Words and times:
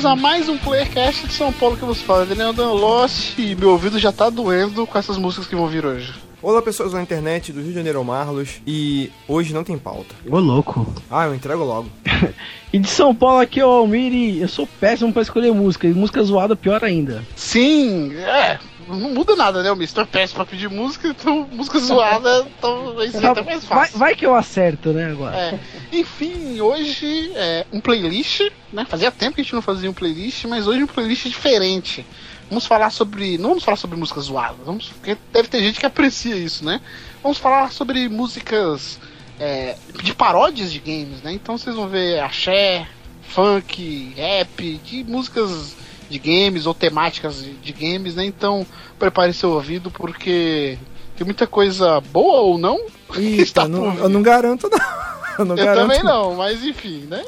Bem-vindos 0.00 0.06
a 0.06 0.16
mais 0.16 0.48
um 0.48 0.56
Playercast 0.56 1.26
de 1.26 1.32
São 1.34 1.52
Paulo 1.52 1.76
que 1.76 1.84
você 1.84 2.02
fala. 2.02 2.24
Daniel 2.24 2.54
Dan 2.54 2.72
Lost 2.72 3.38
e 3.38 3.54
meu 3.54 3.70
ouvido 3.70 3.98
já 3.98 4.10
tá 4.10 4.30
doendo 4.30 4.86
com 4.86 4.98
essas 4.98 5.18
músicas 5.18 5.46
que 5.46 5.54
vão 5.54 5.66
vir 5.66 5.84
hoje. 5.84 6.14
Olá 6.40 6.62
pessoas 6.62 6.92
da 6.92 7.02
internet 7.02 7.52
do 7.52 7.60
Rio 7.60 7.68
de 7.68 7.74
Janeiro 7.74 8.02
Marlos 8.02 8.62
e 8.66 9.10
hoje 9.28 9.52
não 9.52 9.62
tem 9.62 9.76
pauta. 9.76 10.14
Ô 10.26 10.38
louco. 10.38 10.90
Ah, 11.10 11.26
eu 11.26 11.34
entrego 11.34 11.64
logo. 11.64 11.90
E 12.72 12.78
de 12.78 12.88
São 12.88 13.12
Paulo 13.12 13.40
aqui 13.40 13.58
é 13.58 13.66
o 13.66 13.68
Almir 13.68 14.12
e 14.12 14.40
eu 14.40 14.46
sou 14.46 14.64
péssimo 14.64 15.12
pra 15.12 15.22
escolher 15.22 15.52
música. 15.52 15.88
E 15.88 15.92
música 15.92 16.22
zoada 16.22 16.54
pior 16.54 16.84
ainda. 16.84 17.24
Sim, 17.34 18.14
é. 18.14 18.60
Não 18.96 19.10
muda 19.10 19.36
nada, 19.36 19.62
né? 19.62 19.70
O 19.70 19.74
Mr. 19.74 20.04
Péssimo 20.06 20.36
pra 20.36 20.46
pedir 20.46 20.68
música, 20.68 21.08
então 21.08 21.48
música 21.52 21.78
zoada, 21.78 22.46
então 22.58 22.94
vai 22.94 23.08
ser 23.08 23.24
até 23.24 23.42
mais 23.42 23.64
Vai, 23.64 23.78
fácil. 23.78 23.98
vai 23.98 24.14
que 24.14 24.26
eu 24.26 24.34
acerto, 24.34 24.90
né, 24.92 25.10
agora. 25.10 25.36
É. 25.36 25.60
Enfim, 25.92 26.60
hoje 26.60 27.32
é 27.34 27.66
um 27.72 27.80
playlist, 27.80 28.42
né? 28.72 28.84
Fazia 28.88 29.10
tempo 29.10 29.34
que 29.34 29.40
a 29.40 29.44
gente 29.44 29.54
não 29.54 29.62
fazia 29.62 29.90
um 29.90 29.94
playlist, 29.94 30.44
mas 30.46 30.66
hoje 30.66 30.82
um 30.82 30.86
playlist 30.86 31.26
diferente. 31.26 32.04
Vamos 32.48 32.66
falar 32.66 32.90
sobre. 32.90 33.38
Não 33.38 33.50
vamos 33.50 33.64
falar 33.64 33.76
sobre 33.76 33.96
músicas 33.96 34.24
zoadas, 34.24 34.66
vamos, 34.66 34.88
porque 34.88 35.16
deve 35.32 35.48
ter 35.48 35.60
gente 35.60 35.78
que 35.78 35.86
aprecia 35.86 36.34
isso, 36.34 36.64
né? 36.64 36.80
Vamos 37.22 37.38
falar 37.38 37.70
sobre 37.70 38.08
músicas 38.08 38.98
é, 39.38 39.76
de 40.02 40.12
paródias 40.12 40.72
de 40.72 40.80
games, 40.80 41.22
né? 41.22 41.32
Então 41.32 41.56
vocês 41.56 41.76
vão 41.76 41.86
ver 41.88 42.18
axé, 42.20 42.88
funk, 43.22 44.12
rap, 44.16 44.80
de 44.84 45.04
músicas 45.04 45.76
de 46.10 46.18
games 46.18 46.66
ou 46.66 46.74
temáticas 46.74 47.42
de, 47.62 47.72
games, 47.72 48.14
né? 48.16 48.24
Então 48.24 48.66
prepare 48.98 49.32
seu 49.32 49.50
ouvido 49.52 49.90
porque 49.90 50.76
tem 51.16 51.24
muita 51.24 51.46
coisa 51.46 52.00
boa 52.00 52.40
ou 52.40 52.58
não. 52.58 52.78
que 53.14 53.20
está 53.40 53.66
não- 53.68 53.94
eu 53.96 54.08
não 54.08 54.20
garanto 54.22 54.68
não. 54.68 54.78
Eu 55.38 55.44
não 55.46 55.56
Eu 55.56 55.64
garanto. 55.64 55.88
também 55.88 56.02
não, 56.02 56.34
mas 56.34 56.62
enfim, 56.62 57.06
né? 57.08 57.24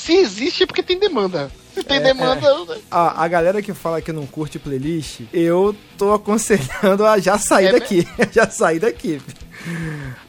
Se 0.00 0.14
existe 0.14 0.62
é 0.62 0.66
porque 0.66 0.82
tem 0.82 0.98
demanda. 0.98 1.50
Se 1.74 1.84
tem 1.84 2.00
demanda. 2.00 2.40
né? 2.64 2.80
A, 2.90 3.22
a 3.24 3.28
galera 3.28 3.60
que 3.60 3.74
fala 3.74 4.00
que 4.00 4.10
não 4.12 4.26
curte 4.26 4.58
playlist, 4.58 5.20
eu 5.32 5.76
tô 5.98 6.12
aconselhando 6.14 7.04
a 7.06 7.18
já 7.18 7.36
sair 7.36 7.66
É 7.66 7.72
daqui. 7.72 8.08
já 8.32 8.48
sair 8.50 8.78
daqui. 8.78 9.20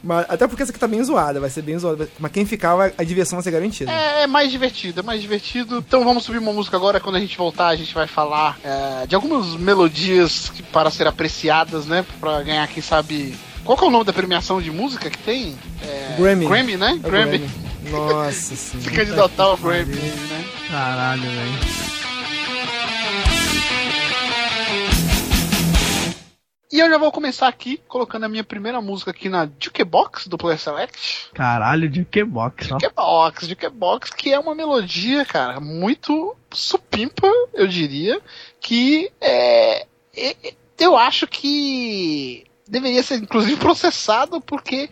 Mas, 0.04 0.26
até 0.28 0.46
porque 0.46 0.62
essa 0.62 0.70
aqui 0.70 0.78
tá 0.78 0.86
bem 0.86 1.02
zoada, 1.02 1.40
vai 1.40 1.48
ser 1.48 1.62
bem 1.62 1.78
zoada. 1.78 2.06
Mas 2.18 2.30
quem 2.32 2.44
ficar, 2.44 2.76
vai- 2.76 2.92
a 2.98 3.02
diversão 3.02 3.38
vai 3.38 3.42
ser 3.44 3.50
garantida. 3.50 3.90
É, 3.90 4.24
é 4.24 4.26
mais 4.26 4.50
divertido, 4.50 5.00
é 5.00 5.02
mais 5.02 5.22
divertido. 5.22 5.78
Então 5.78 6.04
vamos 6.04 6.24
subir 6.24 6.36
uma 6.38 6.52
música 6.52 6.76
agora. 6.76 7.00
Quando 7.00 7.16
a 7.16 7.20
gente 7.20 7.36
voltar, 7.38 7.68
a 7.68 7.76
gente 7.76 7.94
vai 7.94 8.06
falar 8.06 8.58
é, 8.62 9.06
de 9.06 9.14
algumas 9.14 9.56
melodias 9.56 10.50
que, 10.50 10.62
para 10.62 10.90
ser 10.90 11.06
apreciadas, 11.06 11.86
né? 11.86 12.04
Pra 12.20 12.42
ganhar, 12.42 12.68
quem 12.68 12.82
sabe. 12.82 13.34
Qual 13.64 13.78
que 13.78 13.84
é 13.84 13.86
o 13.86 13.90
nome 13.90 14.04
da 14.04 14.12
premiação 14.12 14.60
de 14.60 14.70
música 14.70 15.08
que 15.08 15.18
tem? 15.18 15.56
É, 15.82 16.16
Grammy. 16.18 16.46
Grammy, 16.46 16.76
né? 16.76 17.00
É 17.02 17.08
Grammy. 17.08 17.38
Grammy. 17.38 17.71
Nossa 17.92 18.32
Se 18.32 18.56
senhora. 18.56 18.90
candidatar 18.96 19.42
ao 19.44 19.56
Grammy, 19.56 19.94
né? 19.96 20.44
Caralho, 20.70 21.22
velho. 21.22 21.82
E 26.72 26.78
eu 26.78 26.88
já 26.88 26.96
vou 26.96 27.12
começar 27.12 27.48
aqui 27.48 27.78
colocando 27.86 28.24
a 28.24 28.28
minha 28.30 28.42
primeira 28.42 28.80
música 28.80 29.10
aqui 29.10 29.28
na 29.28 29.46
Jukebox 29.60 30.26
do 30.26 30.38
Player 30.38 30.58
Select. 30.58 31.28
Caralho, 31.34 31.86
de 31.86 32.02
que 32.02 32.24
box, 32.24 32.72
ó. 32.72 32.78
Jukebox, 32.80 33.46
Jukebox, 33.46 34.10
que 34.10 34.32
é 34.32 34.38
uma 34.38 34.54
melodia, 34.54 35.22
cara, 35.26 35.60
muito 35.60 36.34
supimpa, 36.50 37.26
eu 37.52 37.66
diria, 37.66 38.18
que 38.58 39.12
é, 39.20 39.82
é- 40.16 40.36
é- 40.48 40.54
eu 40.78 40.96
acho 40.96 41.26
que 41.26 42.46
deveria 42.66 43.02
ser 43.02 43.16
inclusive 43.16 43.56
processado 43.60 44.40
porque 44.40 44.88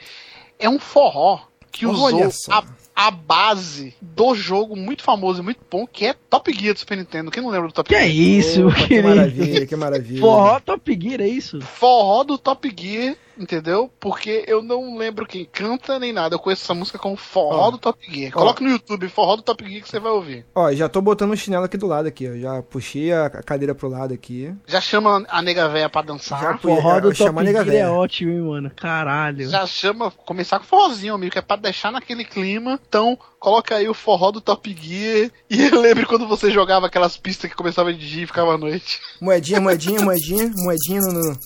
é 0.59 0.69
um 0.69 0.78
forró 0.78 1.41
que 1.72 1.87
Olha 1.87 1.94
usou 1.94 2.31
só. 2.31 2.53
a, 2.53 2.65
a 3.06 3.11
base 3.11 3.94
do 4.00 4.34
jogo 4.34 4.77
muito 4.77 5.03
famoso 5.03 5.41
e 5.41 5.43
muito 5.43 5.61
bom, 5.71 5.87
que 5.87 6.05
é 6.06 6.15
Top 6.28 6.53
Gear 6.53 6.75
do 6.75 6.81
Super 6.81 6.99
Nintendo. 6.99 7.31
Quem 7.31 7.43
não 7.43 7.49
lembra 7.50 7.69
do 7.69 7.72
Top 7.75 7.88
Que 7.88 7.94
é 7.94 8.00
Gear? 8.06 8.11
isso, 8.16 8.66
Opa, 8.66 8.77
que 8.77 8.87
querido? 8.88 9.09
maravilha, 9.09 9.66
que 9.66 9.77
maravilha. 9.77 10.21
Forró 10.21 10.61
Top 10.61 10.99
Gear, 11.03 11.21
é 11.22 11.28
isso? 11.28 11.60
Forró 11.62 12.25
do 12.25 12.37
Top 12.37 12.71
Gear, 12.78 13.16
entendeu? 13.41 13.91
Porque 13.99 14.45
eu 14.47 14.62
não 14.62 14.97
lembro 14.97 15.27
quem 15.27 15.45
canta 15.45 15.99
nem 15.99 16.12
nada. 16.12 16.34
Eu 16.34 16.39
conheço 16.39 16.62
essa 16.65 16.75
música 16.75 16.99
como 16.99 17.17
Forró 17.17 17.69
Ó. 17.69 17.71
do 17.73 17.78
Top 17.78 17.99
Gear. 18.09 18.33
Coloca 18.33 18.62
no 18.62 18.71
YouTube 18.71 19.09
Forró 19.09 19.37
do 19.37 19.43
Top 19.43 19.65
Gear 19.69 19.83
que 19.83 19.89
você 19.89 19.99
vai 19.99 20.12
ouvir. 20.12 20.47
Ó, 20.55 20.71
já 20.73 20.89
tô 20.89 21.01
botando 21.01 21.31
o 21.33 21.37
chinelo 21.37 21.65
aqui 21.65 21.77
do 21.77 21.87
lado 21.87 22.06
aqui, 22.06 22.28
ó. 22.28 22.37
Já 22.37 22.62
puxei 22.62 23.12
a 23.12 23.28
cadeira 23.31 23.75
pro 23.75 23.89
lado 23.89 24.12
aqui. 24.15 24.55
Já 24.67 24.81
chama 24.81 25.25
a 25.28 25.43
nega 25.43 25.69
véia 25.69 25.89
pra 25.89 26.03
dançar. 26.03 26.41
Já 26.43 26.53
Já, 26.53 26.59
Forró 26.59 26.97
eu 26.97 27.01
do 27.03 27.15
chamo 27.15 27.31
Top 27.31 27.41
a 27.41 27.43
nega 27.43 27.65
Gear 27.65 27.77
é 27.87 27.91
ótimo, 27.91 28.31
hein, 28.33 28.41
mano. 28.41 28.71
Caralho. 28.77 29.49
chama, 29.67 30.11
começar 30.11 30.59
com 30.59 30.65
forrozinho, 30.67 31.15
amigo, 31.15 31.33
que 31.33 31.39
é 31.39 31.43
pra 31.43 31.57
deixar 31.57 31.91
naquele 31.91 32.25
clima. 32.25 32.78
Então, 32.89 33.19
coloca 33.39 33.75
aí 33.77 33.89
o 33.89 33.95
forró 33.95 34.31
do 34.31 34.41
Top 34.41 34.69
Gear. 34.81 35.31
E 35.49 35.62
eu 35.67 35.81
lembro 35.81 36.07
quando 36.07 36.27
você 36.28 36.51
jogava 36.51 36.87
aquelas 36.87 37.17
pistas 37.17 37.51
que 37.51 37.57
começava 37.57 37.93
de 37.93 38.09
dia 38.09 38.25
e 38.25 38.27
ficava 38.27 38.55
à 38.55 38.59
noite. 38.59 39.01
Moedinha, 39.21 39.61
moedinha, 39.61 40.01
moedinha, 40.03 40.51
moedinha 40.57 41.01
no- 41.01 41.39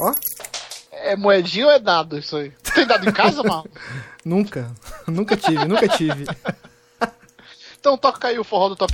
Ó, 0.00 0.12
É 1.06 1.14
moedinha 1.16 1.66
ou 1.66 1.70
é 1.72 1.78
dado 1.78 2.16
isso 2.18 2.34
aí? 2.34 2.50
Você 2.62 2.72
tem 2.72 2.86
dado 2.86 3.06
em 3.06 3.12
casa, 3.12 3.42
mano? 3.44 3.66
nunca. 4.24 4.70
nunca 5.06 5.36
tive, 5.36 5.62
nunca 5.66 5.86
tive. 5.86 6.24
Então 7.78 7.98
toca 7.98 8.28
aí 8.28 8.38
o 8.38 8.44
forró 8.44 8.70
do 8.70 8.76
Top. 8.76 8.90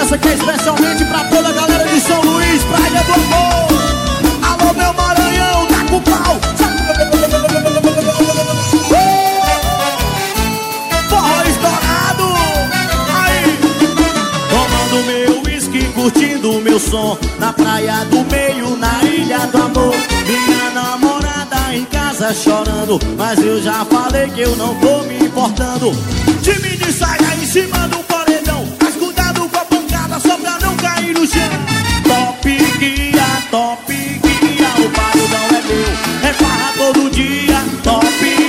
Essa 0.00 0.16
aqui 0.16 0.28
é 0.28 0.34
especialmente 0.34 1.04
pra 1.04 1.24
toda 1.28 1.48
a 1.48 1.52
galera 1.52 1.88
de 1.88 2.00
São 2.00 2.20
Luís, 2.20 2.62
Praia 2.64 3.04
do 3.04 3.12
Amor. 3.12 3.68
Alô, 4.42 4.74
meu 4.74 4.92
Maranhão, 4.92 5.66
tá 5.68 5.84
com 5.88 6.00
pau. 6.02 6.40
Forró 11.08 11.42
estourado. 11.44 12.24
Aí. 13.22 13.58
Tomando 14.50 15.06
meu 15.06 15.43
uísque, 15.74 15.92
curtindo 15.92 16.52
o 16.52 16.60
meu 16.60 16.78
som. 16.78 17.18
Na 17.38 17.52
praia 17.52 18.04
do 18.04 18.24
meio, 18.30 18.76
na 18.76 19.02
ilha 19.02 19.38
do 19.46 19.58
amor. 19.62 19.94
Minha 20.26 20.70
namorada 20.70 21.74
em 21.74 21.84
casa 21.86 22.32
chorando. 22.32 22.98
Mas 23.16 23.38
eu 23.40 23.60
já 23.60 23.84
falei 23.84 24.28
que 24.30 24.40
eu 24.40 24.56
não 24.56 24.74
tô 24.76 25.02
me 25.04 25.18
importando. 25.26 25.90
Time 26.42 26.76
de 26.76 26.92
saia 26.92 27.34
em 27.42 27.46
cima 27.46 27.88
do 27.88 27.98
paredão. 28.04 28.66
Mas 28.82 28.94
cuidado 28.94 29.48
com 29.48 29.58
a 29.58 29.64
pancada 29.64 30.20
só 30.20 30.36
pra 30.36 30.58
não 30.60 30.76
cair 30.76 31.14
no 31.14 31.26
chão. 31.26 31.42
Top 32.04 32.48
guia, 32.78 33.26
top 33.50 33.92
guia. 33.92 34.68
O 34.78 34.90
paredão 34.90 35.46
é 35.50 35.62
meu. 35.62 36.28
É 36.28 36.32
farra 36.34 36.72
todo 36.76 37.10
dia. 37.10 37.64
Top 37.82 38.06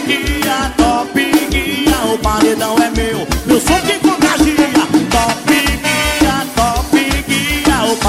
guia, 0.07 0.72
top 0.78 1.47
guia. 1.50 2.13
O 2.13 2.18
paredão 2.19 2.75
é 2.78 2.90
meu. 2.92 3.28
Meu 3.46 3.59
som 3.59 3.80
que 3.81 4.00
contagia. 4.00 4.44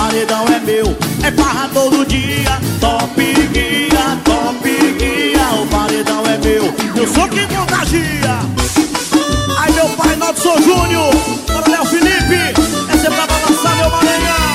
Paredão 0.06 0.44
é 0.47 0.61
meu. 0.61 0.97
É 1.25 1.33
farra 1.33 1.69
todo 1.75 2.06
dia. 2.06 2.61
Top 2.81 3.21
guia, 3.21 4.19
top 4.25 4.69
guia. 4.99 5.62
O 5.62 5.67
paredão 5.67 6.22
é 6.27 6.39
meu. 6.39 6.75
Meu 6.94 7.06
som 7.12 7.28
que 7.28 7.47
contagia. 7.47 8.39
Aí 9.59 9.72
meu 9.72 9.89
pai 9.91 10.15
Nodson 10.16 10.61
Júnior, 10.62 11.11
Coronel 11.47 11.84
Felipe, 11.87 12.55
essa 12.93 13.06
é 13.06 13.11
pra 13.11 13.27
balançar 13.27 13.77
meu 13.77 13.91
Maranhão. 13.91 14.55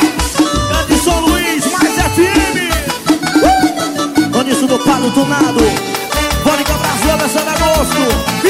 Grande 0.69 1.03
São 1.03 1.19
Luís, 1.19 1.65
mais 1.65 1.95
FM. 1.95 2.57
Uh! 3.43 4.39
Anísio 4.39 4.67
do 4.67 4.79
Palo 4.79 5.11
Tunado, 5.11 5.65
Bônica 6.45 6.73
Brasil, 6.73 7.17
versão 7.17 7.41
agosto, 7.41 8.40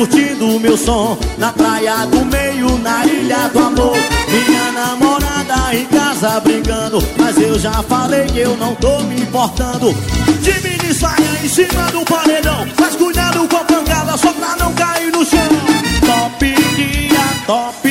curtindo 0.00 0.56
o 0.56 0.60
meu 0.60 0.78
som. 0.78 1.18
Na 1.36 1.52
praia 1.52 2.06
do 2.06 2.24
meio, 2.24 2.78
na 2.78 3.04
ilha 3.04 3.48
do 3.52 3.58
amor. 3.58 3.96
Minha 4.28 4.72
namorada 4.72 5.74
em 5.74 5.84
casa 5.86 6.40
brigando 6.40 6.98
Mas 7.18 7.36
eu 7.36 7.58
já 7.58 7.72
falei 7.82 8.26
que 8.26 8.38
eu 8.38 8.56
não 8.56 8.74
tô 8.76 9.00
me 9.00 9.20
importando. 9.20 9.92
De 10.40 10.94
saia 10.94 11.44
em 11.44 11.48
cima 11.48 11.90
do 11.92 12.04
paredão 12.04 12.66
Mas 12.78 12.96
cuidado 12.96 13.46
com 13.46 13.56
a 13.56 13.64
pancada 13.64 14.16
só 14.16 14.32
pra 14.32 14.56
não 14.56 14.72
cair 14.74 15.12
no 15.12 15.24
chão. 15.24 15.48
Top 16.06 16.46
guia, 16.76 17.20
top 17.46 17.89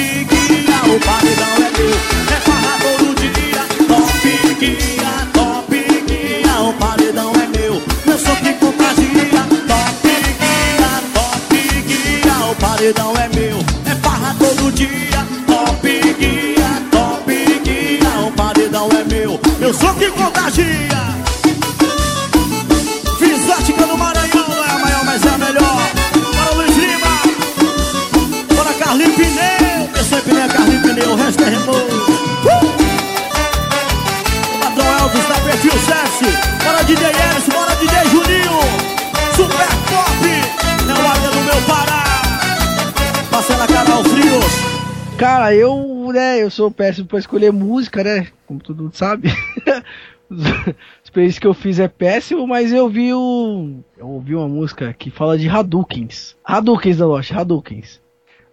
eu, 46.50 46.52
sou 46.52 46.72
péssimo 46.72 47.08
pra 47.08 47.20
escolher 47.20 47.54
música, 47.54 48.04
né? 48.04 48.28
Como 48.48 48.60
todo 48.60 48.84
mundo 48.84 48.96
sabe. 48.96 49.30
Os 50.30 51.10
playlists 51.12 51.40
que 51.40 51.48
eu 51.48 51.54
fiz 51.54 51.80
é 51.80 51.88
péssimo, 51.88 52.48
mas 52.48 52.72
eu 52.72 52.90
vi 52.90 53.14
o. 53.14 53.80
Eu 53.98 54.08
ouvi 54.08 54.36
uma 54.36 54.48
música 54.48 54.94
que 54.94 55.10
fala 55.10 55.38
de 55.38 55.48
Hadoukens. 55.48 56.36
Hadoukens 56.44 56.98
da 56.98 57.08
Lost, 57.08 57.32
Hadoukens. 57.32 58.02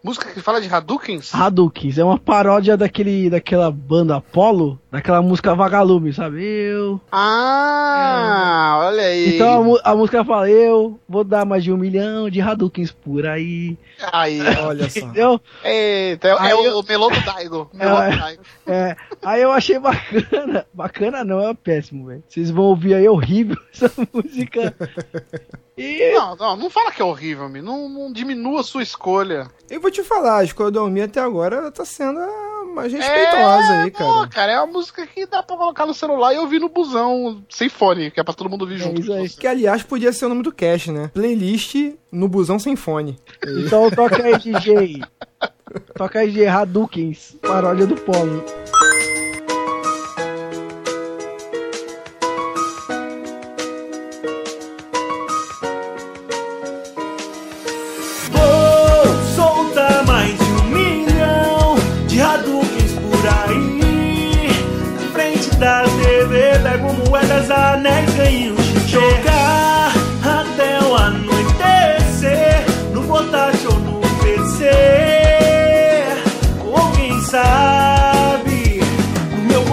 Música 0.02 0.31
que 0.32 0.40
fala 0.40 0.60
de 0.60 0.72
Hadoukens? 0.72 1.34
Hadoukens 1.34 1.98
é 1.98 2.04
uma 2.04 2.19
paródia 2.19 2.76
daquele, 2.76 3.28
daquela 3.28 3.70
banda 3.70 4.16
Apollo, 4.16 4.81
daquela 4.96 5.20
música 5.20 5.54
Vagalume, 5.54 6.10
sabe? 6.12 6.43
Eu. 6.43 6.98
Ah, 7.12 8.78
olha 8.84 9.02
aí. 9.02 9.34
Então 9.34 9.76
a, 9.84 9.90
a 9.90 9.94
música 9.96 10.25
fala: 10.25 10.48
Eu 10.50 10.98
vou 11.08 11.22
dar 11.22 11.44
mais 11.44 11.62
de 11.62 11.70
um 11.72 11.76
milhão 11.76 12.31
de 12.31 12.40
Hadoukens 12.40 12.90
por 12.93 13.26
aí. 13.26 13.76
Aí, 14.12 14.40
Olha 14.62 14.88
só. 14.88 15.00
Entendeu? 15.00 15.40
Eita, 15.62 16.28
é, 16.28 16.31
é 16.31 16.37
Aí 16.38 16.54
o, 16.54 16.64
eu- 16.64 16.78
o 16.78 16.82
melô 16.87 17.08
do 17.10 17.20
Daigo. 17.20 17.70
É. 18.66 18.72
É, 18.72 18.96
aí 19.22 19.43
eu 19.43 19.52
achei 19.52 19.78
bacana. 19.78 20.66
Bacana 20.72 21.25
não, 21.25 21.40
é 21.40 21.54
péssimo, 21.54 22.06
velho. 22.06 22.22
Vocês 22.28 22.50
vão 22.50 22.64
ouvir 22.64 22.94
aí, 22.94 23.06
é 23.06 23.10
horrível 23.10 23.56
essa 23.72 23.90
música. 24.12 24.75
E. 25.76 26.12
Não, 26.14 26.34
não, 26.37 26.56
não 26.56 26.70
fala 26.70 26.90
que 26.90 27.02
é 27.02 27.04
horrível, 27.04 27.48
me. 27.48 27.60
Não, 27.60 27.88
não 27.88 28.12
diminua 28.12 28.60
a 28.60 28.64
sua 28.64 28.82
escolha. 28.82 29.48
Eu 29.70 29.81
vou 29.81 29.90
te 29.90 30.02
falar, 30.02 30.38
a 30.38 30.44
escolha 30.44 30.70
do 30.70 30.81
Almir 30.81 31.04
até 31.04 31.20
agora 31.20 31.70
tá 31.70 31.84
sendo 31.84 32.19
a 32.19 32.64
mais 32.75 32.93
respeitosa 32.93 33.82
aí, 33.84 33.90
pô, 33.90 33.98
cara. 33.98 34.28
cara, 34.28 34.52
é 34.52 34.60
uma 34.60 34.72
música 34.86 35.06
que 35.06 35.26
dá 35.26 35.42
pra 35.42 35.56
colocar 35.56 35.84
no 35.86 35.92
celular 35.94 36.32
e 36.34 36.38
ouvir 36.38 36.60
no 36.60 36.68
busão, 36.68 37.42
sem 37.50 37.68
fone, 37.68 38.10
que 38.10 38.20
é 38.20 38.22
pra 38.24 38.32
todo 38.34 38.48
mundo 38.48 38.62
ouvir 38.62 38.76
É 38.76 38.78
junto. 38.78 39.00
isso 39.00 39.12
aí. 39.12 39.28
Que 39.28 39.46
aliás 39.46 39.82
podia 39.82 40.12
ser 40.12 40.26
o 40.26 40.28
nome 40.28 40.42
do 40.42 40.52
cast, 40.52 40.90
né? 40.92 41.10
Playlist 41.12 41.74
no 42.12 42.28
busão 42.28 42.58
sem 42.58 42.76
fone. 42.76 43.18
Então 43.44 43.90
toca 43.90 44.22
aí, 44.22 44.38
DJ. 44.38 45.02
Toca 45.96 46.20
aí, 46.20 46.30
DJ 46.30 46.46
Hadoukens, 46.46 47.36
paródia 47.42 47.86
do 47.86 47.96
Polo. 47.96 48.44
Pego 67.36 67.48
moedas, 67.48 67.50
anéis, 67.50 68.65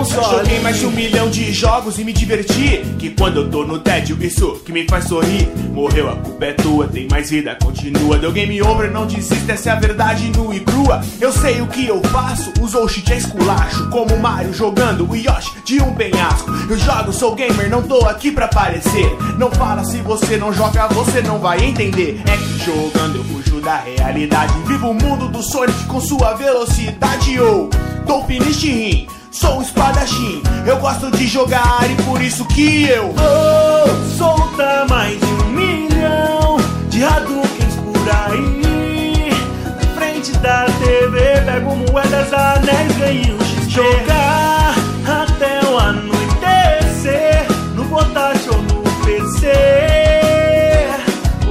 Joguei 0.05 0.59
mais 0.59 0.79
de 0.79 0.85
um 0.85 0.91
milhão 0.91 1.29
de 1.29 1.51
jogos 1.53 1.97
e 1.97 2.03
me 2.03 2.11
diverti. 2.11 2.83
Que 2.99 3.11
quando 3.11 3.37
eu 3.37 3.49
tô 3.49 3.63
no 3.63 3.79
tédio, 3.79 4.17
isso 4.21 4.61
que 4.65 4.71
me 4.71 4.85
faz 4.87 5.05
sorrir. 5.05 5.47
Morreu, 5.71 6.09
a 6.09 6.15
culpa 6.15 6.45
é 6.45 6.53
tua, 6.53 6.87
tem 6.87 7.07
mais 7.09 7.29
vida, 7.29 7.57
continua. 7.61 8.17
Deu 8.17 8.31
game 8.31 8.61
over, 8.61 8.91
não 8.91 9.05
desista, 9.05 9.53
essa 9.53 9.69
é 9.69 9.73
a 9.73 9.75
verdade 9.75 10.31
nua 10.35 10.55
e 10.55 10.59
crua. 10.59 11.01
Eu 11.19 11.31
sei 11.31 11.61
o 11.61 11.67
que 11.67 11.87
eu 11.87 12.01
faço, 12.03 12.51
usou 12.61 12.87
cheat 12.87 13.11
é 13.13 13.17
esculacho. 13.17 13.89
Como 13.89 14.17
Mario 14.17 14.53
jogando 14.53 15.09
o 15.09 15.15
Yoshi 15.15 15.51
de 15.65 15.81
um 15.81 15.93
penhasco. 15.93 16.51
Eu 16.69 16.77
jogo, 16.77 17.13
sou 17.13 17.35
gamer, 17.35 17.69
não 17.69 17.81
tô 17.81 18.05
aqui 18.05 18.31
pra 18.31 18.45
aparecer. 18.45 19.09
Não 19.37 19.51
fala 19.51 19.83
se 19.83 19.97
você 19.97 20.37
não 20.37 20.53
joga, 20.53 20.87
você 20.89 21.21
não 21.21 21.39
vai 21.39 21.63
entender. 21.63 22.21
É 22.25 22.37
que 22.37 22.65
jogando 22.65 23.17
eu 23.17 23.23
fujo 23.23 23.61
da 23.61 23.77
realidade. 23.77 24.53
Vivo 24.67 24.89
o 24.89 24.93
mundo 24.93 25.29
do 25.29 25.41
Sonic 25.41 25.85
com 25.85 25.99
sua 25.99 26.33
velocidade. 26.33 27.39
Ou 27.39 27.69
tô 28.05 28.23
finish 28.25 28.63
rim. 28.63 29.07
Sou 29.33 29.57
um 29.57 29.61
espadachim, 29.63 30.43
eu 30.63 30.77
gosto 30.77 31.09
de 31.09 31.25
jogar 31.25 31.89
e 31.89 31.95
por 32.03 32.21
isso 32.21 32.45
que 32.45 32.83
eu 32.83 33.11
Vou 33.13 34.11
soltar 34.15 34.87
mais 34.87 35.19
de 35.19 35.25
um 35.25 35.49
milhão 35.49 36.57
de 36.89 37.03
Hadoukens 37.03 37.75
por 37.77 38.09
aí. 38.29 39.31
Na 39.65 39.95
frente 39.95 40.31
da 40.33 40.65
TV, 40.65 41.41
pego 41.45 41.75
moedas, 41.75 42.31
anéis, 42.31 42.95
ganho 42.97 43.35
um 43.35 43.69
Jogar 43.69 44.75
até 45.03 45.67
o 45.67 45.79
anoitecer. 45.79 47.47
No 47.73 47.85
portátil 47.85 48.53
ou 48.53 48.61
no 48.61 48.83
PC. 49.03 49.51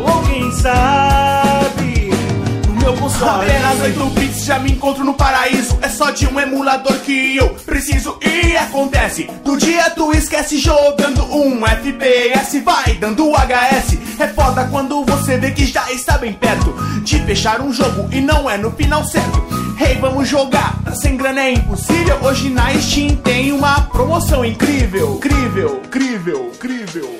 Ou 0.06 0.22
quem 0.22 0.52
sabe. 0.52 1.51
Apenas 3.20 3.80
8 3.80 4.04
bits 4.10 4.44
já 4.44 4.58
me 4.58 4.72
encontro 4.72 5.04
no 5.04 5.14
paraíso. 5.14 5.78
É 5.82 5.88
só 5.88 6.10
de 6.10 6.26
um 6.26 6.38
emulador 6.38 6.98
que 7.00 7.36
eu 7.36 7.50
preciso. 7.66 8.18
E 8.22 8.56
acontece, 8.56 9.28
do 9.44 9.56
dia 9.56 9.90
tu 9.90 10.12
esquece 10.12 10.58
jogando 10.58 11.24
um 11.24 11.66
FPS. 11.66 12.60
Vai 12.60 12.94
dando 12.94 13.30
HS. 13.30 13.98
É 14.18 14.28
foda 14.28 14.68
quando 14.70 15.04
você 15.04 15.36
vê 15.36 15.50
que 15.50 15.66
já 15.66 15.90
está 15.92 16.18
bem 16.18 16.32
perto 16.32 16.72
de 17.02 17.18
fechar 17.20 17.60
um 17.60 17.72
jogo 17.72 18.08
e 18.12 18.20
não 18.20 18.48
é 18.48 18.56
no 18.56 18.70
final 18.72 19.04
certo. 19.04 19.42
Hey, 19.80 19.98
vamos 20.00 20.28
jogar, 20.28 20.78
sem 20.94 21.16
grana 21.16 21.40
é 21.40 21.52
impossível. 21.54 22.18
Hoje 22.22 22.48
na 22.50 22.72
Steam 22.74 23.16
tem 23.16 23.52
uma 23.52 23.80
promoção 23.82 24.44
incrível. 24.44 25.14
Incrível, 25.16 25.80
incrível, 25.84 26.52
incrível. 26.54 27.18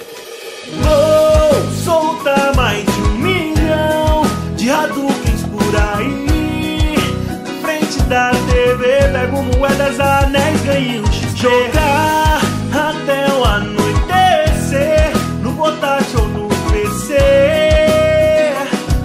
Vou 0.81 1.73
soltar 1.85 2.55
mais 2.55 2.85
de 2.85 3.01
um 3.03 3.19
milhão 3.19 4.23
de 4.57 4.71
Hadoukens 4.71 5.32
por 5.73 5.81
aí. 5.81 6.97
Na 7.45 7.55
frente 7.63 7.99
da 8.03 8.31
TV, 8.31 9.09
pego 9.13 9.43
moedas, 9.43 9.99
anéis, 9.99 10.61
ganho 10.63 11.03
Jogar 11.35 12.41
até 12.73 13.33
o 13.33 13.45
anoitecer. 13.45 15.13
No 15.41 15.53
portátil 15.55 16.21
ou 16.21 16.29
no 16.29 16.49
PC. 16.71 17.17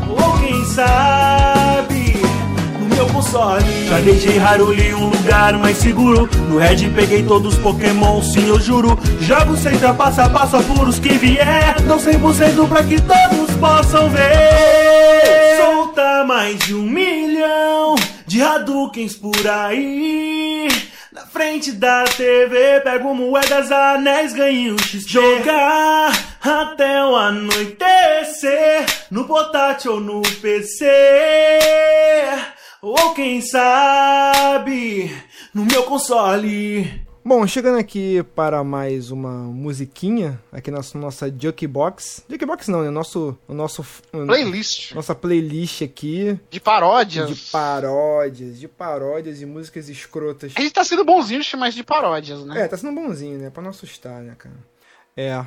Ou 0.10 0.40
quem 0.40 0.66
sabe, 0.66 1.07
console. 3.38 3.64
Já 3.88 4.00
deixei 4.00 4.40
Haruli 4.40 4.94
um 4.94 5.10
lugar 5.10 5.54
mais 5.58 5.78
seguro. 5.78 6.30
No 6.50 6.58
Red 6.58 6.90
peguei 6.96 7.24
todos 7.24 7.54
os 7.54 7.60
Pokémon, 7.60 8.22
sim, 8.22 8.48
eu 8.48 8.60
juro. 8.60 8.98
Jogo 9.22 9.56
sem 9.56 9.78
passo 9.96 10.22
a 10.22 10.30
passo 10.30 10.58
apuros 10.58 11.00
que 11.00 11.10
vier. 11.10 11.82
Não 11.84 11.98
100% 11.98 12.68
pra 12.68 12.84
que 12.84 13.00
todos 13.02 13.56
possam 13.58 14.10
ver. 14.10 15.58
Solta 15.58 16.24
mais 16.26 16.58
de 16.60 16.74
um 16.74 16.84
milhão 16.84 17.96
de 18.26 18.42
Hadoukens 18.42 19.16
por 19.16 19.48
aí. 19.48 20.68
Na 21.12 21.26
frente 21.26 21.72
da 21.72 22.04
TV, 22.04 22.82
pego 22.82 23.14
moedas, 23.16 23.72
anéis, 23.72 24.34
ganho 24.34 24.76
um 24.76 24.78
XP. 24.78 25.10
Jogar 25.10 26.12
até 26.42 27.04
o 27.04 27.16
anoitecer. 27.16 28.86
No 29.10 29.26
portátil 29.26 29.94
ou 29.94 30.00
no 30.00 30.22
PC. 30.22 30.86
Ou 32.82 33.14
quem 33.16 33.42
sabe, 33.42 35.12
no 35.52 35.66
meu 35.66 35.82
console. 35.84 37.06
Bom, 37.26 37.46
chegando 37.48 37.80
aqui 37.80 38.22
para 38.36 38.64
mais 38.64 39.10
uma 39.10 39.32
musiquinha 39.32 40.40
aqui 40.52 40.70
na 40.70 40.80
nossa 40.94 41.28
Jukebox. 41.28 42.24
Jukebox 42.30 42.68
não, 42.68 42.84
né? 42.84 42.92
Nosso, 42.92 43.36
o 43.48 43.54
nosso, 43.54 43.84
Playlist 44.12 44.94
nossa 44.94 45.16
playlist 45.16 45.82
aqui 45.82 46.40
de 46.52 46.60
paródias. 46.60 47.28
de 47.28 47.52
paródias, 47.52 48.60
de 48.60 48.68
paródias 48.68 49.42
e 49.42 49.46
músicas 49.48 49.90
escrotas. 49.90 50.54
A 50.56 50.62
gente 50.62 50.72
tá 50.74 50.84
sendo 50.84 51.04
bonzinho, 51.04 51.42
mas 51.58 51.74
de 51.74 51.84
paródias, 51.84 52.46
né? 52.46 52.62
É, 52.62 52.68
tá 52.68 52.78
sendo 52.78 52.94
bonzinho, 52.94 53.40
né? 53.40 53.50
Pra 53.50 53.64
não 53.64 53.72
assustar, 53.72 54.22
né, 54.22 54.36
cara? 54.38 54.56
É. 55.18 55.44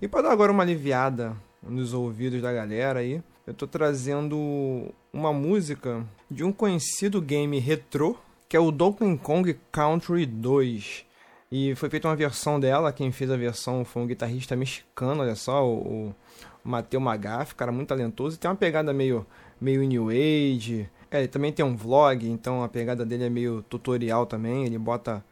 E 0.00 0.06
pra 0.06 0.22
dar 0.22 0.30
agora 0.30 0.52
uma 0.52 0.62
aliviada 0.62 1.36
nos 1.60 1.92
ouvidos 1.92 2.40
da 2.40 2.52
galera 2.52 3.00
aí, 3.00 3.20
eu 3.48 3.54
tô 3.54 3.66
trazendo 3.66 4.92
uma 5.10 5.32
música 5.32 6.04
de 6.30 6.44
um 6.44 6.52
conhecido 6.52 7.18
game 7.18 7.58
retrô, 7.58 8.14
que 8.46 8.54
é 8.54 8.60
o 8.60 8.70
Donkey 8.70 9.16
Kong 9.16 9.58
Country 9.72 10.26
2. 10.26 11.06
E 11.50 11.74
foi 11.74 11.88
feita 11.88 12.08
uma 12.08 12.14
versão 12.14 12.60
dela, 12.60 12.92
quem 12.92 13.10
fez 13.10 13.30
a 13.30 13.38
versão 13.38 13.86
foi 13.86 14.02
um 14.02 14.06
guitarrista 14.06 14.54
mexicano, 14.54 15.22
olha 15.22 15.34
só, 15.34 15.66
o, 15.66 16.08
o 16.08 16.14
Mateu 16.62 17.00
Magaf, 17.00 17.54
cara 17.54 17.72
muito 17.72 17.88
talentoso, 17.88 18.36
e 18.36 18.38
tem 18.38 18.50
uma 18.50 18.56
pegada 18.56 18.92
meio, 18.92 19.26
meio 19.58 19.82
New 19.82 20.10
Age. 20.10 20.86
É, 21.10 21.20
ele 21.20 21.28
também 21.28 21.50
tem 21.50 21.64
um 21.64 21.74
vlog, 21.74 22.28
então 22.28 22.62
a 22.62 22.68
pegada 22.68 23.06
dele 23.06 23.24
é 23.24 23.30
meio 23.30 23.62
tutorial 23.62 24.26
também, 24.26 24.66
ele 24.66 24.76
bota 24.76 25.24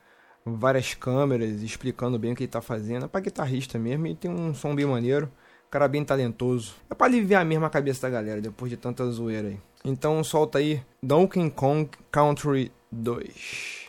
várias 0.42 0.94
câmeras 0.94 1.60
explicando 1.60 2.18
bem 2.18 2.32
o 2.32 2.34
que 2.34 2.44
ele 2.44 2.50
tá 2.50 2.62
fazendo. 2.62 3.04
É 3.04 3.08
pra 3.08 3.20
guitarrista 3.20 3.78
mesmo 3.78 4.06
e 4.06 4.14
tem 4.14 4.30
um 4.30 4.54
som 4.54 4.74
bem 4.74 4.86
maneiro. 4.86 5.30
Cara 5.70 5.88
bem 5.88 6.04
talentoso. 6.04 6.74
É 6.88 6.94
pra 6.94 7.06
aliviar 7.06 7.44
mesmo 7.44 7.64
a 7.64 7.70
cabeça 7.70 8.02
da 8.02 8.10
galera 8.10 8.40
depois 8.40 8.70
de 8.70 8.76
tanta 8.76 9.04
zoeira 9.10 9.48
aí. 9.48 9.58
Então 9.84 10.22
solta 10.24 10.58
aí 10.58 10.80
Donkey 11.02 11.50
Kong 11.50 11.88
Country 12.10 12.72
2. 12.90 13.86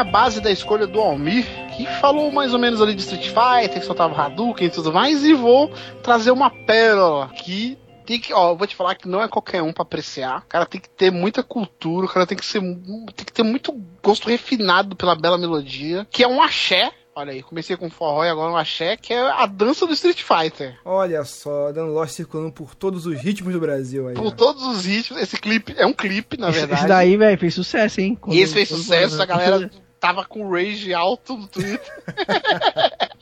A 0.00 0.04
base 0.04 0.40
da 0.40 0.50
escolha 0.50 0.86
do 0.86 1.00
Almir, 1.00 1.46
que 1.76 1.86
falou 2.00 2.30
mais 2.32 2.52
ou 2.52 2.58
menos 2.58 2.80
ali 2.80 2.94
de 2.94 3.02
Street 3.02 3.26
Fighter, 3.28 3.80
que 3.80 3.86
soltava 3.86 4.20
Hadouken 4.20 4.66
e 4.66 4.70
tudo 4.70 4.92
mais, 4.92 5.22
e 5.24 5.34
vou 5.34 5.70
trazer 6.02 6.30
uma 6.30 6.50
pérola 6.50 7.28
que 7.28 7.78
tem 8.06 8.18
que, 8.18 8.32
ó, 8.32 8.50
eu 8.50 8.56
vou 8.56 8.66
te 8.66 8.74
falar 8.74 8.94
que 8.96 9.06
não 9.08 9.22
é 9.22 9.28
qualquer 9.28 9.62
um 9.62 9.72
pra 9.72 9.82
apreciar. 9.82 10.40
O 10.40 10.48
cara 10.48 10.66
tem 10.66 10.80
que 10.80 10.88
ter 10.90 11.12
muita 11.12 11.42
cultura, 11.42 12.06
o 12.06 12.08
cara 12.08 12.26
tem 12.26 12.36
que 12.36 12.44
ser, 12.44 12.60
tem 12.60 13.24
que 13.26 13.32
ter 13.32 13.42
muito 13.44 13.72
gosto 14.02 14.28
refinado 14.28 14.96
pela 14.96 15.14
bela 15.14 15.38
melodia, 15.38 16.06
que 16.10 16.24
é 16.24 16.28
um 16.28 16.42
axé. 16.42 16.90
Olha 17.14 17.32
aí, 17.32 17.42
comecei 17.42 17.76
com 17.76 17.90
forró 17.90 18.24
e 18.24 18.28
agora 18.30 18.50
um 18.52 18.56
axé, 18.56 18.96
que 18.96 19.12
é 19.12 19.18
a 19.20 19.44
dança 19.44 19.86
do 19.86 19.92
Street 19.92 20.22
Fighter. 20.22 20.76
Olha 20.84 21.22
só, 21.24 21.70
dando 21.72 21.92
Lost 21.92 22.14
circulando 22.14 22.50
por 22.52 22.74
todos 22.74 23.04
os 23.04 23.20
ritmos 23.20 23.52
do 23.52 23.60
Brasil 23.60 24.08
aí. 24.08 24.14
Por 24.14 24.28
ó. 24.28 24.30
todos 24.30 24.62
os 24.64 24.84
ritmos, 24.86 25.20
esse 25.20 25.36
clipe 25.38 25.74
é 25.76 25.84
um 25.84 25.92
clipe, 25.92 26.36
na 26.38 26.48
Esse, 26.50 26.60
verdade. 26.60 26.80
esse 26.80 26.88
daí, 26.88 27.16
velho, 27.16 27.38
fez 27.38 27.52
sucesso, 27.54 28.00
hein? 28.00 28.16
E 28.28 28.40
esse 28.40 28.54
fez 28.54 28.68
Quando- 28.70 28.78
sucesso, 28.80 29.16
quando- 29.16 29.20
a 29.22 29.26
galera 29.26 29.70
tava 30.00 30.24
com 30.24 30.50
rage 30.50 30.92
alto 30.94 31.36
no 31.36 31.46
Twitter. 31.46 31.80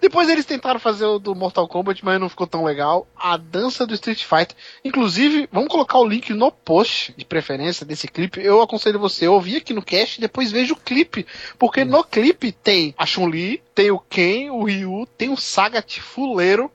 Depois 0.00 0.28
eles 0.28 0.46
tentaram 0.46 0.78
fazer 0.78 1.04
o 1.04 1.18
do 1.18 1.34
Mortal 1.34 1.66
Kombat, 1.66 2.04
mas 2.04 2.20
não 2.20 2.28
ficou 2.28 2.46
tão 2.46 2.64
legal. 2.64 3.06
A 3.16 3.36
dança 3.36 3.86
do 3.86 3.94
Street 3.94 4.22
Fighter. 4.22 4.56
Inclusive, 4.84 5.48
vamos 5.50 5.68
colocar 5.68 5.98
o 5.98 6.06
link 6.06 6.32
no 6.32 6.52
post 6.52 7.12
de 7.16 7.24
preferência 7.24 7.84
desse 7.84 8.06
clipe. 8.06 8.40
Eu 8.40 8.62
aconselho 8.62 8.98
você 8.98 9.26
a 9.26 9.30
ouvir 9.30 9.56
aqui 9.56 9.72
no 9.72 9.82
cast 9.82 10.18
e 10.18 10.20
depois 10.20 10.52
veja 10.52 10.72
o 10.72 10.76
clipe. 10.76 11.26
Porque 11.58 11.84
no 11.84 12.04
clipe 12.04 12.52
tem 12.52 12.94
a 12.96 13.04
Chun-Li, 13.04 13.62
tem 13.74 13.90
o 13.90 13.98
Ken, 13.98 14.50
o 14.50 14.64
Ryu, 14.64 15.06
tem 15.16 15.30
o 15.30 15.36
Sagat 15.36 16.00
fuleiro, 16.00 16.70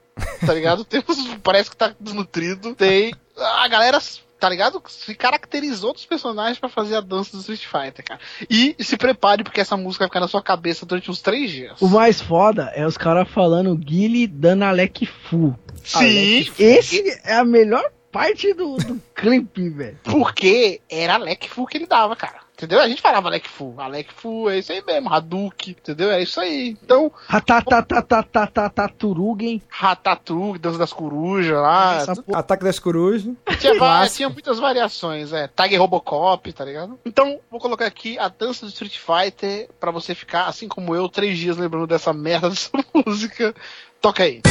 tá 0.45 0.53
ligado? 0.53 0.83
tem 0.85 1.01
os, 1.07 1.17
parece 1.41 1.69
que 1.69 1.77
tá 1.77 1.95
desnutrido. 1.99 2.75
Tem 2.75 3.13
a 3.37 3.67
galera 3.67 3.99
tá 4.43 4.50
ligado? 4.50 4.83
Se 4.89 5.15
caracterizou 5.15 5.93
dos 5.93 6.05
personagens 6.05 6.59
pra 6.59 6.67
fazer 6.67 6.97
a 6.97 7.00
dança 7.00 7.31
do 7.31 7.39
Street 7.39 7.65
Fighter, 7.65 8.03
cara. 8.03 8.19
E 8.50 8.75
se 8.77 8.97
prepare, 8.97 9.41
porque 9.41 9.62
essa 9.62 9.77
música 9.77 10.03
vai 10.03 10.09
ficar 10.09 10.19
na 10.19 10.27
sua 10.27 10.43
cabeça 10.43 10.85
durante 10.85 11.09
uns 11.09 11.21
três 11.21 11.50
dias. 11.50 11.81
O 11.81 11.88
mais 11.88 12.19
foda 12.19 12.69
é 12.75 12.85
os 12.85 12.97
caras 12.97 13.29
falando 13.29 13.73
Guile 13.73 14.27
dando 14.27 14.63
Alec 14.63 15.05
Fu. 15.05 15.57
Sim, 15.81 16.45
Esse 16.59 17.21
é 17.23 17.35
a 17.35 17.45
melhor 17.45 17.89
parte 18.13 18.53
do, 18.53 18.77
do 18.77 19.01
clipe, 19.15 19.70
velho. 19.70 19.98
porque 20.03 20.79
era 20.88 21.15
Alec 21.15 21.50
Fu 21.50 21.65
que 21.65 21.77
ele 21.77 21.88
dava, 21.88 22.15
cara. 22.15 22.43
Entendeu? 22.55 22.79
A 22.79 22.88
gente 22.88 23.01
falava 23.01 23.29
Alec 23.29 23.50
Fu. 23.50 23.74
Alec 23.79 24.13
Fu 24.13 24.48
é 24.48 24.60
isso 24.60 24.72
aí 24.72 24.84
mesmo. 24.86 25.12
Hadouken, 25.12 25.75
entendeu? 25.77 26.12
É 26.12 26.22
isso 26.22 26.39
aí. 26.39 26.77
Então, 26.84 27.12
Ratatatatataturugen. 27.27 29.60
Ratatu, 29.67 30.55
Dança 30.60 30.77
das 30.77 30.93
Corujas 30.93 31.58
lá. 31.58 32.05
Ataque 32.32 32.63
das 32.63 32.77
Corujas. 32.77 33.24
Tinha, 33.60 33.75
Clássico. 33.75 34.17
tinha 34.17 34.29
muitas 34.29 34.60
variações, 34.60 35.34
é. 35.34 35.48
Tag 35.48 35.75
Robocop, 35.75 36.53
tá 36.53 36.63
ligado? 36.63 37.00
Então, 37.03 37.39
vou 37.50 37.60
colocar 37.60 37.88
aqui 37.88 38.20
a 38.20 38.27
dança 38.27 38.67
do 38.67 38.70
Street 38.70 39.00
Fighter 39.00 39.67
pra 39.79 39.89
você 39.89 40.13
ficar, 40.13 40.46
assim 40.46 40.67
como 40.67 40.93
eu, 40.96 41.10
três 41.10 41.39
dias 41.39 41.58
lembrando 41.58 41.88
dessa 41.88 42.13
merda 42.13 42.50
dessa 42.51 42.70
música. 42.93 43.55
Toca 44.00 44.22
aí. 44.24 44.41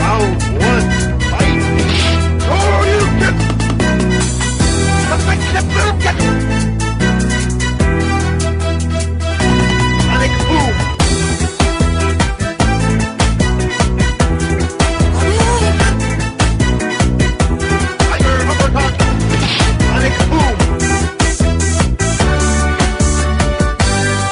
Round 0.00 1.17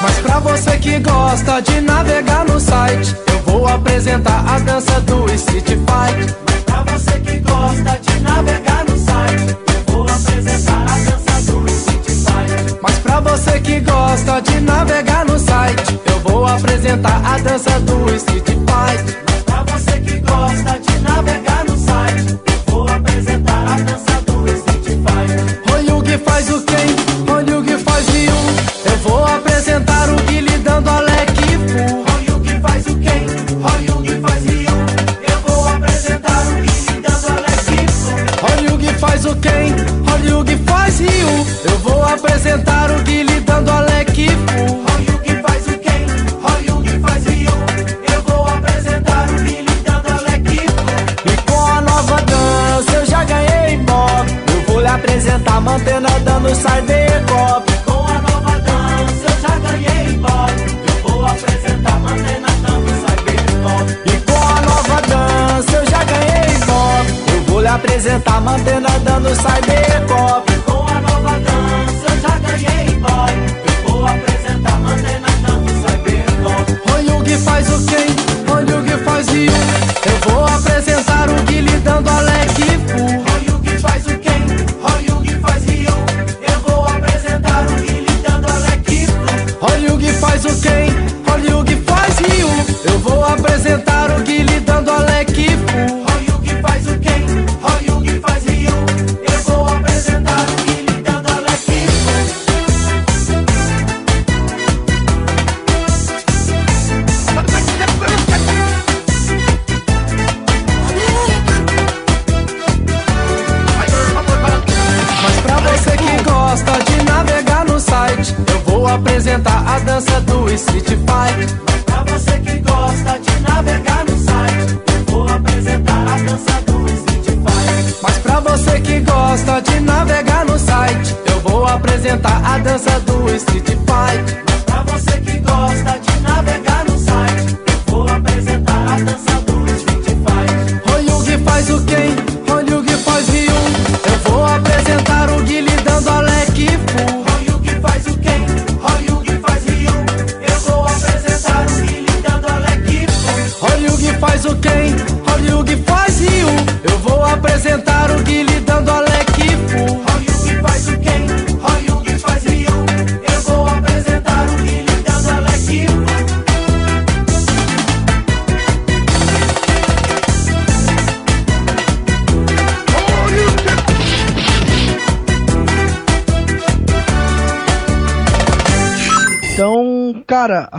Mas 0.03 0.19
pra 0.19 0.39
você 0.39 0.79
que 0.79 0.99
gosta 1.01 1.61
de 1.61 1.81
navegar 1.81 2.45
no 2.47 2.61
site 2.61 3.15
apresentar 3.65 4.45
a 4.49 4.59
dança 4.59 5.01
do 5.03 5.33
Street 5.33 5.69
Fight. 5.69 6.35
Mas 6.47 6.65
pra 6.65 6.83
você 6.83 7.21
que 7.21 7.39
gosta 7.39 7.99
de 8.01 8.21
navegar 8.21 8.85
no 8.85 8.99
site, 8.99 9.57
vou 9.87 10.03
apresentar 10.03 10.83
a 10.83 10.99
dança 10.99 11.53
do 11.53 11.67
Street 11.69 12.07
Fight. 12.07 12.79
Mas 12.83 12.99
pra 12.99 13.21
você 13.21 13.61
que 13.61 13.81
gosta 13.81 14.41
de 14.41 14.61
navegar 14.61 15.25
no 15.25 15.39
site, 15.39 16.01
eu 16.07 16.21
vou 16.21 16.45
apresentar 16.47 17.23
a 17.25 17.39
dança 17.39 17.81
do 17.81 18.15
Street 18.17 18.47
Fight. 18.47 19.17
Mas 19.27 19.43
pra 19.45 19.63
você 19.63 20.01
que 20.01 20.19
gosta 20.19 20.79
de 20.79 20.99
navegar 20.99 21.65
no 21.65 21.77
site, 21.79 22.39
vou 22.67 22.89
apresentar 22.89 23.63
a 23.63 23.77
dança 23.77 24.23
do 24.27 24.47
Street 24.49 24.99
Fight. 25.05 25.71
Royug 25.71 26.19
faz 26.25 26.51
o 26.51 26.63
quem? 26.63 26.97
Royug 27.29 27.56
apresentar 42.47 42.91
o 42.93 43.03
Guile 43.03 43.41
dando 43.41 43.71
a 43.71 43.81
leque 43.81 44.29
full. 44.29 44.85
Royug 44.87 45.43
faz 45.43 45.67
o 45.67 45.79
quem? 45.79 46.07
Royug 46.41 47.01
faz 47.01 47.25
Ryu. 47.27 47.51
Eu 48.15 48.23
vou 48.23 48.47
apresentar 48.47 49.29
o 49.29 49.35
Guilherme 49.35 49.83
dando 49.85 50.11
Alex 50.13 50.53
E 51.25 51.51
com 51.51 51.65
a 51.65 51.81
nova 51.81 52.23
dança 52.23 52.93
eu 52.93 53.07
já 53.07 53.25
ganhei 53.25 53.77
mob. 53.79 54.31
Eu 54.55 54.63
vou 54.73 54.81
lhe 54.81 54.87
apresentar 54.87 55.61
mantendo 55.61 56.09
dando 56.25 56.55
sai 56.55 56.83
de 56.83 57.07
copo. 57.27 57.66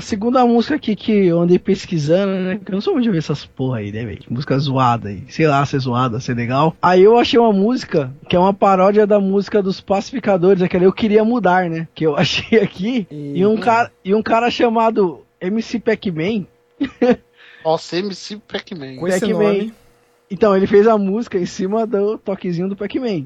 Segunda 0.08 0.46
música 0.46 0.76
aqui 0.76 0.96
que 0.96 1.12
eu 1.12 1.42
andei 1.42 1.60
pesquisando, 1.60 2.32
né? 2.32 2.60
Que 2.64 2.72
eu 2.72 2.76
não 2.76 2.82
sou 2.82 2.94
muito 2.94 3.04
de 3.04 3.12
ver 3.12 3.18
essas 3.18 3.46
porra 3.46 3.80
aí, 3.80 3.92
né, 3.92 4.06
velho? 4.06 4.22
Música 4.30 4.58
zoada 4.58 5.10
aí. 5.10 5.24
Sei 5.28 5.46
lá, 5.46 5.66
ser 5.66 5.80
zoada, 5.80 6.20
ser 6.22 6.34
legal. 6.34 6.76
Aí 6.82 7.04
eu 7.04 7.18
achei 7.20 7.38
uma 7.38 7.52
música 7.52 8.14
que 8.30 8.36
é 8.36 8.40
uma 8.40 8.54
paródia 8.54 9.06
da 9.06 9.20
música 9.20 9.62
dos 9.62 9.82
pacificadores, 9.82 10.64
aquela 10.64 10.86
Eu 10.86 10.94
Queria 10.94 11.26
Mudar, 11.26 11.70
né? 11.70 11.90
Que 11.94 12.06
eu 12.06 12.16
achei 12.18 12.60
aqui. 12.60 13.06
E, 13.12 13.46
um, 13.46 13.58
cara, 13.58 13.92
e 14.04 14.16
um 14.16 14.24
cara 14.24 14.50
chamado 14.50 15.26
MC 15.42 15.78
Pac-Man. 15.80 16.46
Nossa, 17.66 17.98
MC 17.98 18.38
Pac-Man. 18.38 18.96
Com 18.96 19.08
esse 19.10 19.20
Pac-Man. 19.20 19.44
nome. 19.44 19.74
Então, 20.32 20.56
ele 20.56 20.68
fez 20.68 20.88
a 20.88 20.98
música 20.98 21.38
em 21.38 21.46
cima 21.46 21.86
do 21.86 22.18
toquezinho 22.18 22.70
do 22.70 22.78
Pac-Man. 22.78 23.26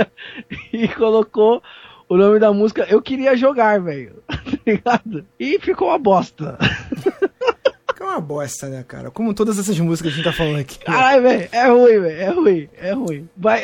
e 0.72 0.88
colocou 0.88 1.62
o 2.08 2.16
nome 2.16 2.38
da 2.38 2.52
música 2.52 2.86
Eu 2.88 3.02
Queria 3.02 3.36
Jogar, 3.36 3.80
velho. 3.80 4.22
Ligado? 4.66 5.26
E 5.38 5.58
ficou 5.60 5.88
uma 5.88 5.98
bosta. 5.98 6.58
É 7.98 8.04
uma 8.04 8.20
bosta, 8.20 8.68
né, 8.68 8.84
cara? 8.86 9.10
Como 9.10 9.32
todas 9.34 9.58
essas 9.58 9.78
músicas 9.80 10.12
que 10.12 10.20
a 10.20 10.22
gente 10.22 10.30
tá 10.32 10.36
falando 10.36 10.58
aqui. 10.60 10.78
Caralho, 10.78 11.22
velho. 11.22 11.48
É 11.52 11.66
ruim, 11.68 12.00
velho. 12.00 12.20
É 12.20 12.28
ruim. 12.30 12.68
É 12.78 12.92
ruim. 12.92 13.28
Vai. 13.36 13.62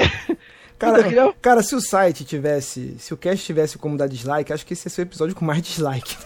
Cara, 0.78 0.98
eu 0.98 1.04
queria- 1.04 1.32
cara, 1.40 1.62
se 1.62 1.74
o 1.76 1.80
site 1.80 2.24
tivesse. 2.24 2.96
Se 2.98 3.14
o 3.14 3.16
cast 3.16 3.44
tivesse 3.44 3.78
como 3.78 3.96
dar 3.96 4.08
dislike, 4.08 4.52
acho 4.52 4.66
que 4.66 4.72
esse 4.72 4.86
ia 4.86 4.90
ser 4.90 5.02
o 5.02 5.04
episódio 5.04 5.34
com 5.34 5.44
mais 5.44 5.62
dislike. 5.62 6.16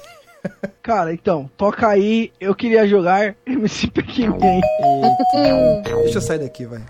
Cara, 0.83 1.13
então, 1.13 1.51
toca 1.57 1.89
aí. 1.89 2.33
Eu 2.41 2.55
queria 2.55 2.87
jogar 2.87 3.35
MC 3.45 3.91
Pac-Man. 3.91 4.39
Eita. 4.39 5.83
Deixa 6.05 6.19
eu 6.19 6.23
sair 6.23 6.39
daqui, 6.39 6.65
vai. 6.65 6.81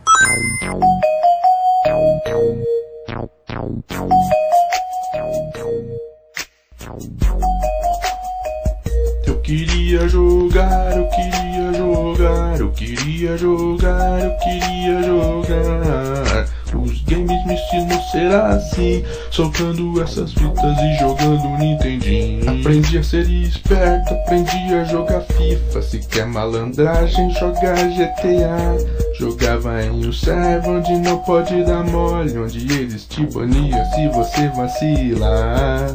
Queria 9.47 10.09
jogar, 10.09 10.97
eu 10.97 11.07
queria 11.07 11.73
jogar, 11.73 12.59
eu 12.59 12.69
queria 12.73 13.39
jogar, 13.39 14.21
eu 14.21 14.37
queria 14.39 15.03
jogar. 15.05 16.49
Os 16.75 17.01
games 17.03 17.47
me 17.47 17.55
ensinam 17.55 18.03
ser 18.11 18.35
assim, 18.35 19.05
soltando 19.31 20.03
essas 20.03 20.33
fitas 20.33 20.77
e 20.81 20.99
jogando 20.99 21.59
Nintendinho. 21.61 22.61
Aprendi 22.61 22.99
a 22.99 23.03
ser 23.05 23.31
esperto, 23.31 24.15
aprendi 24.15 24.75
a 24.75 24.83
jogar 24.83 25.21
FIFA. 25.21 25.81
Se 25.81 26.01
quer 26.01 26.27
malandragem, 26.27 27.31
jogar 27.35 27.77
GTA. 27.77 29.15
Jogava 29.17 29.81
em 29.81 29.91
um 29.91 30.13
server 30.13 30.71
onde 30.71 30.93
não 30.97 31.19
pode 31.19 31.63
dar 31.63 31.85
mole, 31.85 32.37
onde 32.37 32.59
eles 32.73 33.05
te 33.05 33.25
baniam 33.27 33.85
se 33.93 34.09
você 34.09 34.49
vacilar. 34.49 35.95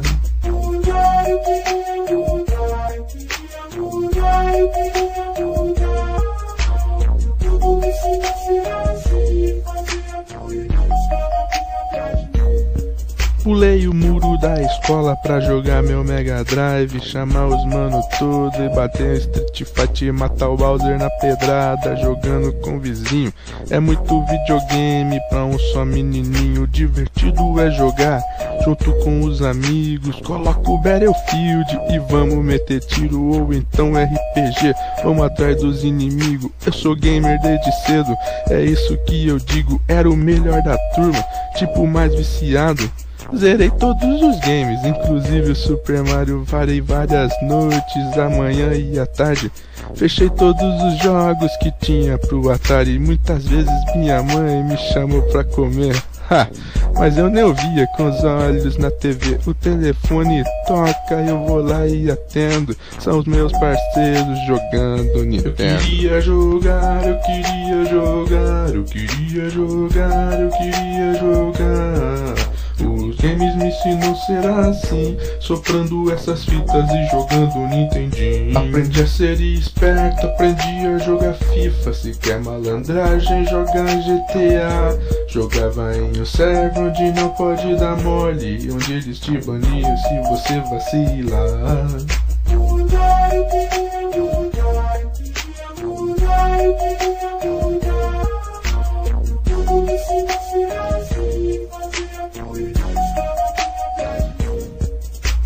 Pulei 13.42 13.88
o 13.88 13.92
muro 13.92 14.38
da 14.38 14.62
escola 14.62 15.16
pra 15.16 15.40
jogar 15.40 15.82
meu 15.82 16.04
Mega 16.04 16.44
Drive, 16.44 17.00
chamar 17.00 17.48
os 17.48 17.64
mano 17.64 18.00
tudo 18.16 18.54
e 18.62 18.68
bater 18.68 19.10
um 19.10 19.14
Street 19.14 19.64
Fight 19.64 20.04
e 20.04 20.12
matar 20.12 20.48
o 20.48 20.56
Bowser 20.56 20.96
na 20.96 21.10
pedrada, 21.10 21.96
jogando 21.96 22.52
com 22.60 22.76
o 22.76 22.80
vizinho. 22.80 23.32
É 23.68 23.80
muito 23.80 24.24
videogame 24.26 25.20
pra 25.28 25.44
um 25.44 25.58
só 25.58 25.84
menininho, 25.84 26.68
divertido 26.68 27.60
é 27.60 27.68
jogar 27.72 28.22
junto 28.64 28.92
com 29.00 29.22
os 29.22 29.42
amigos. 29.42 30.20
Coloca 30.20 30.70
o 30.70 30.78
Battlefield 30.78 31.80
e 31.90 31.98
vamos 31.98 32.44
meter 32.44 32.78
tiro 32.78 33.20
ou 33.22 33.52
então 33.52 33.92
RPG. 33.94 34.72
Vamos 35.02 35.24
atrás 35.24 35.56
dos 35.60 35.82
inimigos. 35.82 36.48
Eu 36.64 36.72
sou 36.72 36.94
gamer 36.94 37.40
desde 37.40 37.72
cedo, 37.86 38.16
é 38.50 38.62
isso 38.62 38.96
que 38.98 39.26
eu 39.26 39.40
digo. 39.40 39.82
Era 39.88 40.08
o 40.08 40.16
melhor 40.16 40.62
da 40.62 40.78
turma, 40.94 41.24
tipo 41.56 41.84
mais 41.88 42.14
viciado. 42.14 42.88
Zerei 43.36 43.70
todos 43.70 44.22
os 44.22 44.38
games, 44.40 44.84
inclusive 44.84 45.52
o 45.52 45.56
Super 45.56 46.02
Mario. 46.04 46.44
Varei 46.44 46.80
várias 46.80 47.32
noites, 47.42 48.18
a 48.18 48.28
manhã 48.28 48.72
e 48.74 48.98
a 48.98 49.06
tarde. 49.06 49.50
Fechei 49.94 50.28
todos 50.30 50.62
os 50.82 50.98
jogos 51.02 51.50
que 51.58 51.72
tinha 51.80 52.18
pro 52.18 52.50
Atari. 52.50 52.98
Muitas 52.98 53.44
vezes 53.46 53.72
minha 53.96 54.22
mãe 54.22 54.62
me 54.64 54.76
chamou 54.92 55.22
pra 55.22 55.44
comer. 55.44 56.00
Ha, 56.30 56.46
mas 56.94 57.18
eu 57.18 57.28
nem 57.28 57.42
ouvia 57.42 57.86
com 57.96 58.08
os 58.08 58.24
olhos 58.24 58.78
na 58.78 58.90
TV. 58.90 59.38
O 59.46 59.52
telefone 59.52 60.42
toca, 60.66 61.14
eu 61.28 61.44
vou 61.46 61.60
lá 61.62 61.86
e 61.86 62.10
atendo. 62.10 62.74
São 63.00 63.18
os 63.18 63.26
meus 63.26 63.52
parceiros 63.58 64.38
jogando 64.46 65.08
Eu 65.18 65.24
Nintendo. 65.24 65.82
queria 65.82 66.20
jogar, 66.20 67.06
eu 67.06 67.18
queria 67.18 67.84
jogar, 67.90 68.68
eu 68.74 68.84
queria 68.84 69.50
jogar, 69.50 70.40
eu 70.40 70.48
queria 70.50 71.14
jogar. 71.20 71.41
Games 73.22 73.54
me 73.54 73.68
ensinam 73.68 74.10
a 74.10 74.14
ser 74.16 74.44
assim, 74.68 75.16
soprando 75.38 76.12
essas 76.12 76.44
fitas 76.44 76.90
e 76.90 77.06
jogando 77.08 77.68
Nintendinho. 77.68 78.58
Aprendi 78.58 79.00
a 79.00 79.06
ser 79.06 79.40
esperto, 79.40 80.26
aprendi 80.26 80.86
a 80.88 80.98
jogar 80.98 81.34
FIFA. 81.34 81.92
Se 81.92 82.18
quer 82.18 82.40
malandragem, 82.40 83.46
jogar 83.46 83.86
GTA. 83.86 84.98
Jogava 85.28 85.96
em 85.96 86.20
um 86.20 86.26
server 86.26 86.76
onde 86.76 87.12
não 87.12 87.28
pode 87.30 87.76
dar 87.76 87.96
mole, 88.02 88.68
onde 88.72 88.92
eles 88.92 89.20
te 89.20 89.38
baniam 89.38 89.96
se 89.98 90.20
você 90.28 90.60
vacilar. 90.68 92.21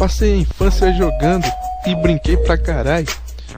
Passei 0.07 0.35
a 0.35 0.37
infância 0.37 0.93
jogando 0.93 1.45
e 1.85 1.93
brinquei 1.97 2.37
pra 2.37 2.57
caralho. 2.57 3.09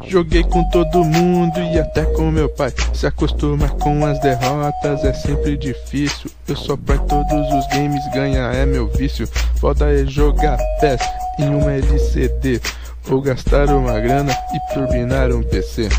Joguei 0.06 0.42
com 0.42 0.64
todo 0.70 1.04
mundo 1.04 1.60
e 1.60 1.78
até 1.78 2.06
com 2.06 2.30
meu 2.30 2.48
pai. 2.48 2.72
Se 2.94 3.06
acostumar 3.06 3.68
com 3.72 4.06
as 4.06 4.18
derrotas 4.20 5.04
é 5.04 5.12
sempre 5.12 5.58
difícil. 5.58 6.30
Eu 6.48 6.56
só 6.56 6.74
pra 6.74 6.96
todos 6.96 7.52
os 7.52 7.66
games 7.66 8.02
ganhar 8.14 8.54
é 8.54 8.64
meu 8.64 8.88
vício. 8.88 9.28
Foda 9.60 9.92
é 9.92 10.06
jogar 10.06 10.56
PES 10.80 11.02
em 11.38 11.50
uma 11.50 11.70
LCD. 11.70 12.62
Ou 13.10 13.20
gastar 13.20 13.68
uma 13.68 14.00
grana 14.00 14.32
e 14.54 14.72
turbinar 14.72 15.30
um 15.30 15.42
PC. 15.42 15.90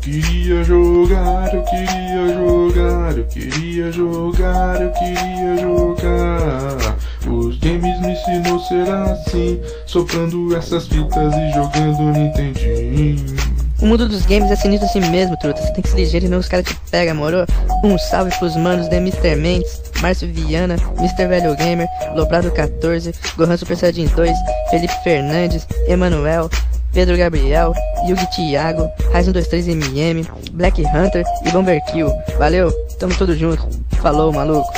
Queria 0.00 0.64
jogar, 0.64 1.54
eu 1.54 1.62
queria 1.62 2.34
jogar, 2.34 3.18
eu 3.18 3.24
queria 3.26 3.92
jogar, 3.92 4.80
eu 4.80 4.90
queria 4.92 5.58
jogar. 5.60 6.96
Os 7.26 7.58
games 7.58 8.00
me 8.00 8.12
ensinam 8.12 8.56
a 8.56 8.58
ser 8.60 8.90
assim, 8.90 9.60
soprando 9.86 10.56
essas 10.56 10.88
fitas 10.88 11.34
e 11.34 11.52
jogando 11.52 12.18
Nintendinho. 12.18 13.36
O 13.80 13.86
mundo 13.86 14.08
dos 14.08 14.26
games 14.26 14.50
é 14.50 14.56
sinistro 14.56 14.86
assim 14.88 15.00
mesmo, 15.10 15.36
truta. 15.38 15.60
Você 15.60 15.72
tem 15.72 15.82
que 15.82 15.88
se 15.88 15.96
ligeiro 15.96 16.26
e 16.26 16.28
não 16.28 16.38
os 16.38 16.48
caras 16.48 16.66
te 16.66 16.76
pegam, 16.90 17.14
moro? 17.14 17.46
Um 17.84 17.96
salve 17.98 18.30
pros 18.38 18.56
manos 18.56 18.88
de 18.88 18.96
Mr. 18.96 19.36
Mendes, 19.36 19.80
Márcio 20.00 20.28
Viana, 20.32 20.76
Mr. 20.98 21.26
Velho 21.26 21.56
Gamer, 21.56 21.88
Lobrado 22.14 22.50
14, 22.50 23.14
Gohan 23.36 23.56
Super 23.56 23.76
Saiyajin 23.76 24.06
2, 24.08 24.36
Felipe 24.70 24.94
Fernandes, 25.02 25.66
Emanuel, 25.88 26.50
Pedro 26.92 27.16
Gabriel, 27.16 27.72
Yugi 28.08 28.26
Thiago, 28.34 28.90
Ryzen 29.12 29.32
23MM, 29.32 30.26
Black 30.52 30.82
Hunter 30.82 31.24
e 31.44 31.50
Bomber 31.50 31.80
Kill. 31.86 32.10
Valeu, 32.38 32.72
tamo 32.98 33.16
todos 33.16 33.38
junto. 33.38 33.62
Falou, 34.02 34.32
maluco. 34.32 34.68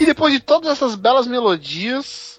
E 0.00 0.06
depois 0.06 0.32
de 0.32 0.40
todas 0.40 0.70
essas 0.72 0.94
belas 0.94 1.26
melodias, 1.26 2.33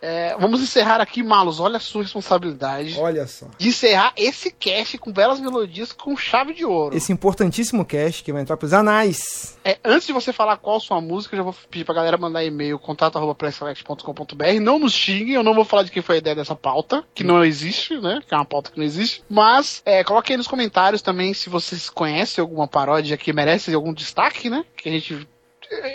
é, 0.00 0.36
vamos 0.38 0.60
encerrar 0.60 1.00
aqui, 1.00 1.22
Malus. 1.22 1.58
Olha 1.60 1.78
a 1.78 1.80
sua 1.80 2.02
responsabilidade 2.02 2.96
Olha 2.98 3.26
só. 3.26 3.46
de 3.58 3.68
encerrar 3.68 4.12
esse 4.16 4.50
cast 4.50 4.96
com 4.98 5.12
belas 5.12 5.40
melodias 5.40 5.92
com 5.92 6.16
chave 6.16 6.54
de 6.54 6.64
ouro. 6.64 6.96
Esse 6.96 7.12
importantíssimo 7.12 7.84
cast 7.84 8.22
que 8.22 8.32
vai 8.32 8.42
entrar 8.42 8.56
pros 8.56 8.72
anais. 8.72 9.58
É, 9.64 9.78
antes 9.84 10.06
de 10.06 10.12
você 10.12 10.32
falar 10.32 10.56
qual 10.56 10.78
sua 10.80 11.00
música, 11.00 11.34
eu 11.34 11.38
já 11.38 11.42
vou 11.42 11.54
pedir 11.70 11.84
pra 11.84 11.94
galera 11.94 12.16
mandar 12.16 12.44
e-mail 12.44 12.78
contato.presselect.com.br. 12.78 14.60
Não 14.60 14.78
nos 14.78 14.92
xinguem, 14.92 15.34
eu 15.34 15.42
não 15.42 15.54
vou 15.54 15.64
falar 15.64 15.82
de 15.82 15.90
quem 15.90 16.02
foi 16.02 16.16
a 16.16 16.18
ideia 16.18 16.36
dessa 16.36 16.54
pauta, 16.54 17.04
que 17.14 17.24
não 17.24 17.44
existe, 17.44 17.98
né? 18.00 18.20
Que 18.26 18.34
é 18.34 18.36
uma 18.36 18.44
pauta 18.44 18.70
que 18.70 18.78
não 18.78 18.84
existe. 18.84 19.22
Mas 19.28 19.82
é, 19.84 20.04
coloque 20.04 20.32
aí 20.32 20.36
nos 20.36 20.46
comentários 20.46 21.02
também 21.02 21.34
se 21.34 21.50
vocês 21.50 21.90
conhecem 21.90 22.40
alguma 22.40 22.68
paródia 22.68 23.16
que 23.16 23.32
merece 23.32 23.74
algum 23.74 23.92
destaque, 23.92 24.48
né? 24.48 24.64
Que 24.76 24.88
a 24.88 24.92
gente. 24.92 25.28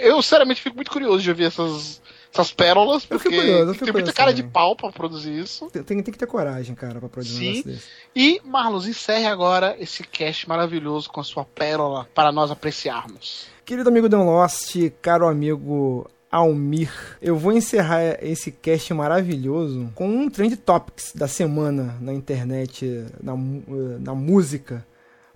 Eu, 0.02 0.22
sinceramente, 0.22 0.62
fico 0.62 0.76
muito 0.76 0.92
curioso 0.92 1.24
de 1.24 1.30
ouvir 1.30 1.46
essas, 1.46 2.00
essas 2.34 2.52
pérolas, 2.52 3.06
porque 3.06 3.30
curioso, 3.30 3.76
tem 3.76 3.94
muita 3.94 4.12
cara 4.12 4.32
também. 4.32 4.46
de 4.46 4.52
pau 4.52 4.76
pra 4.76 4.92
produzir 4.92 5.40
isso. 5.40 5.70
Tem, 5.70 5.84
tem 5.84 6.02
que 6.02 6.18
ter 6.18 6.26
coragem, 6.26 6.74
cara, 6.74 7.00
pra 7.00 7.08
produzir 7.08 7.36
um 7.36 7.40
Sim. 7.40 7.46
negócio 7.46 7.72
desse. 7.72 7.88
E, 8.16 8.42
Marlos, 8.44 8.88
encerre 8.88 9.28
agora 9.28 9.76
esse 9.80 10.04
cast 10.04 10.50
maravilhoso 10.50 11.10
com 11.10 11.22
a 11.22 11.24
sua 11.24 11.46
pérola 11.46 12.08
para 12.16 12.32
nós 12.32 12.50
apreciarmos. 12.50 13.48
Querido 13.64 13.88
amigo 13.90 14.10
Dan 14.10 14.24
Lost, 14.24 14.76
caro 15.02 15.28
amigo 15.28 16.10
Almir, 16.32 16.92
eu 17.22 17.38
vou 17.38 17.54
encerrar 17.54 18.18
esse 18.20 18.52
cast 18.52 18.92
maravilhoso 18.94 19.92
com 19.94 20.10
um 20.10 20.28
trend 20.28 20.58
topics 20.58 21.14
da 21.14 21.28
semana 21.28 21.96
na 22.02 22.12
internet, 22.12 23.06
na, 23.22 23.34
eh, 23.34 24.00
na 24.00 24.16
música 24.16 24.84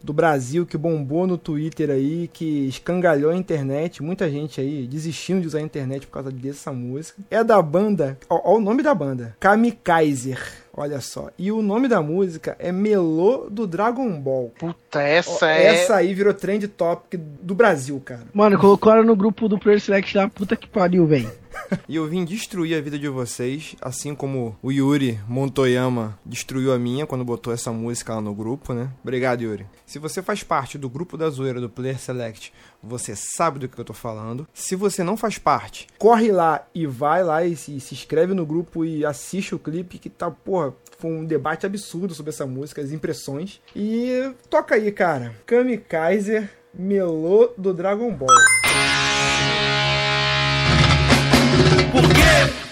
do 0.03 0.13
Brasil 0.13 0.65
que 0.65 0.77
bombou 0.77 1.25
no 1.25 1.37
Twitter 1.37 1.89
aí, 1.89 2.29
que 2.31 2.67
escangalhou 2.67 3.31
a 3.31 3.35
internet, 3.35 4.01
muita 4.03 4.29
gente 4.29 4.61
aí 4.61 4.87
desistindo 4.87 5.41
de 5.41 5.47
usar 5.47 5.59
a 5.59 5.61
internet 5.63 6.05
por 6.05 6.13
causa 6.13 6.31
dessa 6.31 6.71
música. 6.71 7.21
É 7.29 7.43
da 7.43 7.61
banda, 7.61 8.17
ó, 8.29 8.53
ó 8.53 8.57
o 8.57 8.61
nome 8.61 8.83
da 8.83 8.93
banda, 8.93 9.35
Kamikaiser, 9.39 10.39
olha 10.73 11.01
só. 11.01 11.29
E 11.37 11.51
o 11.51 11.61
nome 11.61 11.87
da 11.87 12.01
música 12.01 12.55
é 12.59 12.71
Melô 12.71 13.47
do 13.49 13.65
Dragon 13.65 14.09
Ball. 14.19 14.51
Puta, 14.59 15.01
essa 15.01 15.45
Ó, 15.45 15.49
é. 15.49 15.65
Essa 15.65 15.95
aí 15.95 16.13
virou 16.13 16.33
trend 16.33 16.67
topic 16.67 17.19
do 17.41 17.55
Brasil, 17.55 18.01
cara. 18.03 18.23
Mano, 18.33 18.57
colocaram 18.59 19.03
no 19.03 19.15
grupo 19.15 19.49
do 19.49 19.59
Player 19.59 19.81
Select 19.81 20.15
lá, 20.15 20.29
puta 20.29 20.55
que 20.55 20.67
pariu, 20.67 21.05
velho. 21.05 21.31
E 21.87 21.95
eu 21.95 22.05
vim 22.07 22.25
destruir 22.25 22.77
a 22.77 22.81
vida 22.81 22.99
de 22.99 23.07
vocês, 23.07 23.75
assim 23.81 24.13
como 24.13 24.57
o 24.61 24.71
Yuri 24.71 25.19
Montoyama 25.27 26.17
destruiu 26.25 26.73
a 26.73 26.79
minha 26.79 27.05
quando 27.05 27.23
botou 27.23 27.53
essa 27.53 27.71
música 27.71 28.15
lá 28.15 28.21
no 28.21 28.33
grupo, 28.33 28.73
né? 28.73 28.89
Obrigado, 29.01 29.41
Yuri. 29.41 29.65
Se 29.85 29.99
você 29.99 30.21
faz 30.21 30.43
parte 30.43 30.77
do 30.77 30.89
grupo 30.89 31.17
da 31.17 31.29
zoeira 31.29 31.61
do 31.61 31.69
Player 31.69 31.97
Select, 31.97 32.53
você 32.83 33.15
sabe 33.15 33.59
do 33.59 33.69
que 33.69 33.79
eu 33.79 33.85
tô 33.85 33.93
falando. 33.93 34.47
Se 34.53 34.75
você 34.75 35.03
não 35.03 35.15
faz 35.15 35.37
parte, 35.37 35.87
corre 35.97 36.31
lá 36.31 36.65
e 36.73 36.85
vai 36.85 37.23
lá 37.23 37.45
e 37.45 37.55
se, 37.55 37.79
se 37.79 37.95
inscreve 37.95 38.33
no 38.33 38.45
grupo 38.45 38.83
e 38.83 39.05
assiste 39.05 39.55
o 39.55 39.59
clipe 39.59 39.97
que 39.97 40.09
tá, 40.09 40.29
porra, 40.29 40.73
foi 40.97 41.11
um 41.11 41.25
debate 41.25 41.65
absurdo 41.65 42.13
sobre 42.13 42.31
essa 42.31 42.45
música, 42.45 42.81
as 42.81 42.91
impressões. 42.91 43.61
E 43.75 44.33
toca 44.49 44.75
aí, 44.75 44.91
cara. 44.91 45.35
Kamikaiser 45.45 46.49
Melô 46.73 47.53
do 47.57 47.73
Dragon 47.73 48.11
Ball. 48.13 48.27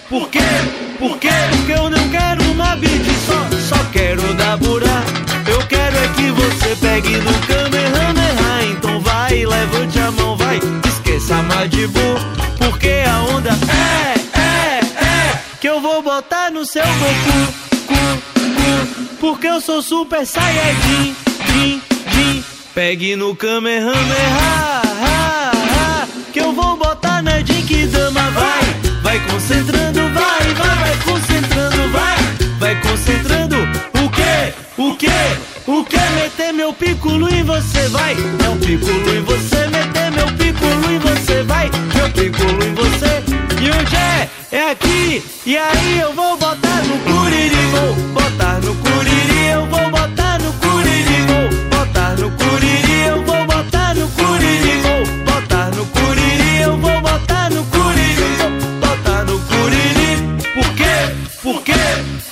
Por 0.08 0.28
quê? 0.30 0.38
Por 0.38 0.48
quê? 0.48 0.86
Por 0.98 1.18
quê? 1.18 1.28
Porque 1.50 1.72
eu 1.72 1.90
não 1.90 2.08
quero 2.08 2.42
uma 2.52 2.76
beat 2.76 3.04
só, 3.26 3.76
só 3.76 3.84
quero 3.92 4.22
dar 4.34 4.56
burá. 4.56 5.02
Eu 5.46 5.58
quero 5.66 5.96
é 5.96 6.08
que 6.08 6.30
você 6.30 6.76
pegue 6.76 7.16
no 7.18 7.32
Kamehameha. 7.46 8.72
Então 8.72 9.00
vai, 9.00 9.44
levante 9.44 9.98
a 9.98 10.10
mão, 10.12 10.36
vai, 10.36 10.60
esqueça 10.86 11.42
Madibu. 11.42 12.00
Porque 12.58 13.04
a 13.06 13.18
onda 13.34 13.50
é, 13.50 14.38
é, 14.38 14.80
é, 15.04 15.40
que 15.60 15.68
eu 15.68 15.80
vou 15.80 16.02
botar 16.02 16.50
no 16.50 16.64
seu 16.64 16.84
Goku. 16.84 17.52
Cu, 17.86 17.94
cu, 18.54 19.16
porque 19.20 19.46
eu 19.46 19.60
sou 19.60 19.82
super 19.82 20.26
saiyajin, 20.26 21.14
din, 21.52 21.82
din. 22.12 22.44
Pegue 22.74 23.16
no 23.16 23.34
Kamehameha, 23.34 23.92
ha, 24.40 25.52
ha, 25.62 26.06
que 26.32 26.40
eu 26.40 26.52
vou 26.52 26.76
botar 26.76 27.22
na 27.22 27.40
Jinkidama, 27.40 28.30
vai. 28.30 28.65
Vai 29.06 29.20
concentrando, 29.20 30.00
vai, 30.14 30.54
vai, 30.54 30.78
vai 30.78 30.96
concentrando, 31.04 31.92
vai. 31.92 32.16
Vai 32.58 32.80
concentrando. 32.80 33.56
O 34.02 34.10
que? 34.10 34.82
O 34.82 34.96
que? 34.96 35.70
O 35.70 35.84
que 35.84 36.00
meter 36.16 36.52
meu 36.52 36.72
pico 36.72 37.10
em 37.30 37.44
você 37.44 37.88
vai? 37.90 38.16
É 38.44 38.48
um 38.48 38.58
pico 38.58 38.90
em 38.90 39.22
você 39.22 39.68
meter 39.68 40.10
meu 40.10 40.26
pico 40.36 40.64
em 40.90 40.98
você 40.98 41.44
vai? 41.44 41.70
Meu 41.94 42.10
pico 42.10 42.42
em 42.64 42.74
você. 42.74 43.22
E 43.62 43.70
hoje 43.70 43.94
é? 43.94 44.28
É 44.50 44.70
aqui. 44.72 45.22
E 45.46 45.56
aí 45.56 46.00
eu 46.00 46.12
vou 46.12 46.36
botar 46.36 46.82
no 46.82 46.98
curiri, 46.98 47.54
vou 47.70 47.94
botar 48.12 48.60
no 48.60 48.74
curiri, 48.74 49.46
eu 49.52 49.66
vou 49.66 49.88
botar 49.88 50.40
no 50.40 50.52
curiri, 50.54 51.26
vou 51.28 51.78
botar 51.78 52.10
no 52.16 52.28
curiri. 52.32 52.85
Por 61.46 61.62
quê? 61.62 61.72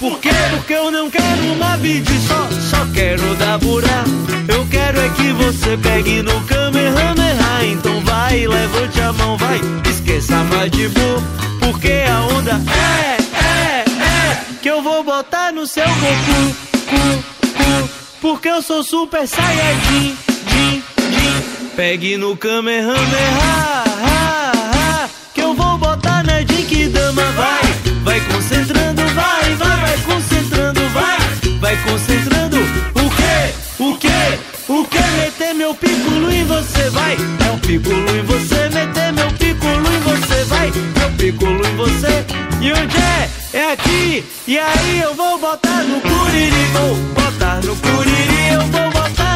Por 0.00 0.18
quê? 0.18 0.30
Porque 0.50 0.72
eu 0.72 0.90
não 0.90 1.08
quero 1.08 1.52
uma 1.52 1.76
vídeo 1.76 2.20
só, 2.26 2.48
só 2.50 2.84
quero 2.92 3.22
dar 3.36 3.58
burá. 3.58 4.02
Eu 4.48 4.66
quero 4.66 4.98
é 5.00 5.08
que 5.10 5.32
você 5.34 5.76
pegue 5.76 6.20
no 6.20 6.40
Kamehameha, 6.40 7.64
então 7.64 8.00
vai, 8.00 8.44
levante 8.44 9.00
a 9.00 9.12
mão, 9.12 9.36
vai, 9.38 9.60
esqueça 9.88 10.34
mais 10.42 10.68
de 10.72 10.88
boa, 10.88 11.22
porque 11.60 12.02
a 12.10 12.22
onda 12.22 12.60
é, 12.72 13.16
é, 13.40 13.84
é, 14.02 14.36
que 14.60 14.68
eu 14.68 14.82
vou 14.82 15.04
botar 15.04 15.52
no 15.52 15.64
seu 15.64 15.86
Goku, 15.86 16.56
cu, 16.90 17.24
cu, 17.56 17.90
porque 18.20 18.48
eu 18.48 18.62
sou 18.62 18.82
super 18.82 19.28
saiyajin, 19.28 20.16
din, 20.48 20.82
din. 20.98 21.70
Pegue 21.76 22.16
no 22.16 22.36
Kamehameha, 22.36 22.96
ha, 23.40 23.84
ha, 25.04 25.08
que 25.32 25.40
eu 25.40 25.54
vou 25.54 25.78
botar 25.78 26.24
na 26.24 26.40
Jinkidama, 26.40 27.22
vai, 27.36 27.62
vai 28.02 28.20
concentrando, 28.20 28.73
vai, 29.44 29.54
vai, 29.56 29.76
vai 29.76 29.98
concentrando, 29.98 30.80
vai, 30.90 31.18
vai 31.60 31.76
concentrando, 31.82 32.56
o 32.56 33.10
que, 33.10 33.82
o 33.82 33.96
que, 33.98 34.72
o 34.72 34.84
que, 34.84 35.02
meter 35.18 35.54
meu 35.54 35.74
piculo 35.74 36.30
em 36.32 36.44
você, 36.44 36.90
vai, 36.90 37.16
é 37.46 37.50
um 37.52 37.58
piculo 37.58 38.16
em 38.16 38.22
você, 38.22 38.68
meter 38.70 39.12
meu 39.12 39.30
piculo 39.32 39.86
em 39.92 40.00
você, 40.00 40.44
vai, 40.44 40.72
meu 40.98 41.10
piculo 41.12 41.66
em 41.66 41.76
você, 41.76 42.24
e 42.60 42.72
onde 42.72 42.96
é? 42.96 43.30
É 43.52 43.72
aqui, 43.72 44.24
e 44.48 44.58
aí 44.58 45.00
eu 45.00 45.14
vou 45.14 45.38
botar 45.38 45.84
no 45.84 46.00
curiri, 46.00 46.64
vou 46.72 46.94
botar 47.14 47.60
no 47.64 47.76
curiri, 47.76 48.48
eu 48.52 48.60
vou 48.62 48.90
botar 48.90 49.33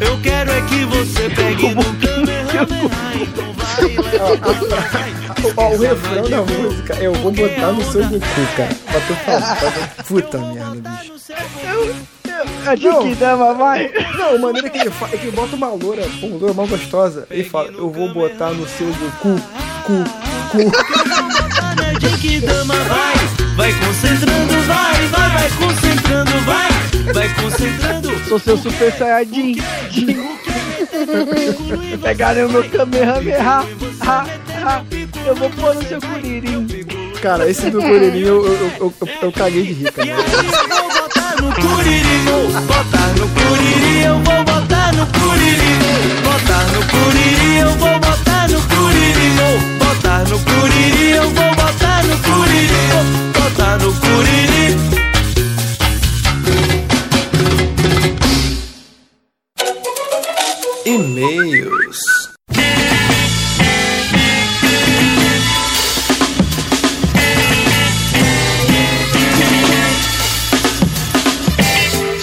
Eu 0.00 0.18
quero 0.22 0.50
é 0.50 0.60
que 0.62 0.84
você 0.84 1.28
pegue 1.30 1.74
no 1.74 1.84
Kamehameha, 1.84 3.22
então 3.22 3.52
vai, 3.54 3.92
Ó, 5.56 5.68
o 5.74 5.78
refrão 5.80 6.28
da 6.28 6.42
música 6.42 6.94
é 7.00 7.06
eu 7.06 7.14
vou 7.14 7.32
botar 7.32 7.72
no 7.72 7.82
seu 7.90 8.02
Goku, 8.04 8.20
cara. 8.56 8.74
Pra 8.90 9.00
tu 9.00 9.14
falar. 9.24 9.56
pra- 9.56 10.04
Puta 10.04 10.38
merda, 10.38 10.90
bicho. 10.90 11.12
A 12.66 12.76
Jinkidama, 12.76 13.54
vai. 13.54 13.90
Não, 14.16 14.36
a 14.36 14.38
maneira 14.38 14.70
que 14.70 14.78
ele 14.78 14.90
fala 14.90 15.12
é 15.14 15.16
que 15.18 15.26
ele 15.26 15.36
bota 15.36 15.56
uma 15.56 15.68
loura, 15.68 16.02
uma 16.22 16.36
loura 16.38 16.54
mal 16.54 16.66
gostosa. 16.66 17.26
Ele 17.30 17.44
fala, 17.44 17.68
eu 17.68 17.90
vou 17.90 18.12
botar 18.12 18.50
no 18.50 18.66
seu 18.68 18.86
Goku, 18.86 19.40
cu, 19.84 20.04
cu. 20.50 20.58
na 21.76 21.98
Jinkidama, 22.00 22.74
vai, 22.74 23.14
vai 23.56 23.72
concentrando, 23.80 24.52
vai, 24.66 25.06
vai, 25.08 25.30
vai 25.30 25.50
concentrando, 25.58 26.30
vai, 26.46 26.68
vai 27.12 27.28
concentrando. 27.34 28.08
Sou 28.28 28.38
seu 28.38 28.56
Super 28.56 28.92
Saiyajin. 28.92 29.56
Pegaram 32.02 32.48
meu 32.48 32.62
Kamehameha. 32.68 33.42
Ha, 33.42 33.64
ha. 34.64 34.84
Eu 35.26 35.34
vou 35.36 35.50
pôr 35.50 35.74
no 35.74 35.82
seu 35.84 36.00
curirim. 36.00 36.66
Cara, 37.20 37.48
esse 37.48 37.70
do 37.70 37.80
Curirinho 37.80 38.26
eu, 38.26 38.44
eu, 38.46 38.56
eu, 38.56 38.70
eu, 38.80 38.92
eu 39.22 39.32
caguei 39.32 39.74
de 39.74 39.84
botar 39.84 40.04
no 41.40 41.52
curiri, 41.54 42.18
vou 42.24 42.50
botar 42.62 43.06
no 43.16 43.28
curiri, 43.28 44.02
eu 44.04 44.14
vou 44.14 44.44
botar 44.44 44.92
no 44.92 45.06
curiri, 45.06 45.78
botar 46.24 46.64
no 46.72 46.82
curiri, 46.88 47.58
eu 47.58 47.70
vou 47.76 48.00
botar 48.00 48.48
no 48.48 48.60
curiri, 48.62 49.30
vou 49.36 49.60
botar 49.78 50.24
no 50.28 50.38
curiri, 50.40 51.10
eu 51.12 51.30
vou 51.30 51.54
botar 51.54 52.02
no 52.02 52.16
curiri, 52.18 52.68
vou 52.90 53.04
botar 53.42 53.78
no 53.78 53.92
curiri. 53.94 54.66
E-mails. 60.92 61.98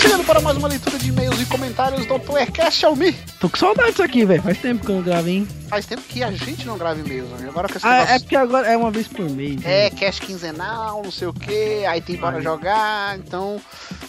Chegando 0.01 0.23
para 0.23 0.39
mais 0.41 0.57
uma 0.57 0.67
leitura 0.67 0.97
de 0.97 1.09
e-mails 1.09 1.39
e 1.41 1.45
comentários 1.45 2.05
do 2.05 2.19
Playercast 2.19 2.85
Almi. 2.85 3.11
Tô 3.39 3.49
com 3.49 3.57
saudade 3.57 3.89
disso 3.91 4.03
aqui, 4.03 4.25
velho. 4.25 4.41
Faz 4.41 4.57
tempo 4.57 4.85
que 4.85 4.91
eu 4.91 4.95
não 4.95 5.01
gravo, 5.03 5.27
hein? 5.27 5.47
Faz 5.69 5.85
tempo 5.85 6.01
que 6.03 6.23
a 6.23 6.31
gente 6.31 6.65
não 6.65 6.77
grava 6.77 6.99
e-mails, 6.99 7.29
né? 7.39 7.47
agora 7.49 7.67
esse 7.69 7.85
Ah, 7.85 7.91
negócio- 7.91 8.15
é 8.15 8.19
porque 8.19 8.35
agora 8.35 8.67
é 8.67 8.77
uma 8.77 8.91
vez 8.91 9.07
por 9.07 9.29
mês. 9.29 9.57
né? 9.61 9.85
É, 9.87 9.89
cast 9.89 10.21
quinzenal, 10.21 11.03
não 11.03 11.11
sei 11.11 11.27
o 11.27 11.33
que, 11.33 11.85
aí 11.85 12.01
tem 12.01 12.17
para 12.17 12.39
jogar, 12.41 13.17
então 13.19 13.61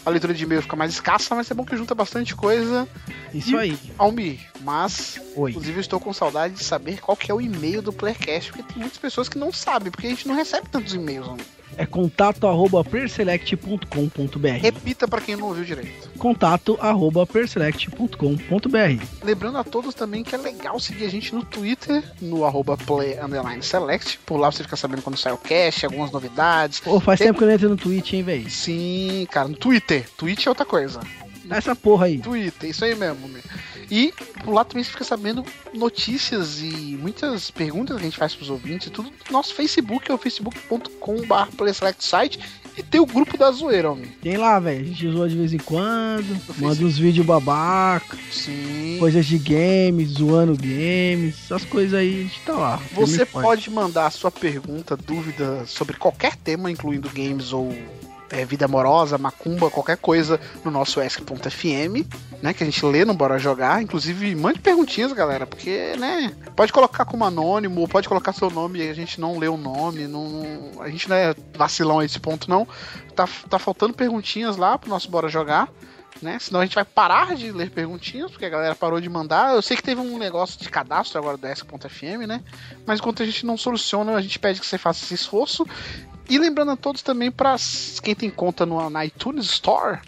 a 0.06 0.10
leitura 0.10 0.32
de 0.32 0.44
e-mail 0.44 0.62
fica 0.62 0.76
mais 0.76 0.92
escassa, 0.92 1.34
mas 1.34 1.50
é 1.50 1.54
bom 1.54 1.64
que 1.64 1.76
junta 1.76 1.94
bastante 1.94 2.34
coisa. 2.34 2.88
Isso 3.32 3.56
aí. 3.56 3.76
Almi, 3.98 4.40
mas 4.62 5.20
Oi. 5.36 5.50
inclusive 5.50 5.76
eu 5.78 5.80
estou 5.80 6.00
com 6.00 6.12
saudade 6.12 6.54
de 6.54 6.64
saber 6.64 7.00
qual 7.00 7.16
que 7.16 7.30
é 7.30 7.34
o 7.34 7.40
e-mail 7.40 7.80
do 7.82 7.92
Playercast, 7.92 8.52
porque 8.52 8.72
tem 8.72 8.80
muitas 8.80 8.98
pessoas 8.98 9.28
que 9.28 9.38
não 9.38 9.52
sabem, 9.52 9.90
porque 9.90 10.06
a 10.06 10.10
gente 10.10 10.26
não 10.28 10.34
recebe 10.34 10.68
tantos 10.70 10.94
e-mails, 10.94 11.28
Almi. 11.28 11.42
É 11.76 11.86
contato 11.86 12.48
arroba 12.48 12.82
perselect.com.br. 12.84 14.48
Repita 14.60 15.06
para 15.06 15.20
quem 15.20 15.36
não 15.36 15.46
ouviu 15.48 15.64
direito. 15.64 16.10
Contato 16.18 16.76
arroba 16.80 17.24
perselect.com.br. 17.26 19.04
Lembrando 19.22 19.58
a 19.58 19.64
todos 19.64 19.94
também 19.94 20.24
que 20.24 20.34
é 20.34 20.38
legal 20.38 20.78
seguir 20.80 21.04
a 21.06 21.08
gente 21.08 21.34
no 21.34 21.44
Twitter, 21.44 22.02
no 22.20 22.44
arroba 22.44 22.76
play 22.76 23.18
underline 23.20 23.62
select. 23.62 24.18
Por 24.26 24.36
lá 24.36 24.50
você 24.50 24.64
fica 24.64 24.76
sabendo 24.76 25.02
quando 25.02 25.16
sai 25.16 25.32
o 25.32 25.38
cast, 25.38 25.86
algumas 25.86 26.10
novidades. 26.10 26.80
Pô, 26.80 26.98
faz 27.00 27.18
Tem- 27.18 27.28
tempo 27.28 27.38
que 27.38 27.44
eu 27.44 27.48
não 27.48 27.54
entro 27.54 27.68
no 27.68 27.76
Twitch, 27.76 28.12
hein, 28.14 28.22
velho? 28.24 28.50
Sim, 28.50 29.26
cara, 29.30 29.48
no 29.48 29.56
Twitter. 29.56 30.06
Twitch 30.16 30.46
é 30.46 30.48
outra 30.48 30.66
coisa. 30.66 31.00
Essa 31.48 31.74
porra 31.74 32.06
aí. 32.06 32.18
Twitter, 32.18 32.70
isso 32.70 32.84
aí 32.84 32.94
mesmo. 32.94 33.30
E 33.90 34.12
por 34.44 34.52
lá 34.52 34.64
também 34.64 34.84
você 34.84 34.90
fica 34.90 35.04
sabendo 35.04 35.44
notícias 35.74 36.60
e 36.62 36.98
muitas 37.00 37.50
perguntas 37.50 37.96
que 37.96 38.02
a 38.02 38.04
gente 38.04 38.18
faz 38.18 38.34
pros 38.34 38.50
ouvintes 38.50 38.86
e 38.86 38.90
tudo 38.90 39.10
no 39.10 39.32
nosso 39.32 39.54
Facebook, 39.54 40.10
é 40.10 40.14
o 40.14 40.18
facebook.com.br 40.18 41.56
playselectsite 41.56 42.38
e 42.76 42.82
tem 42.82 43.00
o 43.00 43.06
grupo 43.06 43.36
da 43.36 43.50
zoeira, 43.50 43.90
homem. 43.90 44.06
Tem 44.22 44.36
lá, 44.36 44.58
velho. 44.60 44.80
A 44.80 44.84
gente 44.84 45.10
zoa 45.10 45.28
de 45.28 45.36
vez 45.36 45.52
em 45.52 45.58
quando. 45.58 46.40
Manda 46.58 46.84
uns 46.84 46.96
vídeos 46.96 47.26
babaca. 47.26 48.16
Sim. 48.30 48.96
Coisas 48.98 49.26
de 49.26 49.38
games, 49.38 50.10
zoando 50.10 50.56
games. 50.56 51.36
Essas 51.44 51.64
coisas 51.64 51.94
aí, 51.94 52.20
a 52.20 52.22
gente 52.22 52.40
tá 52.40 52.52
lá. 52.52 52.80
Você 52.94 53.26
pode 53.26 53.68
mandar 53.70 54.06
a 54.06 54.10
sua 54.10 54.30
pergunta, 54.30 54.96
dúvida 54.96 55.66
sobre 55.66 55.96
qualquer 55.96 56.36
tema, 56.36 56.70
incluindo 56.70 57.10
games 57.10 57.52
ou 57.52 57.76
é, 58.30 58.44
vida 58.44 58.64
amorosa, 58.64 59.18
macumba, 59.18 59.70
qualquer 59.70 59.96
coisa 59.96 60.40
no 60.64 60.70
nosso 60.70 61.00
Ask.fm, 61.00 62.06
né? 62.42 62.54
Que 62.54 62.62
a 62.62 62.66
gente 62.66 62.84
lê 62.84 63.04
no 63.04 63.14
Bora 63.14 63.38
Jogar. 63.38 63.82
Inclusive, 63.82 64.34
mande 64.34 64.60
perguntinhas, 64.60 65.12
galera, 65.12 65.46
porque, 65.46 65.94
né? 65.98 66.32
Pode 66.54 66.72
colocar 66.72 67.04
como 67.04 67.24
anônimo, 67.24 67.88
pode 67.88 68.08
colocar 68.08 68.32
seu 68.32 68.50
nome 68.50 68.78
e 68.78 68.88
a 68.88 68.94
gente 68.94 69.20
não 69.20 69.38
lê 69.38 69.48
o 69.48 69.56
nome. 69.56 70.06
Não, 70.06 70.70
a 70.80 70.88
gente 70.88 71.08
não 71.08 71.16
é 71.16 71.34
vacilão 71.56 71.98
a 71.98 72.04
esse 72.04 72.18
ponto, 72.18 72.48
não. 72.48 72.66
Tá, 73.14 73.28
tá 73.48 73.58
faltando 73.58 73.94
perguntinhas 73.94 74.56
lá 74.56 74.78
pro 74.78 74.90
nosso 74.90 75.10
Bora 75.10 75.28
Jogar. 75.28 75.68
Né? 76.22 76.38
Senão 76.38 76.60
a 76.60 76.64
gente 76.64 76.74
vai 76.74 76.84
parar 76.84 77.34
de 77.34 77.50
ler 77.50 77.70
perguntinhas, 77.70 78.30
porque 78.30 78.44
a 78.44 78.50
galera 78.50 78.74
parou 78.74 79.00
de 79.00 79.08
mandar. 79.08 79.54
Eu 79.54 79.62
sei 79.62 79.76
que 79.76 79.82
teve 79.82 80.00
um 80.00 80.18
negócio 80.18 80.60
de 80.60 80.68
cadastro 80.68 81.18
agora 81.18 81.36
do 81.36 81.46
Ask.fm, 81.46 82.26
né? 82.26 82.42
Mas 82.86 82.98
enquanto 82.98 83.22
a 83.22 83.26
gente 83.26 83.46
não 83.46 83.56
soluciona, 83.56 84.14
a 84.14 84.20
gente 84.20 84.38
pede 84.38 84.60
que 84.60 84.66
você 84.66 84.76
faça 84.76 85.04
esse 85.04 85.14
esforço. 85.14 85.66
E 86.28 86.38
lembrando 86.38 86.72
a 86.72 86.76
todos 86.76 87.02
também 87.02 87.30
para 87.30 87.56
quem 88.02 88.14
tem 88.14 88.30
conta 88.30 88.66
no, 88.66 88.88
na 88.90 89.04
iTunes 89.04 89.46
Store, 89.46 89.98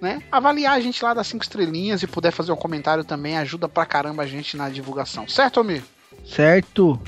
né? 0.00 0.22
Avaliar 0.32 0.74
a 0.74 0.80
gente 0.80 1.02
lá 1.04 1.14
das 1.14 1.26
cinco 1.26 1.44
estrelinhas 1.44 2.02
e 2.02 2.06
puder 2.06 2.32
fazer 2.32 2.50
um 2.50 2.56
comentário 2.56 3.04
também 3.04 3.36
ajuda 3.36 3.68
pra 3.68 3.86
caramba 3.86 4.22
a 4.22 4.26
gente 4.26 4.56
na 4.56 4.68
divulgação, 4.68 5.28
certo, 5.28 5.58
Almir? 5.58 5.84
Certo. 6.24 7.00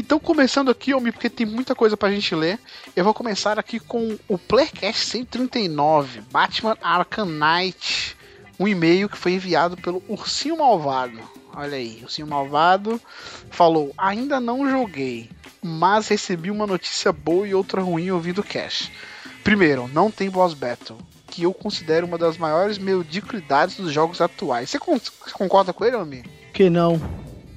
Então, 0.00 0.20
começando 0.20 0.70
aqui, 0.70 0.92
Almir, 0.92 1.12
porque 1.12 1.28
tem 1.28 1.44
muita 1.44 1.74
coisa 1.74 1.96
pra 1.96 2.08
gente 2.10 2.32
ler, 2.32 2.56
eu 2.94 3.02
vou 3.02 3.12
começar 3.12 3.58
aqui 3.58 3.80
com 3.80 4.16
o 4.28 4.38
Playcast 4.38 5.04
139, 5.06 6.20
Batman 6.30 6.76
Arkham 6.80 7.26
Knight, 7.26 8.16
um 8.60 8.68
e-mail 8.68 9.08
que 9.08 9.18
foi 9.18 9.32
enviado 9.32 9.76
pelo 9.76 10.00
Ursinho 10.08 10.56
Malvado. 10.56 11.18
Olha 11.52 11.76
aí, 11.76 11.98
Ursinho 12.04 12.28
Malvado 12.28 13.00
falou: 13.50 13.92
Ainda 13.98 14.38
não 14.38 14.70
joguei, 14.70 15.28
mas 15.60 16.06
recebi 16.06 16.48
uma 16.48 16.66
notícia 16.66 17.12
boa 17.12 17.48
e 17.48 17.52
outra 17.54 17.82
ruim 17.82 18.12
ouvindo 18.12 18.38
o 18.38 18.44
cast. 18.44 18.92
Primeiro, 19.42 19.88
não 19.92 20.12
tem 20.12 20.30
boss 20.30 20.54
battle, 20.54 20.98
que 21.26 21.42
eu 21.42 21.52
considero 21.52 22.06
uma 22.06 22.16
das 22.18 22.38
maiores 22.38 22.78
mediocridades 22.78 23.76
dos 23.76 23.92
jogos 23.92 24.20
atuais. 24.20 24.70
Você 24.70 24.78
con- 24.78 25.00
concorda 25.32 25.72
com 25.72 25.84
ele, 25.84 25.96
Almir? 25.96 26.24
Que 26.52 26.70
não. 26.70 27.00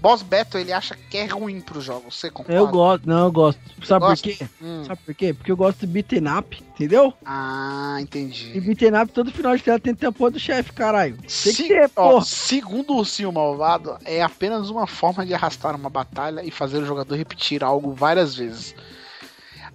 Boss 0.01 0.23
Battle 0.23 0.59
ele 0.59 0.73
acha 0.73 0.95
que 0.95 1.15
é 1.17 1.25
ruim 1.25 1.61
pro 1.61 1.79
jogo. 1.79 2.11
Você 2.11 2.31
concorda? 2.31 2.59
Eu 2.59 2.67
gosto, 2.67 3.07
não, 3.07 3.25
eu 3.25 3.31
gosto. 3.31 3.61
Sabe 3.83 4.05
por 4.07 4.17
quê? 4.17 4.37
Hum. 4.61 4.83
Sabe 4.85 4.99
por 5.05 5.13
quê? 5.13 5.33
Porque 5.33 5.51
eu 5.51 5.55
gosto 5.57 5.79
de 5.81 5.87
beaten 5.87 6.23
up, 6.37 6.59
entendeu? 6.71 7.13
Ah, 7.23 7.97
E 7.99 8.03
entendi. 8.03 8.59
beaten 8.59 8.99
up, 8.99 9.11
todo 9.11 9.31
final 9.31 9.55
de 9.55 9.61
tela 9.61 9.79
tem 9.79 9.93
que 9.93 9.99
ter 9.99 10.07
a 10.07 10.11
porra 10.11 10.31
do 10.31 10.39
chefe, 10.39 10.73
caralho. 10.73 11.17
Tem 11.17 11.29
Se- 11.29 11.53
que 11.53 11.67
ter, 11.67 11.91
ó, 11.95 12.13
porra. 12.13 12.25
segundo 12.25 12.93
o 12.93 12.97
Ursinho 12.97 13.31
Malvado, 13.31 13.95
é 14.03 14.23
apenas 14.23 14.71
uma 14.71 14.87
forma 14.87 15.23
de 15.23 15.33
arrastar 15.35 15.75
uma 15.75 15.89
batalha 15.89 16.43
e 16.43 16.49
fazer 16.49 16.79
o 16.79 16.85
jogador 16.85 17.15
repetir 17.15 17.63
algo 17.63 17.93
várias 17.93 18.35
vezes. 18.35 18.73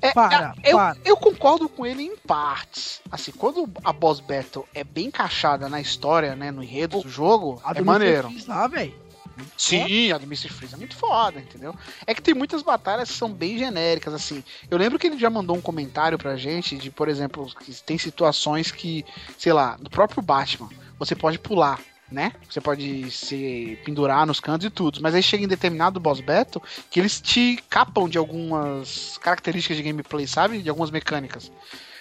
É, 0.02 0.12
Para, 0.12 0.54
é, 0.62 0.72
eu, 0.72 0.76
para. 0.76 0.96
eu 1.04 1.16
concordo 1.16 1.68
com 1.68 1.86
ele 1.86 2.02
em 2.02 2.16
partes. 2.16 3.00
Assim, 3.10 3.32
quando 3.32 3.70
a 3.82 3.92
boss 3.92 4.20
battle 4.20 4.66
é 4.74 4.84
bem 4.84 5.06
encaixada 5.06 5.68
na 5.70 5.80
história, 5.80 6.36
né, 6.36 6.50
no 6.50 6.62
enredo 6.62 7.00
do 7.00 7.08
jogo, 7.08 7.62
é 7.74 7.80
maneiro. 7.80 8.28
Mr. 8.28 8.44
Freeze 8.44 8.50
Sim, 9.56 10.12
a 10.12 10.18
do 10.18 10.24
Mr. 10.24 10.48
Freeze 10.48 10.74
é 10.74 10.78
muito 10.78 10.96
foda, 10.96 11.40
entendeu? 11.40 11.74
É 12.06 12.14
que 12.14 12.22
tem 12.22 12.34
muitas 12.34 12.62
batalhas 12.62 13.10
que 13.10 13.16
são 13.16 13.32
bem 13.32 13.58
genéricas, 13.58 14.14
assim. 14.14 14.42
Eu 14.70 14.78
lembro 14.78 14.98
que 14.98 15.06
ele 15.06 15.18
já 15.18 15.30
mandou 15.30 15.56
um 15.56 15.60
comentário 15.60 16.18
pra 16.18 16.36
gente 16.36 16.76
de, 16.76 16.90
por 16.90 17.08
exemplo, 17.08 17.46
que 17.60 17.72
tem 17.82 17.98
situações 17.98 18.70
que, 18.70 19.04
sei 19.38 19.52
lá, 19.52 19.76
no 19.80 19.90
próprio 19.90 20.22
Batman, 20.22 20.68
você 20.98 21.14
pode 21.14 21.38
pular, 21.38 21.80
né? 22.10 22.32
Você 22.48 22.60
pode 22.60 23.10
se 23.10 23.78
pendurar 23.84 24.26
nos 24.26 24.40
cantos 24.40 24.66
e 24.66 24.70
tudo. 24.70 25.00
Mas 25.02 25.14
aí 25.14 25.22
chega 25.22 25.44
em 25.44 25.48
determinado 25.48 26.00
boss 26.00 26.20
battle 26.20 26.62
que 26.90 27.00
eles 27.00 27.20
te 27.20 27.62
capam 27.68 28.08
de 28.08 28.18
algumas 28.18 29.18
características 29.18 29.76
de 29.76 29.82
gameplay, 29.82 30.26
sabe? 30.26 30.62
De 30.62 30.68
algumas 30.68 30.90
mecânicas. 30.90 31.50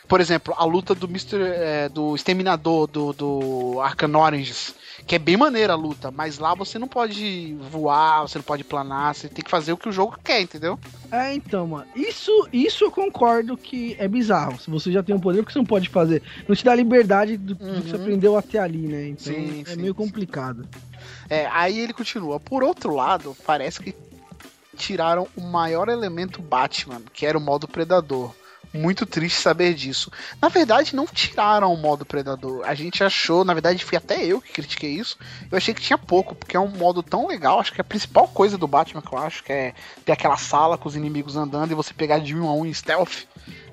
Por 0.07 0.21
exemplo, 0.21 0.53
a 0.57 0.63
luta 0.65 0.93
do 0.93 1.07
Mr. 1.07 1.41
eh, 1.41 1.89
do 1.89 2.15
Exterminador 2.15 2.87
do, 2.87 3.11
do 3.13 3.79
Arcan 3.81 4.15
Oranges, 4.15 4.75
que 5.07 5.15
é 5.15 5.19
bem 5.19 5.35
maneira 5.35 5.73
a 5.73 5.75
luta, 5.75 6.11
mas 6.11 6.37
lá 6.37 6.53
você 6.53 6.77
não 6.77 6.87
pode 6.87 7.55
voar, 7.71 8.21
você 8.21 8.37
não 8.37 8.43
pode 8.45 8.63
planar, 8.63 9.15
você 9.15 9.27
tem 9.27 9.43
que 9.43 9.49
fazer 9.49 9.73
o 9.73 9.77
que 9.77 9.89
o 9.89 9.91
jogo 9.91 10.15
quer, 10.23 10.41
entendeu? 10.41 10.77
É, 11.11 11.33
então, 11.33 11.65
mano. 11.67 11.87
Isso, 11.95 12.31
isso 12.51 12.83
eu 12.83 12.91
concordo 12.91 13.57
que 13.57 13.95
é 13.97 14.07
bizarro. 14.07 14.59
Se 14.59 14.69
você 14.69 14.91
já 14.91 15.01
tem 15.01 15.15
um 15.15 15.19
poder, 15.19 15.39
por 15.39 15.47
que 15.47 15.53
você 15.53 15.59
não 15.59 15.65
pode 15.65 15.89
fazer? 15.89 16.21
Não 16.47 16.55
te 16.55 16.63
dá 16.63 16.75
liberdade 16.75 17.37
do, 17.37 17.55
do 17.55 17.55
que 17.55 17.89
você 17.89 17.95
Uhum. 17.95 18.01
aprendeu 18.01 18.37
até 18.37 18.59
ali, 18.59 18.87
né? 18.87 19.07
Então 19.07 19.33
Sim, 19.33 19.61
é 19.61 19.65
sim, 19.65 19.81
meio 19.81 19.95
complicado. 19.95 20.67
É, 21.29 21.47
aí 21.51 21.79
ele 21.79 21.93
continua. 21.93 22.39
Por 22.39 22.63
outro 22.63 22.93
lado, 22.93 23.35
parece 23.45 23.79
que 23.79 23.93
tiraram 24.75 25.27
o 25.35 25.41
maior 25.41 25.89
elemento 25.89 26.41
Batman, 26.41 27.01
que 27.13 27.25
era 27.25 27.37
o 27.37 27.41
modo 27.41 27.67
Predador. 27.67 28.33
Muito 28.75 29.05
triste 29.05 29.39
saber 29.39 29.73
disso. 29.73 30.11
Na 30.41 30.49
verdade, 30.49 30.95
não 30.95 31.05
tiraram 31.05 31.73
o 31.73 31.77
modo 31.77 32.05
Predador. 32.05 32.63
A 32.65 32.75
gente 32.75 33.03
achou, 33.03 33.45
na 33.45 33.53
verdade, 33.53 33.83
fui 33.83 33.97
até 33.97 34.23
eu 34.25 34.41
que 34.41 34.51
critiquei 34.51 34.91
isso. 34.91 35.17
Eu 35.49 35.57
achei 35.57 35.73
que 35.73 35.81
tinha 35.81 35.97
pouco, 35.97 36.35
porque 36.35 36.57
é 36.57 36.59
um 36.59 36.67
modo 36.67 37.01
tão 37.01 37.27
legal. 37.27 37.59
Acho 37.59 37.71
que 37.71 37.79
é 37.79 37.83
a 37.83 37.85
principal 37.85 38.27
coisa 38.27 38.57
do 38.57 38.67
Batman 38.67 39.01
que 39.01 39.13
eu 39.13 39.17
acho, 39.17 39.43
que 39.43 39.51
é 39.53 39.73
ter 40.03 40.11
aquela 40.11 40.37
sala 40.37 40.77
com 40.77 40.89
os 40.89 40.95
inimigos 40.95 41.35
andando 41.35 41.71
e 41.71 41.75
você 41.75 41.93
pegar 41.93 42.19
de 42.19 42.35
um 42.35 42.47
a 42.47 42.53
um 42.53 42.65
em 42.65 42.73
stealth, 42.73 43.25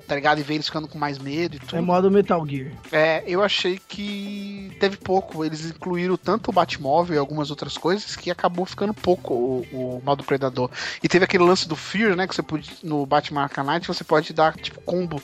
tá 0.07 0.15
ligado? 0.15 0.39
E 0.39 0.43
ver 0.43 0.55
eles 0.55 0.65
ficando 0.65 0.87
com 0.87 0.97
mais 0.97 1.17
medo 1.17 1.55
e 1.55 1.59
tudo. 1.59 1.77
É 1.77 1.81
modo 1.81 2.11
Metal 2.11 2.45
Gear. 2.47 2.71
É, 2.91 3.23
eu 3.25 3.43
achei 3.43 3.79
que 3.87 4.75
teve 4.79 4.97
pouco. 4.97 5.43
Eles 5.43 5.65
incluíram 5.65 6.17
tanto 6.17 6.49
o 6.49 6.53
Batmóvel 6.53 7.15
e 7.15 7.19
algumas 7.19 7.49
outras 7.49 7.77
coisas 7.77 8.15
que 8.15 8.29
acabou 8.29 8.65
ficando 8.65 8.93
pouco 8.93 9.33
o, 9.33 9.65
o 9.71 10.01
modo 10.03 10.23
Predador. 10.23 10.69
E 11.01 11.07
teve 11.07 11.25
aquele 11.25 11.43
lance 11.43 11.67
do 11.67 11.75
Fear, 11.75 12.15
né? 12.15 12.27
Que 12.27 12.35
você 12.35 12.43
pode, 12.43 12.71
no 12.83 13.05
Batman 13.05 13.43
Arcanite, 13.43 13.87
você 13.87 14.03
pode 14.03 14.33
dar 14.33 14.55
tipo 14.55 14.81
combo 14.81 15.21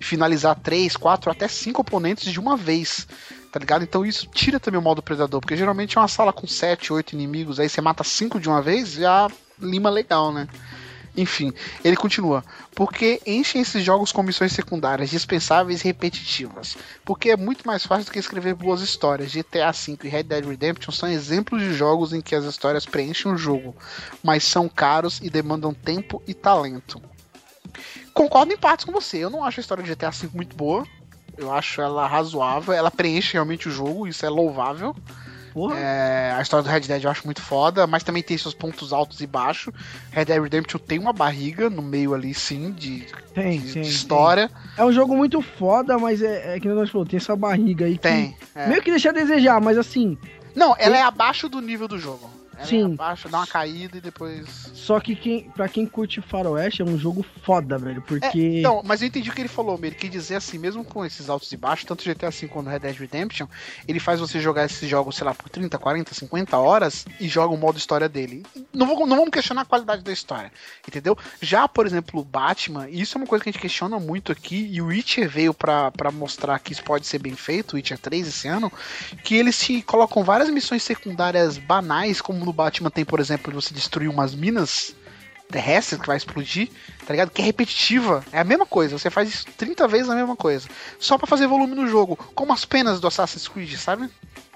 e 0.00 0.04
finalizar 0.04 0.58
três, 0.58 0.96
quatro, 0.96 1.30
até 1.30 1.46
cinco 1.48 1.82
oponentes 1.82 2.32
de 2.32 2.40
uma 2.40 2.56
vez. 2.56 3.06
Tá 3.52 3.60
ligado? 3.60 3.82
Então 3.82 4.04
isso 4.04 4.26
tira 4.32 4.58
também 4.58 4.80
o 4.80 4.82
modo 4.82 5.02
Predador, 5.02 5.40
porque 5.40 5.56
geralmente 5.56 5.98
é 5.98 6.00
uma 6.00 6.08
sala 6.08 6.32
com 6.32 6.46
sete, 6.46 6.90
oito 6.90 7.12
inimigos, 7.12 7.60
aí 7.60 7.68
você 7.68 7.82
mata 7.82 8.02
cinco 8.02 8.40
de 8.40 8.48
uma 8.48 8.62
vez, 8.62 8.92
já 8.92 9.28
lima 9.60 9.90
legal, 9.90 10.32
né? 10.32 10.48
Enfim, 11.16 11.52
ele 11.84 11.96
continua. 11.96 12.44
Porque 12.74 13.20
enchem 13.26 13.60
esses 13.60 13.84
jogos 13.84 14.12
com 14.12 14.22
missões 14.22 14.52
secundárias 14.52 15.10
dispensáveis 15.10 15.82
e 15.82 15.84
repetitivas. 15.84 16.76
Porque 17.04 17.30
é 17.30 17.36
muito 17.36 17.66
mais 17.66 17.84
fácil 17.84 18.06
do 18.06 18.12
que 18.12 18.18
escrever 18.18 18.54
boas 18.54 18.80
histórias. 18.80 19.32
GTA 19.32 19.70
V 19.72 19.98
e 20.04 20.08
Red 20.08 20.22
Dead 20.24 20.44
Redemption 20.44 20.92
são 20.92 21.08
exemplos 21.08 21.60
de 21.60 21.74
jogos 21.74 22.12
em 22.12 22.20
que 22.20 22.34
as 22.34 22.44
histórias 22.44 22.86
preenchem 22.86 23.30
o 23.30 23.36
jogo, 23.36 23.76
mas 24.22 24.44
são 24.44 24.68
caros 24.68 25.20
e 25.22 25.28
demandam 25.28 25.74
tempo 25.74 26.22
e 26.26 26.32
talento. 26.32 27.00
Concordo 28.14 28.52
em 28.52 28.56
partes 28.56 28.84
com 28.84 28.92
você. 28.92 29.18
Eu 29.18 29.30
não 29.30 29.44
acho 29.44 29.60
a 29.60 29.62
história 29.62 29.84
de 29.84 29.94
GTA 29.94 30.10
V 30.10 30.30
muito 30.34 30.56
boa. 30.56 30.86
Eu 31.36 31.52
acho 31.52 31.80
ela 31.80 32.06
razoável. 32.06 32.72
Ela 32.72 32.90
preenche 32.90 33.34
realmente 33.34 33.68
o 33.68 33.70
jogo, 33.70 34.06
isso 34.06 34.24
é 34.24 34.28
louvável. 34.28 34.94
Porra. 35.52 35.78
É, 35.78 36.32
a 36.36 36.40
história 36.40 36.62
do 36.64 36.70
Red 36.70 36.80
Dead 36.80 37.02
eu 37.04 37.10
acho 37.10 37.24
muito 37.24 37.42
foda, 37.42 37.86
mas 37.86 38.02
também 38.02 38.22
tem 38.22 38.36
seus 38.38 38.54
pontos 38.54 38.92
altos 38.92 39.20
e 39.20 39.26
baixos. 39.26 39.72
Red 40.10 40.24
Dead 40.24 40.42
Redemption 40.42 40.78
tem 40.78 40.98
uma 40.98 41.12
barriga 41.12 41.68
no 41.68 41.82
meio 41.82 42.14
ali, 42.14 42.32
sim, 42.32 42.72
de, 42.72 43.06
Tem, 43.34 43.60
de 43.60 43.72
tem. 43.74 43.82
história. 43.82 44.48
tem. 44.48 44.56
É 44.78 44.84
um 44.84 44.92
jogo 44.92 45.16
muito 45.16 45.42
foda, 45.42 45.98
mas 45.98 46.22
é, 46.22 46.56
é 46.56 46.60
que 46.60 46.68
nós 46.68 46.90
falou, 46.90 47.06
tem 47.06 47.18
essa 47.18 47.36
barriga 47.36 47.84
aí 47.84 47.94
que 47.94 48.02
Tem. 48.02 48.36
é. 48.54 48.66
meio 48.68 48.82
que 48.82 48.90
deixa 48.90 49.10
a 49.10 49.12
desejar, 49.12 49.60
mas 49.60 49.76
assim, 49.76 50.16
Não, 50.54 50.74
ela 50.78 50.96
é 50.96 51.02
abaixo 51.02 51.48
do 51.48 51.60
nível 51.60 51.86
do 51.88 51.98
jogo. 51.98 52.30
Ela 52.56 52.66
Sim. 52.66 52.82
é 52.90 52.94
abaixo, 52.94 53.28
dá 53.28 53.38
uma 53.38 53.46
caída 53.46 53.96
e 53.96 54.00
depois. 54.00 54.70
só 54.74 55.00
que 55.00 55.16
quem, 55.16 55.50
pra 55.50 55.68
quem 55.68 55.86
curte 55.86 56.20
Faroeste 56.20 56.82
é 56.82 56.84
um 56.84 56.98
jogo 56.98 57.24
foda, 57.42 57.78
velho, 57.78 57.98
É, 57.98 58.00
porque 58.06 58.60
não, 58.60 58.82
mas 58.84 59.00
eu 59.00 59.08
entendi 59.08 59.30
o 59.30 59.32
que 59.32 59.40
ele 59.40 59.48
falou, 59.48 59.78
ele 59.82 59.94
quer 59.94 60.08
dizer 60.08 60.36
assim, 60.36 60.58
mesmo 60.58 60.84
com 60.84 61.04
esses 61.04 61.28
altos 61.28 61.50
e 61.52 61.56
baixos, 61.56 61.84
tanto 61.86 62.04
GTA 62.04 62.30
V 62.30 62.48
quanto 62.48 62.68
Red 62.68 62.80
Dead 62.80 62.96
Redemption, 62.96 63.46
ele 63.88 63.98
faz 63.98 64.20
você 64.20 64.38
jogar 64.40 64.64
esses 64.66 64.88
jogos, 64.88 65.16
sei 65.16 65.24
lá, 65.24 65.34
por 65.34 65.48
30, 65.48 65.78
40, 65.78 66.14
50 66.14 66.58
horas 66.58 67.04
e 67.18 67.26
joga 67.28 67.54
o 67.54 67.56
modo 67.58 67.78
história 67.78 68.08
dele. 68.08 68.44
Não, 68.72 68.86
vou- 68.86 69.06
não 69.06 69.16
vamos 69.16 69.30
questionar 69.30 69.62
a 69.62 69.66
qualidade 69.66 70.02
da 70.02 70.12
história, 70.12 70.52
entendeu? 70.86 71.16
Já, 71.40 71.66
por 71.66 71.86
exemplo, 71.86 72.20
o 72.20 72.24
Batman, 72.24 72.88
e 72.88 73.00
isso 73.00 73.16
é 73.16 73.20
uma 73.20 73.26
coisa 73.26 73.42
que 73.42 73.48
a 73.48 73.52
gente 73.52 73.60
questiona 73.62 73.98
muito 73.98 74.30
aqui, 74.30 74.68
e 74.72 74.80
o 74.80 74.86
Witcher 74.86 75.28
veio 75.28 75.54
pra, 75.54 75.90
pra 75.90 76.10
mostrar 76.10 76.58
que 76.58 76.72
isso 76.72 76.82
pode 76.84 77.06
ser 77.06 77.18
bem 77.18 77.34
feito, 77.34 77.72
o 77.72 77.76
Witcher 77.76 77.98
3 77.98 78.26
esse 78.28 78.46
ano, 78.48 78.70
que 79.24 79.34
eles 79.34 79.56
se 79.56 79.82
colocam 79.82 80.22
várias 80.22 80.50
missões 80.50 80.82
secundárias 80.82 81.56
banais, 81.58 82.20
como 82.20 82.41
no 82.44 82.52
Batman 82.52 82.90
tem, 82.90 83.04
por 83.04 83.20
exemplo, 83.20 83.52
você 83.52 83.72
destruir 83.74 84.08
umas 84.08 84.34
minas 84.34 84.94
terrestre 85.50 85.98
que 85.98 86.06
vai 86.06 86.16
explodir, 86.16 86.68
tá 87.06 87.12
ligado? 87.12 87.30
Que 87.30 87.42
é 87.42 87.44
repetitiva. 87.44 88.24
É 88.32 88.38
a 88.40 88.44
mesma 88.44 88.64
coisa. 88.64 88.98
Você 88.98 89.10
faz 89.10 89.28
isso 89.28 89.44
30 89.58 89.86
vezes 89.86 90.08
a 90.08 90.14
mesma 90.14 90.34
coisa. 90.34 90.66
Só 90.98 91.18
pra 91.18 91.26
fazer 91.26 91.46
volume 91.46 91.74
no 91.74 91.86
jogo. 91.86 92.16
Como 92.34 92.52
as 92.54 92.64
penas 92.64 93.00
do 93.00 93.06
Assassin's 93.06 93.46
Creed, 93.48 93.74
sabe? 93.76 94.08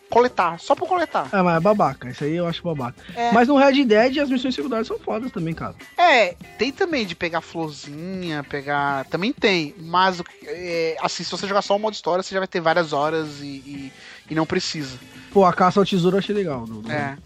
Coletar. 0.09 0.59
Só 0.61 0.75
pra 0.75 0.87
coletar. 0.87 1.29
Ah, 1.33 1.43
mas 1.43 1.57
é 1.57 1.61
babaca, 1.61 2.09
isso 2.09 2.23
aí 2.25 2.37
eu 2.37 2.47
acho 2.47 2.63
babaca. 2.63 2.97
É. 3.15 3.31
Mas 3.33 3.49
no 3.49 3.57
Red 3.59 3.85
Dead 3.85 4.19
as 4.19 4.31
missões 4.31 4.55
secundárias 4.55 4.87
são 4.87 4.99
fodas 5.01 5.31
também, 5.33 5.53
cara. 5.53 5.75
É, 5.99 6.35
tem 6.57 6.73
também 6.73 7.05
de 7.05 7.15
pegar 7.15 7.41
florzinha, 7.43 8.43
pegar. 8.45 9.05
Também 9.07 9.33
tem. 9.33 9.75
Mas, 9.79 10.23
é, 10.45 10.97
assim, 11.03 11.25
se 11.25 11.31
você 11.31 11.47
jogar 11.47 11.61
só 11.61 11.77
o 11.77 11.79
modo 11.79 11.93
história, 11.95 12.23
você 12.23 12.33
já 12.33 12.41
vai 12.41 12.49
ter 12.49 12.61
várias 12.61 12.93
horas 12.95 13.41
e, 13.41 13.45
e, 13.47 13.93
e 14.31 14.35
não 14.35 14.47
precisa. 14.47 14.97
Pô, 15.33 15.45
a 15.45 15.53
caça 15.53 15.81
ao 15.81 15.85
tesouro 15.85 16.17
eu 16.17 16.21
achei 16.21 16.35
legal. 16.35 16.65
do- 16.65 16.81
do- 16.83 16.91
É. 16.93 17.19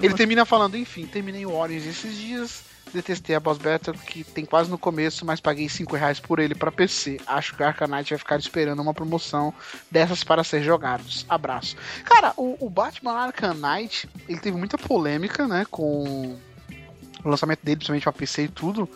Ele 0.00 0.14
termina 0.14 0.44
falando, 0.44 0.76
enfim, 0.76 1.06
terminei 1.06 1.46
o 1.46 1.54
Orange 1.54 1.88
esses 1.88 2.16
dias, 2.16 2.64
detestei 2.92 3.34
a 3.34 3.40
Boss 3.40 3.58
Battle, 3.58 3.96
que 3.96 4.24
tem 4.24 4.44
quase 4.44 4.70
no 4.70 4.78
começo, 4.78 5.24
mas 5.24 5.40
paguei 5.40 5.68
5 5.68 5.96
reais 5.96 6.20
por 6.20 6.38
ele 6.38 6.54
pra 6.54 6.70
PC. 6.70 7.20
Acho 7.26 7.54
que 7.54 7.62
o 7.62 7.66
Arcanite 7.66 8.10
vai 8.10 8.18
ficar 8.18 8.38
esperando 8.38 8.80
uma 8.80 8.94
promoção 8.94 9.52
dessas 9.90 10.22
para 10.22 10.44
ser 10.44 10.62
jogados. 10.62 11.24
Abraço. 11.28 11.76
Cara, 12.04 12.32
o, 12.36 12.56
o 12.60 12.70
Batman 12.70 13.12
Arcanite, 13.12 14.08
ele 14.28 14.40
teve 14.40 14.56
muita 14.56 14.78
polêmica, 14.78 15.46
né, 15.46 15.66
com 15.70 16.36
o 17.28 17.30
lançamento 17.30 17.60
dele, 17.62 17.76
principalmente 17.76 18.02
pra 18.04 18.12
PC 18.12 18.44
e 18.44 18.48
tudo. 18.48 18.88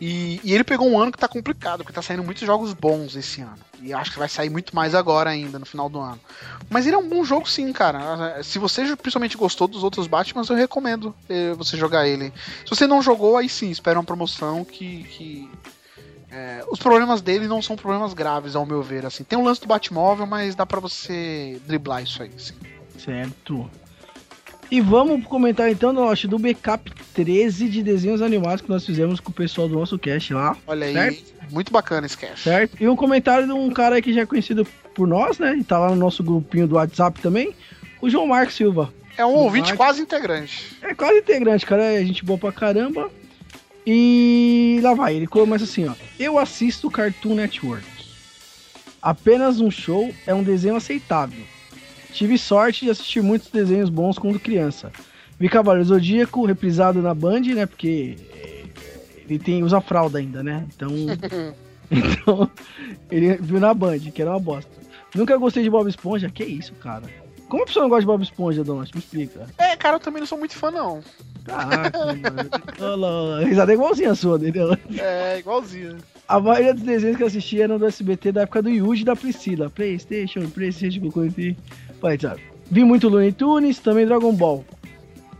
E, 0.00 0.40
e 0.44 0.54
ele 0.54 0.64
pegou 0.64 0.88
um 0.88 1.00
ano 1.00 1.12
que 1.12 1.18
tá 1.18 1.28
complicado, 1.28 1.78
porque 1.78 1.92
tá 1.92 2.02
saindo 2.02 2.22
muitos 2.22 2.44
jogos 2.44 2.72
bons 2.72 3.16
esse 3.16 3.40
ano. 3.40 3.58
E 3.80 3.92
acho 3.92 4.12
que 4.12 4.18
vai 4.18 4.28
sair 4.28 4.50
muito 4.50 4.74
mais 4.74 4.94
agora 4.94 5.30
ainda, 5.30 5.58
no 5.58 5.66
final 5.66 5.88
do 5.88 6.00
ano. 6.00 6.20
Mas 6.68 6.86
ele 6.86 6.96
é 6.96 6.98
um 6.98 7.08
bom 7.08 7.24
jogo 7.24 7.48
sim, 7.48 7.72
cara. 7.72 8.42
Se 8.42 8.58
você 8.58 8.96
principalmente 8.96 9.36
gostou 9.36 9.68
dos 9.68 9.82
outros 9.82 10.06
Batmans, 10.06 10.48
eu 10.48 10.56
recomendo 10.56 11.14
eh, 11.28 11.54
você 11.54 11.76
jogar 11.76 12.06
ele. 12.06 12.32
Se 12.64 12.70
você 12.70 12.86
não 12.86 13.00
jogou, 13.00 13.36
aí 13.36 13.48
sim, 13.48 13.70
espera 13.70 13.98
uma 13.98 14.04
promoção 14.04 14.64
que. 14.64 15.04
que 15.04 15.50
é, 16.30 16.62
os 16.70 16.78
problemas 16.78 17.22
dele 17.22 17.46
não 17.46 17.62
são 17.62 17.74
problemas 17.74 18.12
graves, 18.12 18.54
ao 18.54 18.66
meu 18.66 18.82
ver. 18.82 19.06
Assim. 19.06 19.24
Tem 19.24 19.38
um 19.38 19.44
lance 19.44 19.60
do 19.60 19.66
Batmóvel, 19.66 20.26
mas 20.26 20.54
dá 20.54 20.66
pra 20.66 20.80
você 20.80 21.60
driblar 21.66 22.02
isso 22.02 22.22
aí. 22.22 22.30
Assim. 22.36 22.54
Certo. 22.98 23.70
E 24.70 24.80
vamos 24.82 25.24
comentar 25.26 25.70
então, 25.70 25.92
Nosh, 25.94 26.26
do 26.26 26.38
backup 26.38 26.92
13 27.14 27.68
de 27.70 27.82
desenhos 27.82 28.20
animados 28.20 28.60
que 28.60 28.68
nós 28.68 28.84
fizemos 28.84 29.18
com 29.18 29.30
o 29.30 29.34
pessoal 29.34 29.66
do 29.66 29.74
nosso 29.78 29.98
cast 29.98 30.34
lá. 30.34 30.54
Olha 30.66 30.86
aí, 30.86 30.92
Certo. 30.92 31.34
muito 31.50 31.72
bacana 31.72 32.06
esse 32.06 32.16
cast. 32.18 32.40
Certo? 32.40 32.76
E 32.78 32.86
um 32.86 32.94
comentário 32.94 33.46
de 33.46 33.52
um 33.52 33.70
cara 33.70 33.96
aí 33.96 34.02
que 34.02 34.12
já 34.12 34.22
é 34.22 34.26
conhecido 34.26 34.66
por 34.94 35.08
nós, 35.08 35.38
né? 35.38 35.56
E 35.56 35.64
tá 35.64 35.78
lá 35.78 35.88
no 35.88 35.96
nosso 35.96 36.22
grupinho 36.22 36.68
do 36.68 36.74
WhatsApp 36.74 37.18
também. 37.20 37.54
O 38.02 38.10
João 38.10 38.26
Marcos 38.26 38.54
Silva. 38.56 38.92
É 39.16 39.24
um 39.24 39.32
Do 39.32 39.38
ouvinte 39.38 39.68
Mark. 39.68 39.76
quase 39.78 40.02
integrante. 40.02 40.76
É 40.82 40.94
quase 40.94 41.18
integrante, 41.20 41.64
cara. 41.64 41.82
É 41.84 42.04
gente 42.04 42.22
boa 42.24 42.38
pra 42.38 42.52
caramba. 42.52 43.10
E 43.86 44.80
lá 44.82 44.92
vai, 44.92 45.14
ele 45.16 45.26
começa 45.26 45.64
assim, 45.64 45.88
ó. 45.88 45.94
Eu 46.20 46.38
assisto 46.38 46.90
Cartoon 46.90 47.34
Network. 47.34 47.86
Apenas 49.00 49.60
um 49.60 49.70
show 49.70 50.14
é 50.26 50.34
um 50.34 50.42
desenho 50.42 50.76
aceitável. 50.76 51.40
Tive 52.12 52.38
sorte 52.38 52.84
de 52.84 52.90
assistir 52.90 53.22
muitos 53.22 53.50
desenhos 53.50 53.90
bons 53.90 54.18
quando 54.18 54.40
criança. 54.40 54.90
Vi 55.38 55.48
Cavaleiro 55.48 55.88
Zodíaco 55.88 56.44
reprisado 56.44 57.00
na 57.00 57.14
Band, 57.14 57.42
né? 57.42 57.66
Porque 57.66 58.16
é, 58.34 58.64
ele 59.28 59.38
tem, 59.38 59.62
usa 59.62 59.80
fralda 59.80 60.18
ainda, 60.18 60.42
né? 60.42 60.66
Então. 60.74 60.90
então, 61.90 62.50
ele 63.10 63.36
viu 63.36 63.60
na 63.60 63.72
Band, 63.72 63.98
que 63.98 64.20
era 64.20 64.32
uma 64.32 64.40
bosta. 64.40 64.70
Nunca 65.14 65.36
gostei 65.36 65.62
de 65.62 65.70
Bob 65.70 65.88
Esponja. 65.88 66.30
Que 66.30 66.44
isso, 66.44 66.72
cara? 66.74 67.04
Como 67.48 67.62
a 67.62 67.66
pessoa 67.66 67.84
não 67.84 67.88
gosta 67.88 68.02
de 68.02 68.06
Bob 68.06 68.22
Esponja, 68.22 68.64
Donas? 68.64 68.92
Me 68.92 68.98
explica. 68.98 69.46
É, 69.56 69.74
cara, 69.76 69.96
eu 69.96 70.00
também 70.00 70.20
não 70.20 70.26
sou 70.26 70.38
muito 70.38 70.54
fã, 70.54 70.70
não. 70.70 71.00
Caraca, 71.44 71.98
mano. 72.78 73.44
Risada 73.46 73.72
é 73.72 73.74
igualzinha 73.74 74.10
a 74.10 74.14
sua, 74.14 74.36
entendeu? 74.36 74.76
É, 74.98 75.38
igualzinho. 75.38 75.96
A 76.26 76.38
maioria 76.38 76.74
dos 76.74 76.82
desenhos 76.82 77.16
que 77.16 77.22
eu 77.22 77.26
assistia 77.26 77.64
eram 77.64 77.78
do 77.78 77.86
SBT 77.86 78.32
da 78.32 78.42
época 78.42 78.60
do 78.60 78.68
Yuji 78.68 79.00
e 79.00 79.04
da 79.06 79.16
Priscila. 79.16 79.70
Playstation, 79.70 80.46
Playstation, 80.50 81.00
Cocoon 81.00 81.30
Pai, 82.00 82.18
sabe? 82.18 82.40
Vi 82.70 82.84
muito 82.84 83.08
Looney 83.08 83.32
Tunes, 83.32 83.78
também 83.78 84.06
Dragon 84.06 84.32
Ball. 84.32 84.64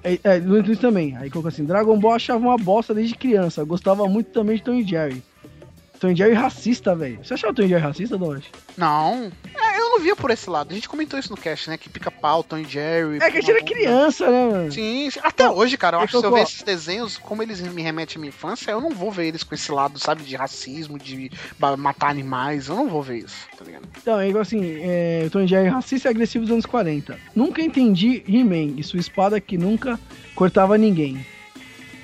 É, 0.03 0.19
é, 0.25 0.39
Looney 0.39 0.63
Tunes 0.63 0.79
também. 0.79 1.17
Aí 1.17 1.31
colocou 1.31 1.49
assim, 1.49 1.65
Dragon 1.65 1.99
Ball 1.99 2.15
achava 2.15 2.39
uma 2.39 2.57
bosta 2.57 2.95
desde 2.95 3.15
criança. 3.15 3.65
Gostava 3.65 4.07
muito 4.07 4.31
também 4.31 4.57
de 4.57 4.63
Tom 4.63 4.75
e 4.75 4.85
Jerry. 4.85 5.23
Tom 6.01 6.11
e 6.11 6.17
Jerry 6.17 6.35
racista, 6.35 6.95
velho. 6.95 7.19
Você 7.23 7.35
achava 7.35 7.53
o 7.53 7.57
Tom 7.57 7.63
e 7.63 7.69
Jerry 7.69 7.83
racista, 7.83 8.17
Donas? 8.17 8.45
Não. 8.77 9.31
É, 9.55 9.68
não 9.91 10.01
via 10.01 10.15
por 10.17 10.31
esse 10.31 10.49
lado. 10.49 10.71
A 10.71 10.75
gente 10.75 10.89
comentou 10.89 11.19
isso 11.19 11.31
no 11.31 11.37
cast, 11.37 11.69
né? 11.71 11.77
Que 11.77 11.89
pica-pau, 11.89 12.43
Tom 12.43 12.59
e 12.59 12.65
Jerry. 12.65 13.17
É 13.21 13.31
que 13.31 13.39
a 13.39 13.41
gente 13.41 13.51
era 13.51 13.63
criança, 13.63 14.31
né, 14.31 14.51
mano? 14.51 14.73
Sim, 14.73 15.09
até 15.23 15.49
hoje, 15.49 15.77
cara, 15.77 15.97
eu 15.97 16.01
É 16.01 16.05
acho 16.05 16.13
que 16.15 16.21
se 16.21 16.27
eu 16.27 16.33
ver 16.33 16.43
esses 16.43 16.63
desenhos, 16.63 17.19
como 17.19 17.43
eles 17.43 17.61
me 17.61 17.83
remetem 17.83 18.17
à 18.17 18.19
minha 18.21 18.29
infância, 18.29 18.71
eu 18.71 18.81
não 18.81 18.91
vou 18.91 19.11
ver 19.11 19.27
eles 19.27 19.43
com 19.43 19.55
esse 19.55 19.71
lado, 19.71 19.99
sabe, 19.99 20.23
de 20.23 20.37
racismo, 20.37 20.99
de 20.99 21.31
matar 21.79 22.11
animais. 22.11 22.69
Eu 22.69 22.77
não 22.77 22.89
vou 22.89 23.03
ver 23.03 23.19
isso, 23.19 23.47
tá 23.57 23.65
ligado? 23.65 23.89
Então, 24.01 24.19
é 24.21 24.29
igual 24.29 24.43
assim, 24.43 24.79
é, 24.81 25.29
Tom 25.31 25.41
e 25.41 25.47
Jerry 25.47 25.69
racista 25.69 26.09
e 26.09 26.11
agressivo 26.11 26.45
dos 26.45 26.53
anos 26.53 26.67
40. 26.67 27.19
Nunca 27.35 27.63
entendi 27.63 28.23
He-Man 28.27 28.75
e 28.79 28.83
sua 28.83 29.01
espada 29.01 29.41
que 29.41 29.57
nunca 29.59 29.99
cortava 30.35 30.77
ninguém. 30.79 31.25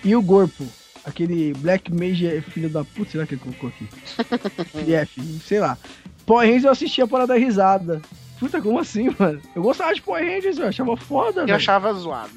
E 0.04 0.14
o 0.14 0.20
Gorpo, 0.20 0.66
aquele 1.04 1.54
Black 1.54 1.92
Mage 1.92 2.26
é 2.26 2.40
filho 2.40 2.68
da 2.68 2.84
puta, 2.84 3.12
será 3.12 3.26
que 3.26 3.34
ele 3.34 3.40
colocou 3.40 3.70
aqui? 3.70 3.86
FF, 5.06 5.40
sei 5.46 5.60
lá. 5.60 5.78
Power 6.26 6.46
Rangers 6.46 6.64
eu 6.64 6.70
assistia 6.70 7.06
para 7.06 7.26
dar 7.26 7.36
risada. 7.36 8.00
Puta, 8.38 8.60
como 8.60 8.78
assim, 8.78 9.14
mano? 9.18 9.40
Eu 9.54 9.62
gostava 9.62 9.94
de 9.94 10.02
Power 10.02 10.24
Rangers, 10.24 10.58
eu 10.58 10.66
achava 10.68 10.96
foda, 10.96 11.40
Eu 11.42 11.46
velho. 11.46 11.56
achava 11.56 11.92
zoado. 11.92 12.32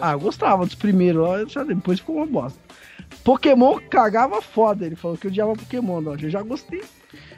Ah, 0.00 0.12
eu 0.12 0.20
gostava 0.20 0.64
dos 0.64 0.74
primeiros, 0.74 1.22
ó, 1.56 1.64
depois 1.64 1.98
ficou 2.00 2.16
uma 2.16 2.26
bosta. 2.26 2.58
Pokémon 3.24 3.78
cagava 3.90 4.40
foda, 4.40 4.86
ele 4.86 4.96
falou 4.96 5.16
que 5.16 5.26
eu 5.26 5.30
odiava 5.30 5.52
Pokémon, 5.54 6.02
ó, 6.06 6.14
eu 6.14 6.30
já 6.30 6.42
gostei. 6.42 6.82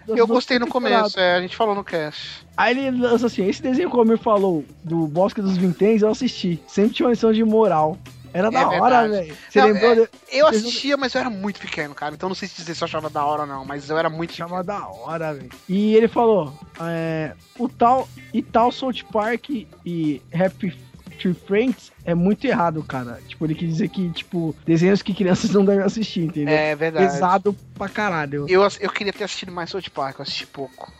Eu 0.06 0.26
gostei 0.26 0.58
no 0.58 0.66
começo, 0.66 1.18
é, 1.18 1.36
a 1.36 1.40
gente 1.40 1.56
falou 1.56 1.74
no 1.74 1.82
cast. 1.84 2.44
Aí 2.56 2.76
ele 2.86 3.00
lança 3.00 3.26
assim, 3.26 3.46
esse 3.48 3.62
desenho 3.62 3.88
que 3.88 3.96
o 3.96 4.00
Almir 4.00 4.18
falou, 4.18 4.64
do 4.84 5.06
Bosque 5.06 5.40
dos 5.40 5.56
Vinténs, 5.56 6.02
eu 6.02 6.10
assisti. 6.10 6.60
Sempre 6.66 6.94
tinha 6.94 7.06
uma 7.06 7.12
lição 7.12 7.32
de 7.32 7.42
moral. 7.44 7.96
Era 8.32 8.50
da 8.50 8.68
hora, 8.68 9.08
velho. 9.08 9.36
Você 9.48 9.60
Não, 9.60 9.66
lembrou? 9.66 9.92
é, 9.92 9.94
de... 9.94 10.08
Eu 10.30 10.46
assistia, 10.46 10.96
mas 10.96 11.14
eu 11.14 11.20
era 11.20 11.30
muito 11.30 11.60
pequeno, 11.60 11.94
cara. 11.94 12.14
Então 12.14 12.28
não 12.28 12.36
sei 12.36 12.48
se 12.48 12.56
dizer 12.56 12.74
se 12.74 12.82
eu 12.82 12.86
achava 12.86 13.10
da 13.10 13.24
hora 13.24 13.42
ou 13.42 13.46
não, 13.46 13.64
mas 13.64 13.88
eu 13.90 13.98
era 13.98 14.08
muito. 14.08 14.32
Chama 14.32 14.62
da 14.64 14.86
hora, 14.88 15.34
velho. 15.34 15.50
E 15.68 15.94
ele 15.94 16.08
falou, 16.08 16.52
é, 16.80 17.34
o 17.58 17.68
tal 17.68 18.08
e 18.32 18.42
tal 18.42 18.72
South 18.72 19.04
Park 19.12 19.50
e 19.84 20.22
Happy 20.34 20.76
Tree 21.22 21.34
Friends 21.34 21.92
é 22.04 22.14
muito 22.14 22.44
errado, 22.46 22.82
cara. 22.82 23.20
Tipo, 23.28 23.46
ele 23.46 23.54
quis 23.54 23.68
dizer 23.68 23.88
que, 23.88 24.10
tipo, 24.10 24.54
desenhos 24.66 25.02
que 25.02 25.14
crianças 25.14 25.50
não 25.54 25.64
devem 25.64 25.84
assistir, 25.84 26.22
entendeu? 26.24 26.54
É 26.54 26.74
verdade. 26.74 27.06
Pesado 27.06 27.56
pra 27.74 27.88
caralho. 27.88 28.46
Eu, 28.48 28.62
eu 28.80 28.90
queria 28.90 29.12
ter 29.12 29.24
assistido 29.24 29.52
mais 29.52 29.70
South 29.70 29.82
Park, 29.94 30.18
eu 30.18 30.22
assisti 30.22 30.46
pouco. 30.46 30.92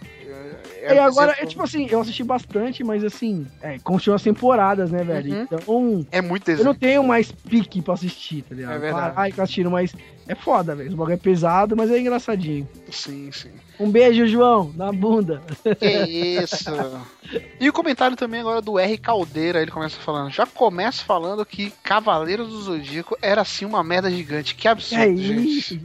Eu- 0.83 0.95
E 0.95 0.99
agora, 0.99 1.33
eu- 1.39 1.45
é 1.45 1.47
tipo 1.47 1.63
assim, 1.63 1.87
eu 1.91 2.01
assisti 2.01 2.25
bastante, 2.25 2.83
mas 2.83 3.05
assim, 3.05 3.47
é, 3.63 3.79
continua 3.79 4.17
as 4.17 4.23
temporadas, 4.23 4.91
né, 4.91 5.05
velho? 5.05 5.33
Uhum. 5.35 5.43
Então, 5.43 6.07
É 6.11 6.21
muito 6.21 6.43
eu 6.43 6.57
desenho. 6.57 6.67
não 6.69 6.75
tenho 6.75 7.05
mais 7.05 7.31
pique 7.31 7.81
pra 7.81 7.95
assistir, 7.95 8.43
tá 8.43 8.55
ligado? 8.55 8.75
É 8.75 8.79
verdade. 8.79 9.13
Ai, 9.17 9.31
que 9.33 9.39
eu 9.39 9.45
assistindo, 9.45 9.71
mas 9.71 9.95
é 10.29 10.35
foda, 10.35 10.75
velho. 10.75 10.93
O 10.93 10.97
bagulho 10.97 11.15
é 11.15 11.17
pesado, 11.17 11.77
mas 11.77 11.91
é 11.91 11.99
engraçadinho. 11.99 12.69
Sim, 12.91 13.31
sim. 13.33 13.51
Um 13.81 13.91
beijo, 13.91 14.27
João, 14.27 14.73
na 14.77 14.93
bunda. 14.93 15.43
Que 15.79 15.89
isso. 16.41 16.71
E 17.59 17.69
o 17.69 17.73
comentário 17.73 18.17
também 18.17 18.41
agora 18.41 18.61
do 18.61 18.79
R 18.79 18.97
Caldeira, 18.99 19.61
ele 19.61 19.71
começa 19.71 19.99
falando. 19.99 20.31
Já 20.31 20.47
começa 20.47 21.03
falando 21.03 21.45
que 21.45 21.73
Cavaleiros 21.83 22.49
do 22.49 22.63
Zodíaco 22.63 23.17
era 23.21 23.41
assim 23.41 23.65
uma 23.65 23.83
merda 23.83 24.11
gigante. 24.11 24.55
Que 24.55 24.69
absurdo, 24.69 25.03
É 25.03 25.17
gente. 25.17 25.59
isso. 25.59 25.81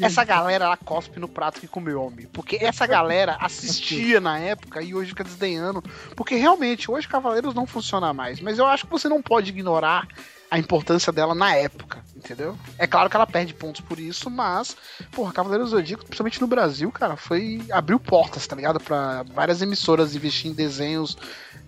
Essa 0.00 0.22
galera 0.22 0.68
lá 0.68 0.76
cospe 0.76 1.18
no 1.18 1.26
prato 1.26 1.60
que 1.60 1.66
comeu 1.66 2.02
homem. 2.02 2.28
Porque 2.32 2.58
essa 2.60 2.86
galera 2.86 3.36
assistia 3.40 4.20
na 4.20 4.38
época 4.38 4.82
e 4.82 4.94
hoje 4.94 5.10
fica 5.10 5.24
desdenhando. 5.24 5.82
Porque 6.14 6.36
realmente, 6.36 6.90
hoje 6.90 7.08
Cavaleiros 7.08 7.54
não 7.54 7.66
funciona 7.66 8.12
mais. 8.12 8.40
Mas 8.40 8.58
eu 8.58 8.66
acho 8.66 8.84
que 8.84 8.92
você 8.92 9.08
não 9.08 9.20
pode 9.22 9.50
ignorar 9.50 10.06
a 10.50 10.58
importância 10.58 11.12
dela 11.12 11.34
na 11.34 11.54
época, 11.54 12.02
entendeu? 12.16 12.58
É 12.76 12.86
claro 12.86 13.08
que 13.08 13.14
ela 13.14 13.26
perde 13.26 13.54
pontos 13.54 13.80
por 13.80 14.00
isso, 14.00 14.28
mas, 14.28 14.76
porra, 15.12 15.32
Cavaleiros 15.32 15.70
do 15.70 15.76
Zodíaco, 15.76 16.04
principalmente 16.04 16.40
no 16.40 16.46
Brasil, 16.48 16.90
cara, 16.90 17.16
foi. 17.16 17.62
abriu 17.70 18.00
portas, 18.00 18.46
tá 18.46 18.56
ligado? 18.56 18.80
Pra 18.80 19.22
várias 19.22 19.62
emissoras 19.62 20.14
investir 20.16 20.50
em 20.50 20.54
desenhos 20.54 21.16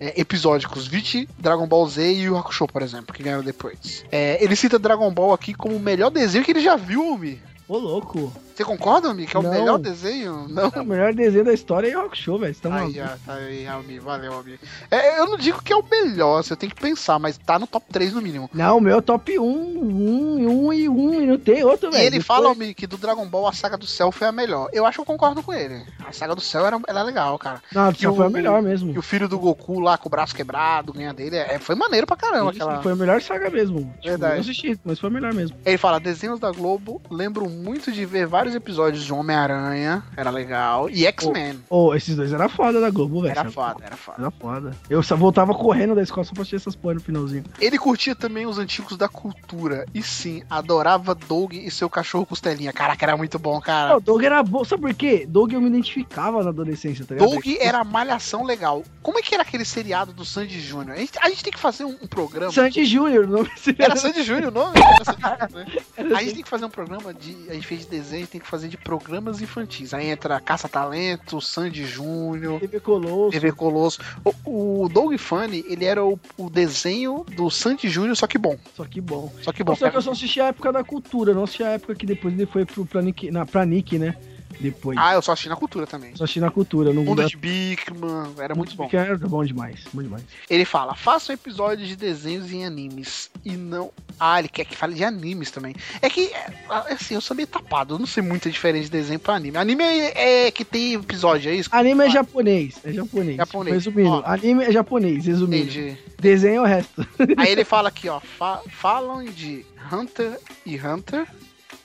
é, 0.00 0.20
episódicos. 0.20 0.88
Vite 0.88 1.28
Dragon 1.38 1.66
Ball 1.66 1.88
Z 1.88 2.12
e 2.12 2.28
o 2.28 2.36
Hakusho, 2.36 2.66
por 2.66 2.82
exemplo, 2.82 3.14
que 3.14 3.22
ganharam 3.22 3.44
depois. 3.44 4.04
É, 4.10 4.42
ele 4.42 4.56
cita 4.56 4.78
Dragon 4.78 5.12
Ball 5.12 5.32
aqui 5.32 5.54
como 5.54 5.76
o 5.76 5.80
melhor 5.80 6.10
desenho 6.10 6.44
que 6.44 6.50
ele 6.50 6.60
já 6.60 6.74
viu, 6.74 7.02
Almi. 7.02 7.40
Ô, 7.72 7.78
louco. 7.78 8.30
Você 8.54 8.64
concorda, 8.66 9.08
Almi, 9.08 9.26
que 9.26 9.34
é 9.34 9.40
o 9.40 9.42
Não. 9.42 9.50
melhor 9.50 9.78
desenho? 9.78 10.46
Não. 10.46 10.68
O 10.68 10.84
melhor 10.84 11.14
desenho 11.14 11.42
da 11.46 11.54
história 11.54 11.90
é 11.90 11.96
o 11.96 12.02
Rock 12.02 12.18
Show, 12.18 12.38
velho. 12.38 12.54
Você 12.54 12.60
tá 12.60 12.68
Aí, 12.68 12.74
maluco? 12.98 13.00
ó, 13.00 13.26
tá 13.26 13.34
aí, 13.38 13.66
Almi, 13.66 13.98
valeu, 13.98 14.34
Almi. 14.34 14.60
É, 14.90 15.18
eu 15.20 15.26
não 15.26 15.38
digo 15.38 15.62
que 15.62 15.72
é 15.72 15.76
o 15.76 15.82
melhor, 15.90 16.42
você 16.44 16.54
tem 16.54 16.68
que 16.68 16.74
pensar, 16.78 17.18
mas 17.18 17.38
tá 17.38 17.58
no 17.58 17.66
top 17.66 17.86
3 17.90 18.12
no 18.12 18.20
mínimo. 18.20 18.50
Não, 18.52 18.76
o 18.76 18.80
meu 18.80 18.98
é 18.98 19.00
top 19.00 19.38
1, 19.38 19.42
1, 19.42 20.66
1 20.66 20.72
e 20.74 20.88
1, 20.88 21.22
e 21.22 21.26
não 21.26 21.38
tem 21.38 21.64
outro, 21.64 21.88
E 21.88 21.92
velho. 21.92 22.02
ele 22.02 22.10
Depois- 22.18 22.26
fala, 22.26 22.48
Almi, 22.48 22.74
que 22.74 22.86
do 22.86 22.98
Dragon 22.98 23.26
Ball 23.26 23.48
a 23.48 23.52
saga 23.54 23.78
do 23.78 23.86
céu 23.86 24.12
foi 24.12 24.28
a 24.28 24.32
melhor. 24.32 24.68
Eu 24.70 24.84
acho 24.84 24.96
que 24.96 25.00
eu 25.00 25.06
concordo 25.06 25.42
com 25.42 25.52
ele. 25.54 25.82
A 26.06 26.12
saga 26.12 26.34
do 26.34 26.40
céu 26.42 26.66
era, 26.66 26.78
era 26.86 27.02
legal, 27.02 27.38
cara. 27.38 27.62
Não, 27.72 27.90
E 27.90 27.94
só 27.94 28.14
foi 28.14 28.26
a 28.26 28.30
melhor 28.30 28.60
mesmo. 28.60 28.92
E 28.92 28.98
o 28.98 29.02
filho 29.02 29.26
do 29.28 29.38
Goku 29.38 29.80
lá 29.80 29.96
com 29.96 30.08
o 30.08 30.10
braço 30.10 30.34
quebrado, 30.36 30.92
ganha 30.92 31.14
dele, 31.14 31.36
é, 31.38 31.58
foi 31.58 31.74
maneiro 31.74 32.06
pra 32.06 32.16
caramba 32.16 32.50
Isso, 32.52 32.62
aquela. 32.62 32.82
Foi 32.82 32.92
a 32.92 32.96
melhor 32.96 33.22
saga 33.22 33.48
mesmo. 33.48 33.78
Tipo, 33.80 34.08
Verdade. 34.08 34.34
Eu 34.34 34.40
assisti, 34.42 34.78
mas 34.84 34.98
foi 34.98 35.08
a 35.08 35.12
melhor 35.12 35.32
mesmo. 35.32 35.56
Ele 35.64 35.78
fala, 35.78 35.98
desenhos 35.98 36.38
da 36.38 36.50
Globo, 36.52 37.00
lembro 37.10 37.48
muito 37.62 37.92
de 37.92 38.04
ver 38.04 38.26
vários 38.26 38.54
episódios 38.54 39.04
de 39.04 39.12
Homem-Aranha, 39.12 40.02
era 40.16 40.30
legal, 40.30 40.90
e 40.90 41.06
X-Men, 41.06 41.60
Ô, 41.70 41.94
esses 41.94 42.16
dois 42.16 42.32
era 42.32 42.48
foda 42.48 42.80
da 42.80 42.90
Globo, 42.90 43.22
velho. 43.22 43.30
era 43.38 43.50
foda, 43.50 43.84
era 43.84 43.96
foda. 43.96 44.16
Era 44.20 44.30
foda. 44.30 44.76
Eu 44.90 45.02
só 45.02 45.16
voltava 45.16 45.54
correndo 45.54 45.94
da 45.94 46.02
escola 46.02 46.24
só 46.24 46.32
pra 46.32 46.42
assistir 46.42 46.56
essas 46.56 46.74
porra 46.74 46.94
no 46.94 47.00
finalzinho. 47.00 47.44
Ele 47.60 47.78
curtia 47.78 48.14
também 48.14 48.46
os 48.46 48.58
antigos 48.58 48.96
da 48.96 49.08
cultura, 49.08 49.86
e 49.94 50.02
sim, 50.02 50.42
adorava 50.50 51.14
Doug 51.14 51.52
e 51.54 51.70
seu 51.70 51.88
cachorro 51.88 52.26
costelinha. 52.26 52.72
Caraca, 52.72 53.04
era 53.04 53.16
muito 53.16 53.38
bom, 53.38 53.60
cara. 53.60 53.94
Não, 53.94 54.00
Doug 54.00 54.22
era 54.22 54.42
bom. 54.42 54.64
Sabe 54.64 54.82
por 54.82 54.94
quê? 54.94 55.26
Doug 55.28 55.52
eu 55.52 55.60
me 55.60 55.68
identificava 55.68 56.42
na 56.42 56.50
adolescência, 56.50 57.04
tá 57.04 57.14
ligado? 57.14 57.30
Doug 57.30 57.44
era 57.60 57.78
a 57.78 57.84
malhação 57.84 58.44
legal. 58.44 58.82
Como 59.02 59.18
é 59.18 59.22
que 59.22 59.34
era 59.34 59.42
aquele 59.42 59.64
seriado 59.64 60.12
do 60.12 60.24
Sandy 60.24 60.60
Júnior? 60.60 60.96
A 60.96 60.98
gente, 60.98 61.18
a 61.20 61.28
gente 61.28 61.42
tem 61.42 61.52
que 61.52 61.58
fazer 61.58 61.84
um, 61.84 61.96
um 62.02 62.06
programa. 62.06 62.52
Sandy 62.52 62.84
Júnior, 62.84 63.24
o 63.24 63.28
nome 63.28 63.50
Era 63.78 63.96
Sandy 63.96 64.22
Júnior 64.22 64.50
o 64.50 64.54
nome? 64.54 64.78
Era 64.80 65.04
Sandy 65.04 65.20
Júnior, 65.20 65.50
né? 65.52 66.16
A 66.16 66.22
gente 66.22 66.34
tem 66.34 66.42
que 66.42 66.48
fazer 66.48 66.64
um 66.64 66.70
programa 66.70 67.12
de. 67.14 67.36
A 67.48 67.54
gente 67.54 67.66
fez 67.66 67.80
de 67.80 67.86
desenho, 67.86 68.26
tem 68.26 68.40
que 68.40 68.46
fazer 68.46 68.68
de 68.68 68.76
programas 68.76 69.40
infantis. 69.40 69.92
Aí 69.94 70.08
entra 70.08 70.40
Caça 70.40 70.68
Talento, 70.68 71.40
Sandy 71.40 71.84
Júnior. 71.84 72.60
TV 72.60 72.80
Colosso. 72.80 73.30
TV 73.30 73.52
Colosso. 73.52 74.00
O, 74.44 74.82
o 74.84 74.88
Doug 74.88 75.16
Funny, 75.16 75.64
ele 75.68 75.84
era 75.84 76.04
o, 76.04 76.18
o 76.36 76.50
desenho 76.50 77.24
do 77.36 77.50
Sandy 77.50 77.88
Júnior, 77.88 78.16
só 78.16 78.26
que 78.26 78.38
bom. 78.38 78.56
Só 78.74 78.84
que 78.84 79.00
bom. 79.00 79.32
Só 79.42 79.52
que 79.52 79.62
bom. 79.64 79.74
Só 79.74 79.90
que 79.90 79.96
eu 79.96 80.02
só 80.02 80.12
assisti 80.12 80.40
a 80.40 80.46
época 80.46 80.72
da 80.72 80.84
cultura, 80.84 81.34
não 81.34 81.44
assisti 81.44 81.62
a 81.62 81.70
época 81.70 81.94
que 81.94 82.06
depois 82.06 82.34
ele 82.34 82.46
foi 82.46 82.64
pro, 82.64 82.86
pra, 82.86 83.02
Nick, 83.02 83.30
na, 83.30 83.46
pra 83.46 83.64
Nick, 83.64 83.98
né? 83.98 84.16
Depois. 84.60 84.98
Ah, 85.00 85.14
eu 85.14 85.22
só 85.22 85.32
assisti 85.32 85.48
na 85.48 85.56
cultura 85.56 85.86
também. 85.86 86.14
Só 86.14 86.24
assisti 86.24 86.40
na 86.40 86.50
cultura, 86.50 86.92
não 86.92 87.04
Mundo 87.04 87.24
de 87.26 87.36
Bigman, 87.36 88.32
era 88.38 88.54
muito 88.54 88.74
bom. 88.76 88.88
Que 88.88 88.96
era 88.96 89.16
bom 89.16 89.44
demais, 89.44 89.80
bom 89.92 90.02
demais. 90.02 90.22
Ele 90.48 90.64
fala, 90.64 90.94
façam 90.94 91.34
episódios 91.34 91.88
de 91.88 91.96
desenhos 91.96 92.52
em 92.52 92.64
animes. 92.64 93.30
E 93.44 93.52
não. 93.52 93.90
Ah, 94.20 94.38
ele 94.38 94.48
quer 94.48 94.64
que 94.64 94.76
fale 94.76 94.94
de 94.94 95.04
animes 95.04 95.50
também. 95.50 95.74
É 96.00 96.08
que, 96.08 96.26
é, 96.32 96.46
assim, 96.90 97.14
eu 97.14 97.20
sou 97.20 97.34
meio 97.36 97.46
tapado. 97.46 97.94
Eu 97.94 97.98
não 97.98 98.06
sei 98.06 98.22
muito 98.22 98.48
a 98.48 98.50
diferença 98.50 98.84
de 98.84 98.90
desenho 98.90 99.18
pra 99.18 99.34
anime. 99.34 99.56
Anime 99.56 99.82
é, 99.84 100.46
é 100.46 100.50
que 100.50 100.64
tem 100.64 100.94
episódio, 100.94 101.50
é 101.50 101.54
isso? 101.54 101.68
Anime 101.72 102.04
é 102.06 102.10
japonês, 102.10 102.76
é 102.84 102.92
japonês. 102.92 103.36
Japonês. 103.36 103.74
Resumindo, 103.74 104.10
Ó. 104.10 104.22
anime 104.24 104.64
é 104.64 104.72
japonês, 104.72 105.26
resumindo. 105.26 105.64
Entendi. 105.70 105.98
Desenho 106.20 106.56
é 106.56 106.60
o 106.60 106.64
resto. 106.64 107.06
Aí 107.36 107.50
ele 107.50 107.64
fala 107.64 107.88
aqui, 107.88 108.08
ó. 108.08 108.20
fa- 108.20 108.62
falam 108.68 109.24
de 109.24 109.66
Hunter 109.92 110.38
e 110.64 110.78
Hunter. 110.78 111.26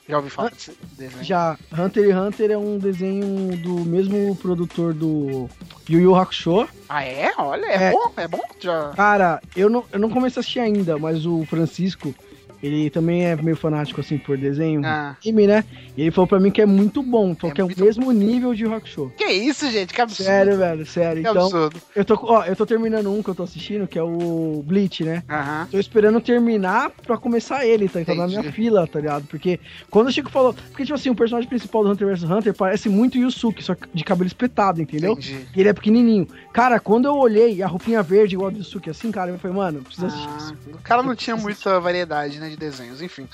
Já 0.08 0.16
ouvi 0.16 0.30
falar 0.30 0.50
desse 0.50 0.72
desenho? 0.96 1.22
Já, 1.24 1.58
Hunter 1.78 2.04
x 2.04 2.14
Hunter 2.16 2.50
é 2.52 2.56
um 2.56 2.78
desenho 2.78 3.56
do 3.58 3.84
mesmo 3.84 4.34
produtor 4.36 4.94
do 4.94 5.48
Yu 5.88 6.00
Yu 6.00 6.14
Hakusho. 6.16 6.66
Ah, 6.88 7.04
é? 7.04 7.30
Olha, 7.36 7.66
é, 7.66 7.84
É. 7.84 7.90
bom, 7.92 8.12
é 8.16 8.26
bom? 8.26 8.40
Já. 8.58 8.92
Cara, 8.96 9.40
eu 9.54 9.68
não, 9.68 9.84
eu 9.92 9.98
não 9.98 10.08
comecei 10.08 10.38
a 10.38 10.40
assistir 10.40 10.60
ainda, 10.60 10.98
mas 10.98 11.26
o 11.26 11.44
Francisco, 11.44 12.14
ele 12.62 12.90
também 12.90 13.24
é 13.26 13.36
meio 13.36 13.56
fanático, 13.56 14.00
assim, 14.00 14.18
por 14.18 14.36
desenho, 14.36 14.80
Ah. 14.84 15.16
anime, 15.24 15.46
né? 15.46 15.64
E 15.96 16.02
ele 16.02 16.10
falou 16.10 16.26
pra 16.26 16.40
mim 16.40 16.50
que 16.50 16.60
é 16.60 16.66
muito 16.66 17.02
bom, 17.02 17.34
falou 17.34 17.52
É 17.52 17.54
que 17.54 17.60
é 17.60 17.64
o 17.64 17.68
mesmo 17.84 18.10
nível 18.12 18.54
de 18.54 18.64
Rock 18.64 18.88
Show. 18.88 19.10
Que 19.16 19.24
isso, 19.26 19.70
gente? 19.70 19.92
Que 19.94 20.00
absurdo. 20.00 20.26
Sério, 20.26 20.56
velho, 20.56 20.86
sério. 20.86 21.22
Que 21.22 21.28
Então, 21.28 21.44
absurdo. 21.46 21.80
eu 21.94 22.04
tô, 22.04 22.18
ó, 22.22 22.44
eu 22.44 22.56
tô 22.56 22.66
terminando 22.66 23.12
um 23.12 23.22
que 23.22 23.28
eu 23.30 23.34
tô 23.34 23.42
assistindo, 23.42 23.86
que 23.86 23.98
é 23.98 24.02
o 24.02 24.62
Bleach, 24.66 25.04
né? 25.04 25.22
Aham. 25.28 25.68
Tô 25.70 25.78
esperando 25.78 26.20
terminar 26.20 26.90
pra 27.06 27.16
começar 27.16 27.64
ele, 27.66 27.88
tá? 27.88 28.00
Então 28.00 28.14
na 28.14 28.26
minha 28.26 28.42
fila, 28.52 28.86
tá 28.86 29.00
ligado? 29.00 29.26
Porque 29.26 29.58
quando 29.90 30.08
o 30.08 30.12
Chico 30.12 30.30
falou. 30.30 30.54
Porque, 30.54 30.84
tipo 30.84 30.94
assim, 30.94 31.10
o 31.10 31.14
personagem 31.14 31.48
principal 31.48 31.82
do 31.84 31.90
Hunter 31.90 32.06
vs 32.08 32.22
Hunter 32.24 32.54
parece 32.54 32.88
muito 32.88 33.18
Yusuke, 33.18 33.62
só 33.62 33.74
que 33.74 33.86
de 33.92 34.04
cabelo 34.04 34.26
espetado, 34.26 34.80
entendeu? 34.80 35.12
Entendi. 35.12 35.36
E 35.56 35.60
ele 35.60 35.68
é 35.68 35.72
pequenininho. 35.72 36.26
Cara, 36.58 36.80
quando 36.80 37.04
eu 37.04 37.16
olhei 37.16 37.62
a 37.62 37.68
roupinha 37.68 38.02
verde 38.02 38.34
igual 38.34 38.48
a 38.48 38.50
do 38.50 38.58
Yusuke 38.58 38.90
assim, 38.90 39.12
cara, 39.12 39.30
eu 39.30 39.38
falei, 39.38 39.56
mano, 39.56 39.80
precisa 39.80 40.08
assistir 40.08 40.28
Ah, 40.28 40.36
isso. 40.58 40.70
o 40.76 40.82
cara 40.82 41.04
não 41.04 41.14
tinha 41.14 41.36
muita 41.36 41.78
variedade 41.78 42.40
né, 42.40 42.48
de 42.50 42.56
desenhos, 42.56 43.00
enfim. 43.00 43.28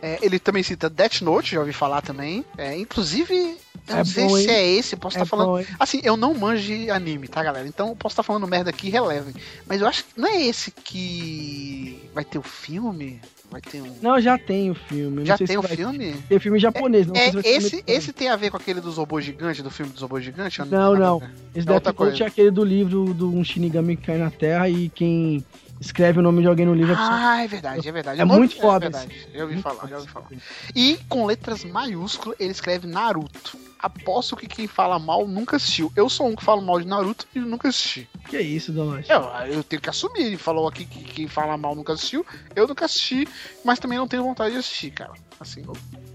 É, 0.00 0.16
ele 0.22 0.38
também 0.38 0.62
cita 0.62 0.88
Death 0.88 1.22
Note, 1.22 1.56
já 1.56 1.58
ouvi 1.60 1.72
falar 1.72 2.02
também. 2.02 2.44
É, 2.56 2.76
inclusive, 2.78 3.34
eu 3.34 3.94
É 3.94 3.98
não 3.98 4.04
sei 4.04 4.28
bom, 4.28 4.36
se 4.36 4.48
é 4.48 4.64
esse, 4.64 4.94
posso 4.94 5.18
É 5.18 5.22
estar 5.22 5.28
falando. 5.36 5.58
bom? 5.58 5.74
Assim, 5.80 6.00
eu 6.04 6.16
não 6.16 6.32
manjo 6.34 6.62
de 6.62 6.88
anime, 6.88 7.26
tá, 7.26 7.42
galera? 7.42 7.66
Então 7.66 7.96
posso 7.96 8.12
estar 8.12 8.22
falando 8.22 8.46
merda 8.46 8.70
aqui, 8.70 8.88
relevem. 8.88 9.34
Mas 9.66 9.80
eu 9.80 9.88
acho 9.88 10.04
que 10.04 10.20
não 10.20 10.28
é 10.28 10.40
esse 10.40 10.70
que 10.70 12.08
vai 12.14 12.24
ter 12.24 12.38
o 12.38 12.42
filme? 12.42 13.20
Vai 13.50 13.60
ter 13.62 13.80
um. 13.80 13.94
Não, 14.02 14.20
já 14.20 14.36
tem 14.36 14.70
o 14.70 14.74
filme. 14.74 15.24
Já 15.24 15.32
não 15.32 15.38
sei 15.38 15.46
tem 15.46 15.54
se 15.54 15.58
o 15.58 15.62
vai- 15.62 15.74
filme? 15.76 16.12
Tem 16.28 16.38
filme 16.38 16.58
japonês, 16.58 17.06
não 17.06 17.14
sei 17.14 17.24
É, 17.24 17.30
se 17.32 17.48
esse, 17.48 17.84
esse 17.86 18.12
tem 18.12 18.28
a 18.28 18.36
ver 18.36 18.50
com 18.50 18.58
aquele 18.58 18.78
dos 18.80 18.96
robôs 18.98 19.24
gigantes, 19.24 19.62
do 19.62 19.70
filme 19.70 19.90
dos 19.90 20.02
robôs 20.02 20.22
gigantes? 20.22 20.58
Não, 20.66 20.92
nada 20.92 20.96
a 20.96 20.98
não. 21.08 21.18
ver. 21.20 21.30
Esse 21.54 21.66
É 21.68 21.80
Death 21.80 21.98
Note 21.98 22.22
é 22.22 22.26
aquele 22.26 22.50
do 22.50 22.62
livro 22.62 23.14
do 23.14 23.34
um 23.34 23.42
Shinigami 23.42 23.96
que 23.96 24.04
cai 24.06 24.18
na 24.18 24.30
Terra 24.30 24.68
e 24.68 24.90
quem 24.90 25.42
escreve 25.80 26.18
o 26.18 26.22
nome 26.22 26.42
de 26.42 26.48
alguém 26.48 26.66
no 26.66 26.74
livro 26.74 26.92
é. 26.94 26.96
Ah, 26.98 27.42
é 27.42 27.46
verdade, 27.46 27.88
é 27.88 27.92
verdade. 27.92 28.20
É 28.20 28.24
nome- 28.24 28.38
muito 28.40 28.56
foda 28.56 28.86
É 28.86 28.90
verdade, 28.90 29.26
já 29.34 29.42
ouvi 29.42 29.54
Muito 29.54 29.62
falar, 29.62 29.88
já 29.88 29.96
ouvi 29.98 30.08
falar. 30.08 30.28
E 30.74 30.98
com 31.08 31.26
letras 31.26 31.64
maiúsculas 31.64 32.36
ele 32.40 32.50
escreve 32.50 32.86
Naruto. 32.86 33.56
Aposto 33.80 34.36
que 34.36 34.48
quem 34.48 34.66
fala 34.66 34.98
mal 34.98 35.26
nunca 35.28 35.54
assistiu. 35.54 35.92
Eu 35.94 36.08
sou 36.08 36.26
um 36.26 36.34
que 36.34 36.42
fala 36.42 36.60
mal 36.60 36.80
de 36.80 36.86
Naruto 36.86 37.28
e 37.32 37.38
nunca 37.38 37.68
assisti. 37.68 38.08
Que 38.28 38.36
é 38.36 38.42
isso, 38.42 38.72
Donote? 38.72 39.08
Eu, 39.10 39.22
eu 39.46 39.62
tenho 39.62 39.80
que 39.80 39.88
assumir. 39.88 40.22
Ele 40.22 40.36
falou 40.36 40.66
aqui 40.66 40.84
que 40.84 41.04
quem 41.04 41.28
fala 41.28 41.56
mal 41.56 41.76
nunca 41.76 41.92
assistiu. 41.92 42.26
Eu 42.56 42.66
nunca 42.66 42.86
assisti, 42.86 43.28
mas 43.64 43.78
também 43.78 43.96
não 43.96 44.08
tenho 44.08 44.24
vontade 44.24 44.50
de 44.52 44.58
assistir, 44.58 44.90
cara. 44.90 45.12
Assim. 45.40 45.64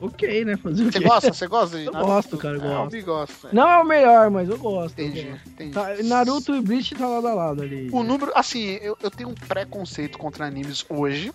Ok, 0.01 0.43
né? 0.45 0.57
Fazer 0.57 0.91
Você 0.91 0.99
gosta? 0.99 1.33
Você 1.33 1.47
gosta 1.47 1.77
de 1.79 1.85
Eu 1.85 1.91
Naruto? 1.93 2.11
gosto, 2.11 2.37
cara, 2.37 2.57
eu 2.57 2.61
É, 2.61 2.67
gosto. 2.75 2.95
Eu 2.95 3.05
gosto. 3.05 3.47
é. 3.47 3.53
Não 3.53 3.69
é 3.69 3.81
o 3.81 3.85
melhor, 3.85 4.29
mas 4.29 4.49
eu 4.49 4.57
gosto. 4.57 4.99
eu 4.99 5.07
Entendi, 5.07 5.29
gosto. 5.29 5.49
entendi. 5.49 5.71
Tá, 5.71 5.87
Naruto 6.03 6.53
e 6.55 6.61
Bleach 6.61 6.93
tá 6.95 7.07
lado 7.07 7.27
a 7.27 7.33
lado 7.33 7.61
ali. 7.61 7.89
O 7.91 8.03
número, 8.03 8.31
assim, 8.35 8.77
eu, 8.81 8.97
eu 9.01 9.09
tenho 9.09 9.29
um 9.29 9.33
preconceito 9.33 10.17
contra 10.17 10.45
animes 10.45 10.85
hoje, 10.89 11.31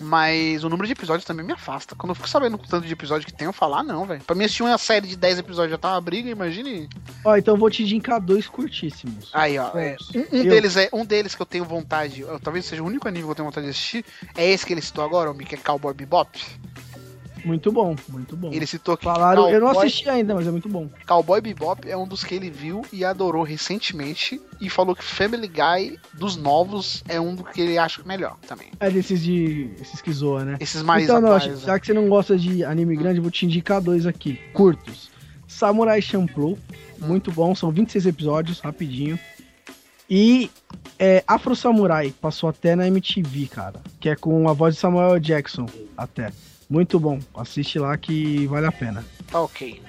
mas 0.00 0.64
o 0.64 0.68
número 0.68 0.86
de 0.86 0.92
episódios 0.92 1.24
também 1.24 1.46
me 1.46 1.52
afasta. 1.52 1.94
Quando 1.94 2.10
eu 2.10 2.14
fico 2.16 2.28
sabendo 2.28 2.54
o 2.56 2.58
tanto 2.58 2.86
de 2.86 2.92
episódio 2.92 3.26
que 3.26 3.32
tem, 3.32 3.46
eu 3.46 3.52
falo, 3.52 3.74
ah, 3.76 3.82
não, 3.82 4.04
velho. 4.04 4.20
Pra 4.22 4.34
mim 4.34 4.44
assistir 4.44 4.62
uma 4.64 4.76
série 4.76 5.06
de 5.06 5.16
10 5.16 5.38
episódios 5.38 5.70
já 5.70 5.78
tá 5.78 5.92
uma 5.92 6.00
briga, 6.00 6.28
imagine. 6.28 6.88
Ó, 7.24 7.36
então 7.36 7.54
eu 7.54 7.58
vou 7.58 7.70
te 7.70 7.82
indicar 7.82 8.20
dois 8.20 8.46
curtíssimos. 8.48 9.30
Aí, 9.32 9.56
ó. 9.58 9.70
é, 9.78 9.96
um, 10.14 10.18
um 10.38 10.42
Eu- 10.42 10.50
deles 10.50 10.76
é 10.76 10.88
um 10.92 11.04
deles 11.04 11.34
que 11.34 11.40
eu 11.42 11.46
tenho 11.46 11.64
vontade, 11.64 12.22
eu- 12.22 12.40
talvez 12.40 12.64
seja 12.66 12.82
o 12.82 12.86
único 12.86 13.06
anime 13.06 13.24
que 13.24 13.30
eu 13.30 13.34
tenho 13.36 13.46
vontade 13.48 13.66
de 13.66 13.70
assistir, 13.70 14.04
é 14.36 14.44
esse 14.50 14.66
que 14.66 14.72
ele 14.72 14.82
citou 14.82 15.04
agora, 15.04 15.30
o 15.30 15.34
que 15.34 15.54
é 15.54 15.58
Cowboy 15.58 15.94
Bebop. 15.94 16.40
Muito 17.44 17.70
bom, 17.70 17.94
muito 18.08 18.36
bom. 18.36 18.50
Ele 18.52 18.66
citou 18.66 18.96
que 18.96 19.04
Falaram, 19.04 19.48
eu 19.50 19.60
não 19.60 19.68
Cowboy- 19.68 19.86
assisti 19.86 20.08
ainda, 20.08 20.34
mas 20.34 20.46
é 20.46 20.50
muito 20.50 20.68
bom. 20.68 20.88
Cowboy 21.06 21.40
Bebop 21.40 21.88
é 21.88 21.96
um 21.96 22.06
dos 22.06 22.24
que 22.24 22.34
ele 22.34 22.50
viu 22.50 22.82
e 22.92 23.04
adorou 23.04 23.42
recentemente 23.42 24.40
e 24.60 24.70
falou 24.70 24.94
que 24.96 25.04
Family 25.04 25.48
Guy 25.48 25.98
dos 26.14 26.36
novos 26.36 27.04
é 27.08 27.20
um 27.20 27.34
do 27.34 27.44
que 27.44 27.60
ele 27.60 27.76
acha 27.76 28.02
melhor 28.04 28.36
também. 28.46 28.68
É 28.80 28.90
desses 28.90 29.22
de. 29.22 29.70
esses 29.80 30.00
que 30.00 30.12
zoa, 30.12 30.44
né? 30.44 30.56
Esses 30.58 30.82
mais 30.82 31.04
então, 31.04 31.20
não, 31.20 31.38
né? 31.38 31.56
já 31.56 31.78
que 31.78 31.86
você 31.86 31.92
não 31.92 32.08
gosta 32.08 32.38
de 32.38 32.64
anime 32.64 32.96
grande, 32.96 33.18
eu 33.18 33.22
vou 33.22 33.30
te 33.30 33.44
indicar 33.44 33.80
dois 33.80 34.06
aqui, 34.06 34.40
curtos. 34.52 35.10
Samurai 35.46 36.00
Champloo, 36.00 36.58
muito 36.98 37.30
bom, 37.30 37.54
são 37.54 37.70
26 37.70 38.06
episódios, 38.06 38.60
rapidinho. 38.60 39.18
E 40.08 40.50
é, 40.98 41.22
Afro 41.26 41.56
Samurai, 41.56 42.12
passou 42.20 42.48
até 42.48 42.74
na 42.76 42.86
MTV, 42.86 43.46
cara. 43.46 43.80
Que 44.00 44.10
é 44.10 44.16
com 44.16 44.48
a 44.48 44.52
voz 44.52 44.74
de 44.74 44.80
Samuel 44.80 45.18
Jackson, 45.18 45.66
até. 45.96 46.30
Muito 46.68 46.98
bom, 46.98 47.18
assiste 47.36 47.78
lá 47.78 47.96
que 47.96 48.46
vale 48.46 48.66
a 48.66 48.72
pena. 48.72 49.04
Tá 49.30 49.40
ok. 49.40 49.82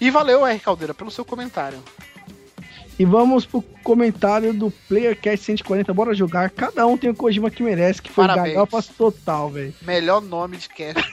E 0.00 0.10
valeu, 0.10 0.46
R. 0.46 0.58
Caldeira, 0.58 0.94
pelo 0.94 1.10
seu 1.10 1.24
comentário. 1.24 1.78
E 2.98 3.04
vamos 3.04 3.46
pro 3.46 3.62
comentário 3.82 4.52
do 4.52 4.70
PlayerCast 4.88 5.44
140, 5.46 5.92
bora 5.94 6.14
jogar. 6.14 6.50
Cada 6.50 6.86
um 6.86 6.96
tem 6.96 7.10
o 7.10 7.14
Kojima 7.14 7.50
que 7.50 7.62
merece, 7.62 8.02
que 8.02 8.10
foi 8.10 8.26
Parabéns. 8.26 8.54
galhopas 8.54 8.86
total, 8.86 9.50
velho. 9.50 9.74
Melhor 9.82 10.20
nome 10.20 10.56
de 10.56 10.68
cast. 10.68 11.02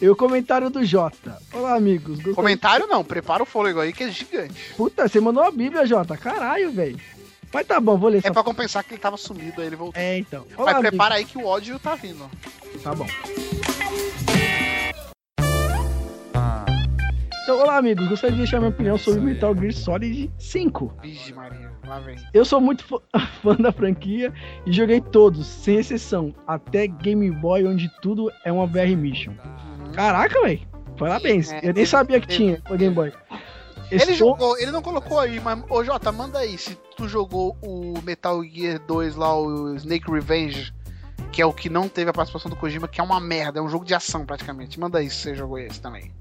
E 0.00 0.08
o 0.08 0.16
comentário 0.16 0.68
do 0.68 0.84
Jota. 0.84 1.38
Olá, 1.52 1.76
amigos. 1.76 2.20
Comentário 2.34 2.86
não, 2.86 3.04
prepara 3.04 3.42
o 3.42 3.46
fôlego 3.46 3.80
aí 3.80 3.92
que 3.92 4.04
é 4.04 4.10
gigante. 4.10 4.74
Puta, 4.76 5.08
você 5.08 5.20
mandou 5.20 5.42
a 5.42 5.50
Bíblia, 5.50 5.86
Jota. 5.86 6.16
Caralho, 6.16 6.72
velho. 6.72 6.98
Mas 7.54 7.66
tá 7.68 7.80
bom, 7.80 7.96
vou 7.96 8.10
ler. 8.10 8.20
É 8.24 8.32
pra 8.32 8.42
compensar 8.42 8.82
que 8.82 8.94
ele 8.94 9.00
tava 9.00 9.16
sumido, 9.16 9.60
aí 9.60 9.68
ele 9.68 9.76
voltou. 9.76 10.02
É, 10.02 10.18
então. 10.18 10.44
Olá, 10.56 10.72
Mas 10.72 10.88
prepara 10.88 11.14
aí 11.14 11.24
que 11.24 11.38
o 11.38 11.46
ódio 11.46 11.78
tá 11.78 11.94
vindo. 11.94 12.28
Tá 12.82 12.92
bom. 12.92 13.06
Então, 17.44 17.58
olá, 17.60 17.76
amigos. 17.76 18.08
Gostaria 18.08 18.32
de 18.34 18.42
deixar 18.42 18.58
minha 18.58 18.70
opinião 18.70 18.98
sobre 18.98 19.20
Metal 19.20 19.54
Gear 19.54 19.72
Solid 19.72 20.32
5. 20.38 20.94
Vixe, 21.02 21.32
Maria, 21.32 21.70
lá 21.86 22.00
vem. 22.00 22.16
Eu 22.32 22.44
sou 22.44 22.60
muito 22.60 22.82
fã- 22.84 22.98
fã 23.42 23.54
da 23.54 23.70
franquia 23.70 24.32
e 24.66 24.72
joguei 24.72 25.00
todos, 25.00 25.46
sem 25.46 25.76
exceção, 25.76 26.34
até 26.48 26.86
Game 26.88 27.30
Boy, 27.30 27.66
onde 27.66 27.88
tudo 28.00 28.32
é 28.44 28.50
uma 28.50 28.66
VR 28.66 28.96
Mission. 28.96 29.34
Caraca, 29.92 30.40
velho. 30.42 30.60
Parabéns. 30.98 31.52
É, 31.52 31.60
Eu 31.62 31.72
nem 31.74 31.84
sabia 31.86 32.18
que 32.20 32.26
tinha 32.28 32.60
o 32.70 32.76
Game 32.76 32.94
Boy. 32.94 33.12
Ele 33.90 34.02
Estou- 34.02 34.16
jogou, 34.16 34.58
ele 34.58 34.70
não 34.70 34.82
colocou 34.82 35.18
aí, 35.20 35.38
mas. 35.40 35.62
Ô 35.68 35.84
Jota, 35.84 36.10
manda 36.10 36.38
aí. 36.38 36.56
Se 36.58 36.76
tu 36.96 37.08
jogou 37.08 37.56
o 37.62 38.00
Metal 38.02 38.42
Gear 38.44 38.80
2 38.86 39.14
lá, 39.16 39.38
o 39.38 39.74
Snake 39.76 40.10
Revenge, 40.10 40.72
que 41.30 41.42
é 41.42 41.46
o 41.46 41.52
que 41.52 41.68
não 41.68 41.88
teve 41.88 42.10
a 42.10 42.12
participação 42.12 42.50
do 42.50 42.56
Kojima, 42.56 42.88
que 42.88 43.00
é 43.00 43.04
uma 43.04 43.20
merda, 43.20 43.58
é 43.58 43.62
um 43.62 43.68
jogo 43.68 43.84
de 43.84 43.94
ação 43.94 44.24
praticamente. 44.24 44.78
Manda 44.80 44.98
aí 44.98 45.08
se 45.10 45.16
você 45.16 45.34
jogou 45.34 45.58
esse 45.58 45.80
também. 45.80 46.12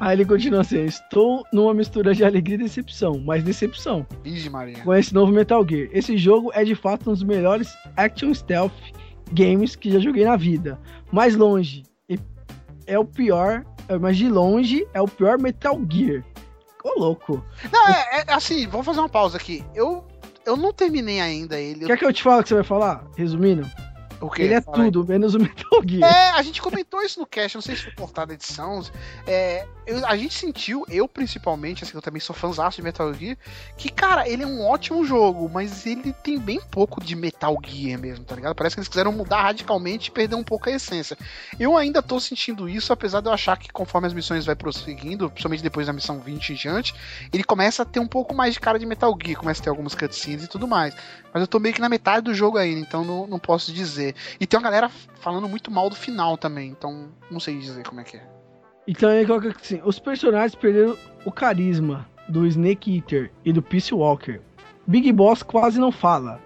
Aí 0.00 0.16
ele 0.16 0.24
continua 0.24 0.60
assim: 0.60 0.84
Estou 0.84 1.44
numa 1.52 1.72
mistura 1.72 2.12
de 2.14 2.24
alegria 2.24 2.56
e 2.56 2.58
decepção, 2.58 3.18
mas 3.24 3.42
decepção. 3.44 4.06
Vixe, 4.22 4.50
Maria. 4.50 4.80
com 4.82 4.92
esse 4.94 5.14
novo 5.14 5.32
Metal 5.32 5.64
Gear. 5.68 5.88
Esse 5.92 6.16
jogo 6.18 6.50
é 6.52 6.64
de 6.64 6.74
fato 6.74 7.08
um 7.10 7.12
dos 7.12 7.22
melhores 7.22 7.72
action 7.96 8.34
stealth 8.34 8.72
games 9.32 9.74
que 9.76 9.90
já 9.90 9.98
joguei 10.00 10.24
na 10.24 10.36
vida. 10.36 10.78
Mais 11.12 11.34
longe, 11.36 11.84
é 12.86 12.98
o 12.98 13.04
pior, 13.04 13.64
é, 13.88 13.96
mas 13.96 14.16
de 14.18 14.28
longe 14.28 14.86
é 14.92 15.00
o 15.00 15.08
pior 15.08 15.38
Metal 15.38 15.80
Gear. 15.90 16.22
Ô 16.84 17.00
louco. 17.00 17.42
Não, 17.72 17.88
é, 17.88 18.24
é 18.28 18.32
assim, 18.32 18.66
vamos 18.68 18.86
fazer 18.86 19.00
uma 19.00 19.08
pausa 19.08 19.38
aqui. 19.38 19.64
Eu, 19.74 20.06
eu 20.44 20.56
não 20.56 20.72
terminei 20.72 21.20
ainda 21.20 21.58
ele. 21.58 21.86
Quer 21.86 21.98
que 21.98 22.04
eu 22.04 22.12
te 22.12 22.22
fale 22.22 22.40
o 22.40 22.42
que 22.42 22.50
você 22.50 22.54
vai 22.54 22.64
falar? 22.64 23.04
Resumindo, 23.16 23.66
ele 24.38 24.54
é 24.54 24.60
Fala 24.60 24.84
aí. 24.84 24.90
tudo, 24.90 25.06
menos 25.06 25.34
o 25.34 25.38
Metal 25.38 25.82
Gear. 25.86 26.10
É, 26.10 26.30
a 26.30 26.42
gente 26.42 26.60
comentou 26.62 27.02
isso 27.02 27.20
no 27.20 27.26
cast, 27.26 27.56
não 27.56 27.62
sei 27.62 27.76
se 27.76 27.82
foi 27.84 27.92
cortada 27.92 28.32
a 28.32 28.34
edição. 28.34 28.82
É, 29.26 29.66
eu- 29.86 30.06
a 30.06 30.16
gente 30.16 30.34
sentiu, 30.34 30.84
eu 30.88 31.06
principalmente, 31.08 31.84
assim, 31.84 31.92
eu 31.94 32.02
também 32.02 32.20
sou 32.20 32.34
fãzaço 32.34 32.76
de 32.76 32.82
Metal 32.82 33.12
Gear, 33.14 33.36
que, 33.76 33.88
cara, 33.88 34.28
ele 34.28 34.42
é 34.42 34.46
um 34.46 34.64
ótimo 34.66 35.04
jogo, 35.04 35.48
mas 35.52 35.86
ele 35.86 36.12
tem 36.12 36.38
bem 36.38 36.60
pouco 36.60 37.02
de 37.02 37.14
Metal 37.14 37.56
Gear 37.64 38.00
mesmo, 38.00 38.24
tá 38.24 38.34
ligado? 38.34 38.54
Parece 38.54 38.76
que 38.76 38.80
eles 38.80 38.88
quiseram 38.88 39.12
mudar 39.12 39.42
radicalmente 39.42 40.08
e 40.08 40.12
perder 40.12 40.36
um 40.36 40.44
pouco 40.44 40.68
a 40.68 40.72
essência. 40.72 41.16
Eu 41.58 41.76
ainda 41.76 42.02
tô 42.02 42.18
sentindo 42.20 42.68
isso, 42.68 42.92
apesar 42.92 43.20
de 43.20 43.28
eu 43.28 43.32
achar 43.32 43.56
que 43.56 43.72
conforme 43.72 44.06
as 44.06 44.12
missões 44.12 44.44
vai 44.46 44.54
prosseguindo, 44.54 45.28
principalmente 45.30 45.62
depois 45.62 45.86
da 45.86 45.92
missão 45.92 46.20
20 46.20 46.50
em 46.50 46.54
diante, 46.54 46.94
ele 47.32 47.44
começa 47.44 47.82
a 47.82 47.86
ter 47.86 48.00
um 48.00 48.06
pouco 48.06 48.34
mais 48.34 48.54
de 48.54 48.60
cara 48.60 48.78
de 48.78 48.86
Metal 48.86 49.16
Gear, 49.22 49.38
começa 49.38 49.60
a 49.60 49.64
ter 49.64 49.70
algumas 49.70 49.94
cutscenes 49.94 50.44
e 50.44 50.48
tudo 50.48 50.66
mais. 50.66 50.94
Mas 51.32 51.40
eu 51.40 51.46
tô 51.46 51.58
meio 51.58 51.74
que 51.74 51.80
na 51.80 51.88
metade 51.88 52.24
do 52.24 52.34
jogo 52.34 52.58
ainda, 52.58 52.80
então 52.80 53.04
não, 53.04 53.26
não 53.26 53.38
posso 53.38 53.72
dizer. 53.72 54.14
E 54.40 54.46
tem 54.46 54.58
uma 54.58 54.64
galera 54.64 54.88
falando 55.20 55.48
muito 55.48 55.70
mal 55.70 55.90
do 55.90 55.96
final 55.96 56.36
também, 56.38 56.70
então 56.70 57.10
não 57.30 57.40
sei 57.40 57.58
dizer 57.58 57.86
como 57.86 58.00
é 58.00 58.04
que 58.04 58.16
é. 58.16 58.43
Então 58.86 59.10
ele 59.10 59.26
coloca 59.26 59.48
assim: 59.48 59.80
os 59.84 59.98
personagens 59.98 60.54
perderam 60.54 60.96
o 61.24 61.32
carisma 61.32 62.06
do 62.28 62.46
Snake 62.46 62.96
Eater 62.96 63.30
e 63.44 63.52
do 63.52 63.62
Peace 63.62 63.94
Walker. 63.94 64.40
Big 64.86 65.10
Boss 65.12 65.42
quase 65.42 65.78
não 65.78 65.90
fala. 65.90 66.40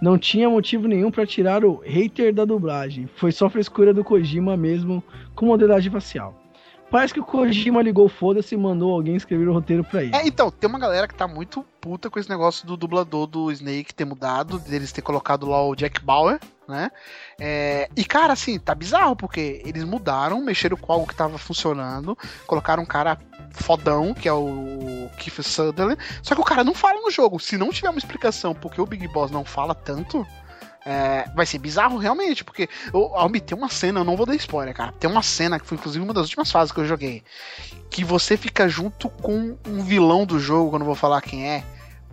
Não 0.00 0.16
tinha 0.16 0.48
motivo 0.48 0.88
nenhum 0.88 1.10
pra 1.10 1.26
tirar 1.26 1.64
o 1.64 1.82
hater 1.84 2.32
da 2.32 2.44
dublagem. 2.44 3.06
Foi 3.16 3.30
só 3.32 3.50
frescura 3.50 3.92
do 3.92 4.02
Kojima 4.02 4.56
mesmo 4.56 5.04
com 5.34 5.46
modelagem 5.46 5.92
facial. 5.92 6.39
Parece 6.90 7.14
que 7.14 7.20
o 7.20 7.24
Kojima 7.24 7.80
ligou 7.82 8.08
foda-se 8.08 8.54
e 8.54 8.58
mandou 8.58 8.92
alguém 8.92 9.14
escrever 9.14 9.48
o 9.48 9.52
roteiro 9.52 9.84
pra 9.84 10.02
ele. 10.02 10.14
É, 10.14 10.26
então, 10.26 10.50
tem 10.50 10.68
uma 10.68 10.78
galera 10.78 11.06
que 11.06 11.14
tá 11.14 11.28
muito 11.28 11.64
puta 11.80 12.10
com 12.10 12.18
esse 12.18 12.28
negócio 12.28 12.66
do 12.66 12.76
dublador 12.76 13.26
do 13.26 13.50
Snake 13.52 13.94
ter 13.94 14.04
mudado, 14.04 14.58
deles 14.58 14.92
ter 14.92 15.00
colocado 15.00 15.46
lá 15.46 15.64
o 15.64 15.76
Jack 15.76 16.02
Bauer, 16.02 16.40
né? 16.68 16.90
É, 17.38 17.88
e, 17.96 18.04
cara, 18.04 18.32
assim, 18.32 18.58
tá 18.58 18.74
bizarro, 18.74 19.14
porque 19.14 19.62
eles 19.64 19.84
mudaram, 19.84 20.42
mexeram 20.42 20.76
com 20.76 20.92
algo 20.92 21.06
que 21.06 21.14
tava 21.14 21.38
funcionando, 21.38 22.18
colocaram 22.46 22.82
um 22.82 22.86
cara 22.86 23.18
fodão, 23.52 24.12
que 24.12 24.28
é 24.28 24.32
o 24.32 25.08
Keith 25.16 25.42
Sutherland, 25.42 26.00
só 26.22 26.34
que 26.34 26.40
o 26.40 26.44
cara 26.44 26.64
não 26.64 26.74
fala 26.74 27.00
no 27.00 27.10
jogo. 27.10 27.38
Se 27.38 27.56
não 27.56 27.70
tiver 27.70 27.88
uma 27.88 27.98
explicação 27.98 28.54
porque 28.54 28.80
o 28.80 28.86
Big 28.86 29.06
Boss 29.08 29.30
não 29.30 29.44
fala 29.44 29.74
tanto, 29.74 30.26
É, 30.84 31.28
vai 31.34 31.44
ser 31.44 31.58
bizarro 31.58 31.98
realmente, 31.98 32.42
porque 32.42 32.68
o 32.92 33.14
Almi 33.14 33.40
tem 33.40 33.56
uma 33.56 33.68
cena, 33.68 34.00
eu 34.00 34.04
não 34.04 34.16
vou 34.16 34.24
dar 34.26 34.34
spoiler, 34.36 34.74
cara. 34.74 34.92
Tem 34.92 35.10
uma 35.10 35.22
cena 35.22 35.58
que 35.60 35.66
foi 35.66 35.76
inclusive 35.76 36.02
uma 36.02 36.14
das 36.14 36.24
últimas 36.24 36.50
fases 36.50 36.72
que 36.72 36.80
eu 36.80 36.86
joguei. 36.86 37.22
Que 37.90 38.04
você 38.04 38.36
fica 38.36 38.68
junto 38.68 39.08
com 39.08 39.56
um 39.66 39.82
vilão 39.82 40.24
do 40.24 40.38
jogo, 40.38 40.74
eu 40.76 40.78
não 40.78 40.86
vou 40.86 40.94
falar 40.94 41.20
quem 41.20 41.46
é, 41.48 41.62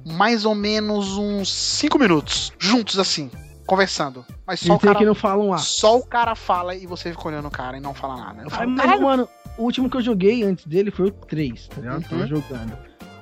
mais 0.06 0.44
ou 0.46 0.54
menos 0.56 1.18
uns 1.18 1.54
5 1.54 1.98
minutos, 1.98 2.52
juntos 2.60 3.00
assim, 3.00 3.32
conversando. 3.66 4.26
Mas 4.46 4.60
só 4.60 4.74
E 4.74 4.76
o 4.76 4.80
cara 4.80 4.98
que 5.00 5.06
não 5.06 5.16
falam 5.16 5.50
lá. 5.50 5.58
só 5.58 5.98
o 5.98 6.06
cara 6.06 6.36
fala 6.36 6.76
e 6.76 6.86
você 6.86 7.12
fica 7.12 7.28
olhando 7.28 7.48
o 7.48 7.52
cara 7.52 7.78
e 7.78 7.80
não 7.80 7.94
fala 7.94 8.18
nada. 8.18 8.42
Eu 8.42 8.48
Ai, 8.52 8.58
falo, 8.58 8.70
mas, 8.72 8.82
"Caralho, 8.82 9.02
mano, 9.04 9.30
o 9.58 9.64
último 9.64 9.90
que 9.90 9.98
eu 9.98 10.02
joguei 10.02 10.44
antes 10.44 10.66
dele 10.66 10.92
foi 10.92 11.08
o 11.08 11.12
3, 11.12 11.68
tá 11.68 11.82
ligado? 11.82 11.96
Uhum. 11.98 12.02
Tava 12.04 12.28
jogando. 12.28 12.78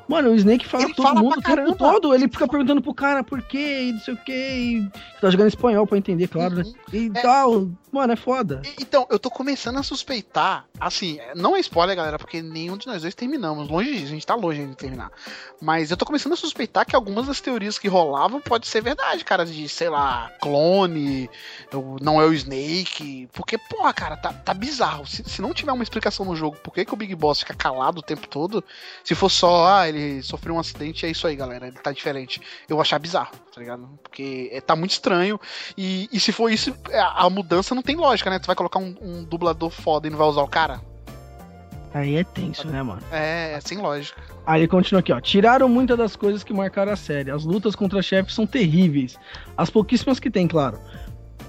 Mano, 0.07 0.29
o 0.31 0.35
Snake 0.35 0.67
fala 0.67 0.83
Ele 0.83 0.93
todo 0.93 1.07
fala 1.07 1.19
mundo 1.19 1.37
o 1.37 1.41
tempo 1.41 1.75
todo. 1.75 2.13
Ele 2.13 2.27
fica 2.27 2.47
perguntando 2.47 2.81
pro 2.81 2.93
cara 2.93 3.23
por 3.23 3.41
quê 3.41 3.85
e 3.89 3.93
não 3.93 3.99
sei 3.99 4.13
o 4.13 4.17
quê. 4.17 4.31
E... 4.33 5.19
Tá 5.19 5.29
jogando 5.29 5.47
espanhol 5.47 5.87
pra 5.87 5.97
entender, 5.97 6.27
claro, 6.27 6.55
né? 6.55 6.63
E 6.93 7.11
É. 7.13 7.21
tal. 7.21 7.69
Mano, 7.91 8.11
é 8.11 8.17
foda. 8.17 8.61
Então, 8.77 9.07
eu 9.09 9.17
tô 9.17 9.31
começando 9.31 9.77
a 9.77 9.83
suspeitar, 9.83 10.65
assim, 10.77 11.17
não 11.33 11.55
é 11.55 11.61
spoiler, 11.61 11.95
galera, 11.95 12.19
porque 12.19 12.41
nenhum 12.41 12.75
de 12.75 12.87
nós 12.87 13.03
dois 13.03 13.15
terminamos, 13.15 13.69
longe 13.69 13.89
disso, 13.89 14.07
a 14.07 14.09
gente 14.09 14.27
tá 14.27 14.35
longe 14.35 14.65
de 14.65 14.75
terminar. 14.75 15.09
Mas 15.61 15.91
eu 15.91 15.95
tô 15.95 16.05
começando 16.05 16.33
a 16.33 16.35
suspeitar 16.35 16.85
que 16.85 16.93
algumas 16.93 17.27
das 17.27 17.39
teorias 17.39 17.79
que 17.79 17.87
rolavam 17.87 18.41
pode 18.41 18.67
ser 18.67 18.81
verdade, 18.81 19.23
cara, 19.23 19.45
de, 19.45 19.69
sei 19.69 19.87
lá, 19.87 20.29
clone, 20.41 21.29
não 22.01 22.21
é 22.21 22.25
o 22.25 22.33
Snake, 22.33 23.29
porque, 23.31 23.57
porra, 23.57 23.93
cara, 23.93 24.17
tá, 24.17 24.33
tá 24.33 24.53
bizarro. 24.53 25.07
Se, 25.07 25.23
se 25.23 25.41
não 25.41 25.53
tiver 25.53 25.71
uma 25.71 25.83
explicação 25.83 26.25
no 26.25 26.35
jogo, 26.35 26.57
por 26.61 26.73
que, 26.73 26.83
que 26.83 26.93
o 26.93 26.97
Big 26.97 27.15
Boss 27.15 27.39
fica 27.39 27.53
calado 27.53 27.99
o 27.99 28.03
tempo 28.03 28.27
todo, 28.27 28.61
se 29.05 29.15
for 29.15 29.29
só, 29.29 29.67
ah, 29.67 29.87
ele 29.95 30.23
sofreu 30.23 30.55
um 30.55 30.59
acidente, 30.59 31.05
é 31.05 31.09
isso 31.09 31.25
aí, 31.25 31.35
galera, 31.35 31.67
ele 31.67 31.77
tá 31.77 31.91
diferente. 31.91 32.41
Eu 32.67 32.75
vou 32.75 32.81
achar 32.81 32.99
bizarro, 32.99 33.31
tá 33.53 33.59
ligado? 33.59 33.87
Porque 34.03 34.49
é, 34.51 34.61
tá 34.61 34.75
muito 34.75 34.91
estranho, 34.91 35.39
e, 35.77 36.09
e 36.11 36.19
se 36.19 36.31
for 36.31 36.51
isso, 36.51 36.75
a, 36.91 37.25
a 37.25 37.29
mudança 37.29 37.73
não 37.73 37.81
tem 37.81 37.95
lógica, 37.95 38.29
né? 38.29 38.39
Tu 38.39 38.47
vai 38.47 38.55
colocar 38.55 38.79
um, 38.79 38.95
um 39.01 39.23
dublador 39.23 39.69
foda 39.69 40.07
e 40.07 40.09
não 40.09 40.17
vai 40.17 40.27
usar 40.27 40.41
o 40.41 40.47
cara? 40.47 40.81
Aí 41.95 42.17
é 42.17 42.25
tenso, 42.25 42.67
né, 42.67 42.83
mano? 42.83 43.01
É, 43.09 43.53
é 43.53 43.61
sem 43.61 43.77
lógica. 43.77 44.21
Aí 44.45 44.59
ele 44.59 44.67
continua 44.67 44.99
aqui, 44.99 45.13
ó. 45.13 45.21
Tiraram 45.21 45.69
muitas 45.69 45.97
das 45.97 46.13
coisas 46.13 46.43
que 46.43 46.53
marcaram 46.53 46.91
a 46.91 46.95
série. 46.97 47.31
As 47.31 47.45
lutas 47.45 47.73
contra 47.73 48.01
chefes 48.01 48.35
são 48.35 48.45
terríveis. 48.45 49.17
As 49.55 49.69
pouquíssimas 49.69 50.19
que 50.19 50.29
tem, 50.29 50.45
claro. 50.45 50.77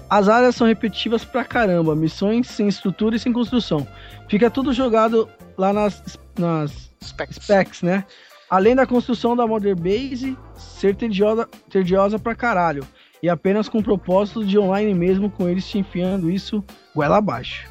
As 0.09 0.29
áreas 0.29 0.55
são 0.55 0.65
repetitivas 0.65 1.25
pra 1.25 1.43
caramba. 1.43 1.93
Missões 1.97 2.47
sem 2.47 2.69
estrutura 2.69 3.17
e 3.17 3.19
sem 3.19 3.33
construção. 3.33 3.85
Fica 4.29 4.49
tudo 4.49 4.71
jogado 4.71 5.29
lá 5.57 5.73
nas, 5.73 6.17
nas 6.39 6.89
Specs. 7.03 7.35
specs, 7.43 7.81
né? 7.81 8.05
Além 8.49 8.75
da 8.75 8.85
construção 8.85 9.35
da 9.35 9.45
Mother 9.45 9.75
Base 9.75 10.37
ser 10.55 10.95
tediosa, 10.95 11.47
tediosa 11.69 12.17
pra 12.17 12.35
caralho. 12.35 12.87
E 13.21 13.29
apenas 13.29 13.67
com 13.67 13.81
propósito 13.81 14.45
de 14.45 14.57
online 14.57 14.93
mesmo, 14.93 15.29
com 15.29 15.49
eles 15.49 15.67
te 15.67 15.77
enfiando 15.77 16.29
isso 16.29 16.63
goela 16.95 17.17
abaixo. 17.17 17.67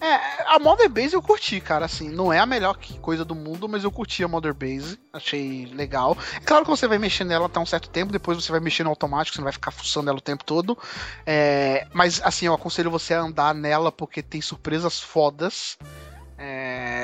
É, 0.00 0.54
a 0.54 0.58
Mother 0.58 0.88
Base 0.88 1.14
eu 1.14 1.22
curti, 1.22 1.60
cara, 1.60 1.84
assim, 1.84 2.08
não 2.08 2.32
é 2.32 2.40
a 2.40 2.46
melhor 2.46 2.76
coisa 3.00 3.24
do 3.24 3.34
mundo, 3.34 3.68
mas 3.68 3.84
eu 3.84 3.92
curti 3.92 4.24
a 4.24 4.28
Mother 4.28 4.52
Base, 4.52 4.98
achei 5.12 5.66
legal. 5.66 6.16
É 6.34 6.40
claro 6.40 6.64
que 6.64 6.70
você 6.70 6.88
vai 6.88 6.98
mexer 6.98 7.24
nela 7.24 7.46
até 7.46 7.60
um 7.60 7.66
certo 7.66 7.88
tempo, 7.88 8.12
depois 8.12 8.42
você 8.42 8.50
vai 8.50 8.60
mexer 8.60 8.82
no 8.82 8.90
automático, 8.90 9.34
você 9.34 9.40
não 9.40 9.44
vai 9.44 9.52
ficar 9.52 9.70
fuçando 9.70 10.08
ela 10.10 10.18
o 10.18 10.22
tempo 10.22 10.44
todo. 10.44 10.76
É, 11.24 11.86
mas, 11.92 12.20
assim, 12.24 12.46
eu 12.46 12.54
aconselho 12.54 12.90
você 12.90 13.14
a 13.14 13.20
andar 13.20 13.54
nela 13.54 13.92
porque 13.92 14.22
tem 14.22 14.40
surpresas 14.40 14.98
fodas. 14.98 15.78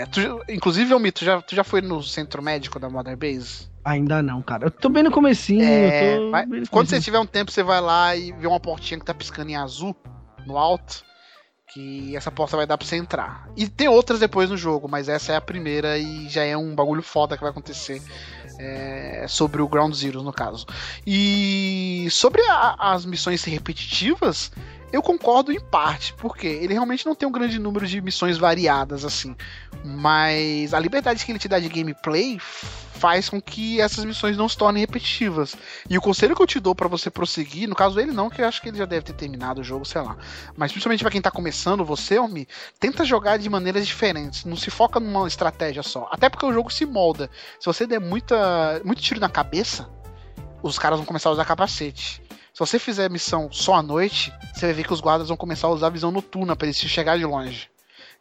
É, 0.03 0.07
tu- 0.07 0.43
inclusive, 0.49 0.93
Almir, 0.93 1.13
tu 1.13 1.25
já, 1.25 1.41
tu 1.41 1.55
já 1.55 1.63
foi 1.65 1.81
no 1.81 2.03
centro 2.03 2.43
médico 2.43 2.79
da 2.79 2.89
Mother 2.89 3.17
Base? 3.17 3.69
Ainda 3.85 4.23
não, 4.23 4.41
cara. 4.43 4.67
Eu 4.67 4.71
tô 4.71 4.89
bem 4.89 5.03
no 5.03 5.11
comecinho. 5.11 5.63
É, 5.65 6.17
tô 6.17 6.31
vai- 6.31 6.47
no 6.47 6.69
quando 6.69 6.89
você 6.89 7.01
tiver 7.01 7.19
um 7.19 7.27
tempo, 7.27 7.51
você 7.51 7.63
vai 7.63 7.81
lá 7.81 8.15
e 8.17 8.33
vê 8.33 8.47
uma 8.47 8.61
portinha 8.61 8.99
que 8.99 9.05
tá 9.07 9.13
piscando 9.15 9.51
em 9.51 9.57
azul 9.57 9.97
no 10.47 10.57
alto. 10.59 11.03
Que 11.73 12.15
essa 12.15 12.31
porta 12.31 12.55
vai 12.55 12.67
dar 12.67 12.77
pra 12.77 12.87
você 12.87 12.97
entrar. 12.97 13.49
E 13.57 13.67
tem 13.67 13.89
outras 13.89 14.21
depois 14.21 14.51
no 14.51 14.59
jogo, 14.59 14.87
mas 14.89 15.09
essa 15.09 15.33
é 15.33 15.37
a 15.37 15.41
primeira 15.41 15.97
e 15.97 16.29
já 16.29 16.45
é 16.45 16.55
um 16.55 16.75
bagulho 16.75 17.03
foda 17.03 17.35
que 17.37 17.43
vai 17.43 17.51
acontecer. 17.51 18.03
é, 18.59 19.25
sobre 19.29 19.63
o 19.63 19.67
Ground 19.67 19.93
Zero, 19.95 20.23
no 20.23 20.33
caso. 20.33 20.67
E 21.07 22.07
sobre 22.11 22.43
a- 22.43 22.77
as 22.93 23.05
missões 23.07 23.43
repetitivas, 23.45 24.53
eu 24.93 25.03
concordo 25.03 25.51
em 25.51 25.59
parte, 25.59 26.13
porque 26.15 26.47
ele 26.47 26.75
realmente 26.75 27.07
não 27.07 27.15
tem 27.15 27.27
um 27.27 27.33
grande 27.33 27.59
número 27.59 27.87
de 27.87 28.01
missões 28.01 28.37
variadas 28.37 29.05
assim. 29.05 29.35
Mas 29.83 30.75
a 30.75 30.79
liberdade 30.79 31.25
que 31.25 31.33
ele 31.33 31.39
te 31.39 31.49
dá 31.49 31.59
de 31.59 31.69
gameplay 31.69 32.39
faz 32.39 33.29
com 33.29 33.41
que 33.41 33.81
essas 33.81 34.05
missões 34.05 34.37
não 34.37 34.49
se 34.49 34.57
tornem 34.57 34.83
repetitivas. 34.83 35.57
E 35.91 35.97
o 35.97 36.01
conselho 36.01 36.37
que 36.37 36.43
eu 36.43 36.47
te 36.47 36.61
dou 36.61 36.75
pra 36.75 36.87
você 36.87 37.11
prosseguir, 37.11 37.69
no 37.69 37.75
caso 37.75 37.99
ele 37.99 38.13
não, 38.13 38.31
que 38.31 38.43
eu 38.43 38.47
acho 38.47 38.61
que 38.61 38.69
ele 38.69 38.79
já 38.79 38.85
deve 38.85 39.07
ter 39.07 39.15
terminado 39.15 39.61
o 39.61 39.65
jogo, 39.65 39.85
sei 39.85 40.03
lá. 40.03 40.17
Mas 40.57 40.71
principalmente 40.71 41.03
pra 41.03 41.11
quem 41.11 41.21
tá 41.21 41.31
começando, 41.31 41.85
você, 41.85 42.19
Almi, 42.19 42.47
tenta 42.79 43.05
jogar 43.05 43.39
de 43.39 43.49
maneiras 43.49 43.87
diferentes. 43.87 44.45
Não 44.45 44.57
se 44.57 44.71
foca 44.71 45.01
numa 45.01 45.27
estratégia 45.27 45.83
só. 45.83 46.07
Até 46.13 46.29
porque 46.29 46.47
o 46.47 46.53
jogo 46.53 46.71
se 46.71 46.85
molda. 46.87 47.31
Se 47.59 47.67
você 47.67 47.87
der 47.87 47.99
muita, 47.99 48.81
muito 48.85 49.03
tiro 49.03 49.19
na 49.19 49.29
cabeça, 49.29 49.89
os 50.63 50.79
caras 50.79 50.99
vão 50.99 51.07
começar 51.07 51.31
a 51.31 51.33
usar 51.33 51.45
capacete. 51.45 52.23
Se 52.53 52.59
você 52.61 52.79
fizer 52.79 53.11
missão 53.11 53.51
só 53.51 53.75
à 53.75 53.83
noite, 53.83 54.33
você 54.55 54.67
vai 54.67 54.75
ver 54.75 54.85
que 54.85 54.93
os 54.93 55.01
guardas 55.01 55.29
vão 55.29 55.37
começar 55.37 55.69
a 55.69 55.71
usar 55.71 55.89
visão 55.89 56.11
noturna 56.11 56.55
pra 56.55 56.67
eles 56.67 56.79
te 56.79 56.89
chegar 56.89 57.17
de 57.19 57.25
longe. 57.25 57.69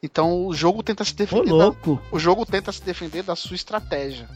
Então 0.01 0.45
o 0.47 0.53
jogo 0.53 0.81
tenta 0.81 1.03
se 1.03 1.11
Ô, 1.13 1.15
defender. 1.17 1.49
da- 1.49 1.53
louco. 1.55 2.01
o 2.11 2.17
jogo 2.17 2.45
tenta 2.45 2.71
se 2.71 2.81
defender 2.81 3.23
da 3.23 3.35
sua 3.35 3.55
estratégia. 3.55 4.27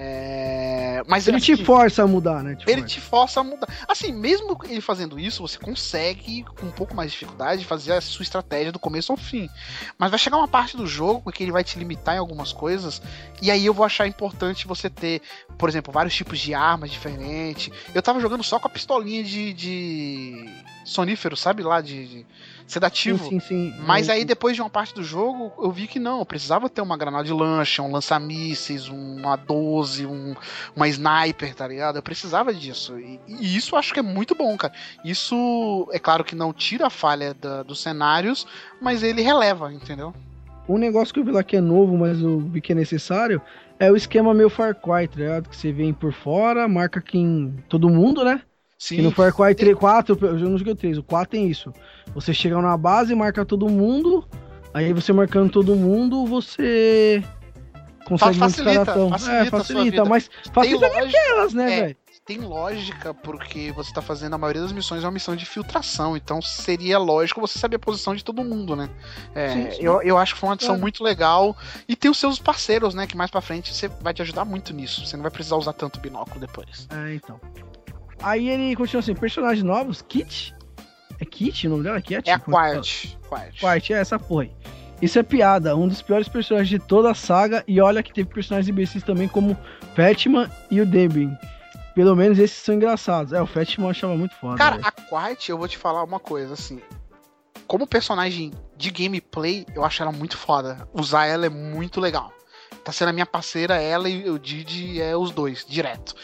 É, 0.00 1.02
Mas 1.08 1.26
Ele 1.26 1.40
te 1.40 1.54
assim, 1.54 1.64
força 1.64 2.04
a 2.04 2.06
mudar, 2.06 2.44
né? 2.44 2.54
Te 2.54 2.70
ele 2.70 2.82
força. 2.82 2.94
te 2.94 3.00
força 3.00 3.40
a 3.40 3.42
mudar. 3.42 3.66
Assim, 3.88 4.12
mesmo 4.12 4.56
ele 4.68 4.80
fazendo 4.80 5.18
isso, 5.18 5.42
você 5.42 5.58
consegue, 5.58 6.44
com 6.44 6.66
um 6.66 6.70
pouco 6.70 6.94
mais 6.94 7.10
de 7.10 7.18
dificuldade, 7.18 7.64
fazer 7.64 7.94
a 7.94 8.00
sua 8.00 8.22
estratégia 8.22 8.70
do 8.70 8.78
começo 8.78 9.10
ao 9.10 9.18
fim. 9.18 9.50
Mas 9.98 10.10
vai 10.10 10.18
chegar 10.20 10.36
uma 10.36 10.46
parte 10.46 10.76
do 10.76 10.86
jogo 10.86 11.32
que 11.32 11.42
ele 11.42 11.50
vai 11.50 11.64
te 11.64 11.76
limitar 11.76 12.14
em 12.14 12.18
algumas 12.18 12.52
coisas, 12.52 13.02
e 13.42 13.50
aí 13.50 13.66
eu 13.66 13.74
vou 13.74 13.84
achar 13.84 14.06
importante 14.06 14.68
você 14.68 14.88
ter, 14.88 15.20
por 15.58 15.68
exemplo, 15.68 15.92
vários 15.92 16.14
tipos 16.14 16.38
de 16.38 16.54
armas 16.54 16.92
diferentes. 16.92 17.68
Eu 17.92 18.00
tava 18.00 18.20
jogando 18.20 18.44
só 18.44 18.60
com 18.60 18.68
a 18.68 18.70
pistolinha 18.70 19.24
de, 19.24 19.52
de 19.52 20.48
sonífero, 20.84 21.36
sabe 21.36 21.64
lá, 21.64 21.80
de, 21.80 22.06
de 22.06 22.26
sedativo. 22.68 23.24
Sim, 23.24 23.40
sim, 23.40 23.72
sim. 23.72 23.74
Mas 23.80 24.08
aí, 24.08 24.24
depois 24.24 24.54
de 24.54 24.62
uma 24.62 24.70
parte 24.70 24.94
do 24.94 25.02
jogo, 25.02 25.52
eu 25.58 25.70
vi 25.72 25.86
que 25.86 25.98
não, 25.98 26.18
eu 26.20 26.26
precisava 26.26 26.68
ter 26.68 26.80
uma 26.80 26.96
granada 26.96 27.24
de 27.24 27.32
lancha, 27.32 27.82
um 27.82 27.90
lança-mísseis, 27.90 28.88
uma 28.88 29.36
12, 29.36 30.06
um, 30.06 30.34
uma 30.76 30.86
sniper, 30.88 31.54
tá 31.54 31.66
ligado? 31.66 31.96
Eu 31.96 32.02
precisava 32.02 32.52
disso. 32.54 32.98
E, 32.98 33.18
e 33.26 33.56
isso 33.56 33.74
eu 33.74 33.78
acho 33.78 33.92
que 33.92 34.00
é 34.00 34.02
muito 34.02 34.34
bom, 34.34 34.56
cara. 34.56 34.72
Isso, 35.04 35.88
é 35.92 35.98
claro 35.98 36.24
que 36.24 36.34
não 36.34 36.52
tira 36.52 36.86
a 36.86 36.90
falha 36.90 37.34
da- 37.34 37.62
dos 37.62 37.80
cenários, 37.80 38.46
mas 38.80 39.02
ele 39.02 39.22
releva, 39.22 39.72
entendeu? 39.72 40.14
Um 40.68 40.76
negócio 40.76 41.14
que 41.14 41.20
eu 41.20 41.24
vi 41.24 41.30
lá 41.32 41.42
que 41.42 41.56
é 41.56 41.60
novo, 41.60 41.96
mas 41.96 42.20
eu 42.20 42.38
vi 42.40 42.60
que 42.60 42.72
é 42.72 42.74
necessário, 42.74 43.40
é 43.78 43.90
o 43.90 43.96
esquema 43.96 44.34
meio 44.34 44.50
Far 44.50 44.74
Cry, 44.74 45.08
tá 45.08 45.16
ligado? 45.16 45.48
Que 45.48 45.56
você 45.56 45.72
vem 45.72 45.94
por 45.94 46.12
fora, 46.12 46.68
marca 46.68 47.00
quem. 47.00 47.54
Todo 47.68 47.88
mundo, 47.88 48.22
né? 48.22 48.42
Sim. 48.78 48.96
Que 48.96 49.02
no 49.02 49.10
Far 49.10 49.34
Cry 49.34 49.54
3, 49.54 49.74
4, 49.76 50.16
eu 50.20 50.34
não 50.50 50.58
joguei 50.58 50.72
o 50.72 50.76
3, 50.76 50.98
o 50.98 51.02
4 51.02 51.30
tem 51.30 51.48
isso. 51.48 51.72
Você 52.14 52.34
chega 52.34 52.56
numa 52.56 52.76
base, 52.76 53.14
marca 53.14 53.44
todo 53.44 53.68
mundo, 53.68 54.26
aí 54.74 54.92
você 54.92 55.12
marcando 55.12 55.50
todo 55.50 55.74
mundo, 55.76 56.26
você 56.26 57.22
consegue 58.04 58.38
facilita, 58.38 58.84
facilita 58.84 59.32
É, 59.32 59.40
a 59.40 59.50
sua 59.50 59.58
facilita, 59.60 60.04
mas 60.04 60.30
facilita 60.52 60.88
lógica, 60.88 61.04
naquelas, 61.04 61.54
né, 61.54 61.72
é, 61.72 61.80
velho? 61.82 61.96
tem 62.28 62.40
lógica 62.40 63.14
porque 63.14 63.72
você 63.72 63.90
tá 63.90 64.02
fazendo 64.02 64.34
a 64.34 64.38
maioria 64.38 64.60
das 64.60 64.70
missões 64.72 65.02
é 65.02 65.06
uma 65.06 65.12
missão 65.12 65.34
de 65.34 65.46
filtração, 65.46 66.14
então 66.14 66.42
seria 66.42 66.98
lógico 66.98 67.40
você 67.40 67.58
saber 67.58 67.76
a 67.76 67.78
posição 67.78 68.14
de 68.14 68.22
todo 68.22 68.44
mundo, 68.44 68.76
né? 68.76 68.90
É, 69.34 69.48
Sim, 69.48 69.70
sim. 69.70 69.82
Eu, 69.82 70.02
eu 70.02 70.18
acho 70.18 70.34
que 70.34 70.40
foi 70.40 70.48
uma 70.50 70.54
adição 70.54 70.74
Claro. 70.74 70.82
muito 70.82 71.02
legal 71.02 71.56
e 71.88 71.96
tem 71.96 72.10
os 72.10 72.18
seus 72.18 72.38
parceiros, 72.38 72.94
né? 72.94 73.06
Que 73.06 73.16
mais 73.16 73.30
pra 73.30 73.40
frente 73.40 73.74
você 73.74 73.88
vai 73.88 74.12
te 74.12 74.20
ajudar 74.20 74.44
muito 74.44 74.74
nisso. 74.74 75.06
Você 75.06 75.16
não 75.16 75.22
vai 75.22 75.30
precisar 75.30 75.56
usar 75.56 75.72
tanto 75.72 76.00
binóculo 76.00 76.38
depois. 76.38 76.86
É, 76.90 77.14
então. 77.14 77.40
Aí 78.22 78.50
ele 78.50 78.76
continua 78.76 79.00
assim, 79.00 79.14
personagens 79.14 79.64
novos, 79.64 80.02
Kit. 80.02 80.54
É 81.20 81.24
Kit 81.24 81.66
o 81.66 81.70
nome 81.70 81.82
dela? 81.82 82.00
Cat? 82.00 82.28
É 82.28 82.32
a 82.32 82.38
que 82.38 82.50
fala? 82.50 82.74
Quart. 82.74 83.06
Quart. 83.28 83.60
Quart, 83.60 83.90
é 83.90 83.94
essa 83.94 84.18
porra 84.18 84.42
aí. 84.44 84.52
Isso 85.00 85.18
é 85.18 85.22
piada, 85.22 85.76
um 85.76 85.86
dos 85.86 86.02
piores 86.02 86.28
personagens 86.28 86.68
de 86.68 86.78
toda 86.78 87.10
a 87.10 87.14
saga, 87.14 87.62
e 87.68 87.80
olha 87.80 88.02
que 88.02 88.12
teve 88.12 88.28
personagens 88.28 88.68
imbecis 88.68 89.02
também, 89.02 89.28
como 89.28 89.56
Fatman 89.94 90.50
e 90.70 90.80
o 90.80 90.86
Debin. 90.86 91.36
Pelo 91.94 92.16
menos 92.16 92.38
esses 92.38 92.56
são 92.56 92.74
engraçados. 92.74 93.32
É, 93.32 93.40
o 93.40 93.46
Fatman 93.46 93.86
eu 93.86 93.90
achava 93.90 94.16
muito 94.16 94.34
foda. 94.36 94.56
Cara, 94.56 94.76
velho. 94.76 94.88
a 94.88 94.92
Quart, 94.92 95.48
eu 95.48 95.58
vou 95.58 95.68
te 95.68 95.78
falar 95.78 96.02
uma 96.02 96.18
coisa, 96.18 96.54
assim. 96.54 96.80
Como 97.66 97.86
personagem 97.86 98.52
de 98.76 98.90
gameplay, 98.90 99.66
eu 99.74 99.84
acho 99.84 100.02
ela 100.02 100.10
muito 100.12 100.36
foda. 100.36 100.88
Usar 100.92 101.26
ela 101.26 101.46
é 101.46 101.50
muito 101.50 102.00
legal. 102.00 102.32
Tá 102.88 102.92
sendo 102.92 103.10
a 103.10 103.12
minha 103.12 103.26
parceira, 103.26 103.74
ela 103.74 104.08
e 104.08 104.30
o 104.30 104.38
Didi 104.38 104.98
é 104.98 105.14
os 105.14 105.30
dois, 105.30 105.62
direto. 105.68 106.14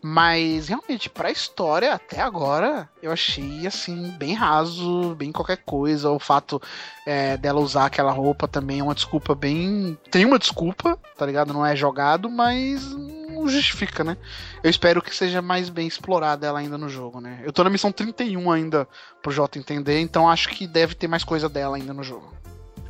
Mas 0.00 0.66
realmente, 0.66 1.10
pra 1.10 1.30
história, 1.30 1.92
até 1.92 2.22
agora, 2.22 2.88
eu 3.02 3.12
achei 3.12 3.66
assim, 3.66 4.12
bem 4.12 4.32
raso, 4.32 5.14
bem 5.14 5.30
qualquer 5.30 5.58
coisa. 5.58 6.10
O 6.10 6.18
fato 6.18 6.58
é, 7.06 7.36
dela 7.36 7.60
usar 7.60 7.84
aquela 7.84 8.12
roupa 8.12 8.48
também 8.48 8.80
é 8.80 8.82
uma 8.82 8.94
desculpa 8.94 9.34
bem. 9.34 9.98
Tem 10.10 10.24
uma 10.24 10.38
desculpa, 10.38 10.98
tá 11.18 11.26
ligado? 11.26 11.52
Não 11.52 11.66
é 11.66 11.76
jogado, 11.76 12.30
mas 12.30 12.82
não 12.94 13.46
justifica, 13.46 14.02
né? 14.02 14.16
Eu 14.64 14.70
espero 14.70 15.02
que 15.02 15.14
seja 15.14 15.42
mais 15.42 15.68
bem 15.68 15.86
explorada 15.86 16.46
ela 16.46 16.60
ainda 16.60 16.78
no 16.78 16.88
jogo, 16.88 17.20
né? 17.20 17.42
Eu 17.44 17.52
tô 17.52 17.62
na 17.62 17.68
missão 17.68 17.92
31 17.92 18.50
ainda 18.50 18.88
pro 19.20 19.30
Jota 19.30 19.58
entender, 19.58 20.00
então 20.00 20.30
acho 20.30 20.48
que 20.48 20.66
deve 20.66 20.94
ter 20.94 21.08
mais 21.08 21.24
coisa 21.24 21.46
dela 21.46 21.76
ainda 21.76 21.92
no 21.92 22.02
jogo. 22.02 22.32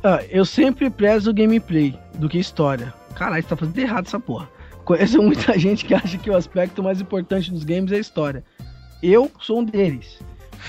Ah, 0.01 0.23
eu 0.29 0.45
sempre 0.45 0.89
prezo 0.89 1.31
o 1.31 1.33
gameplay 1.33 1.99
do 2.13 2.29
que 2.29 2.39
história. 2.39 2.93
Caralho, 3.17 3.41
você 3.41 3.49
tá 3.49 3.55
fazendo 3.57 3.79
errado 3.79 4.05
essa 4.05 4.19
porra. 4.19 4.49
Conheço 4.85 5.21
muita 5.21 5.57
gente 5.59 5.83
que 5.85 5.93
acha 5.93 6.17
que 6.17 6.29
o 6.29 6.35
aspecto 6.35 6.83
mais 6.83 7.01
importante 7.01 7.51
dos 7.51 7.63
games 7.63 7.91
é 7.91 7.95
a 7.95 7.99
história. 7.99 8.43
Eu 9.01 9.31
sou 9.41 9.59
um 9.59 9.63
deles. 9.63 10.19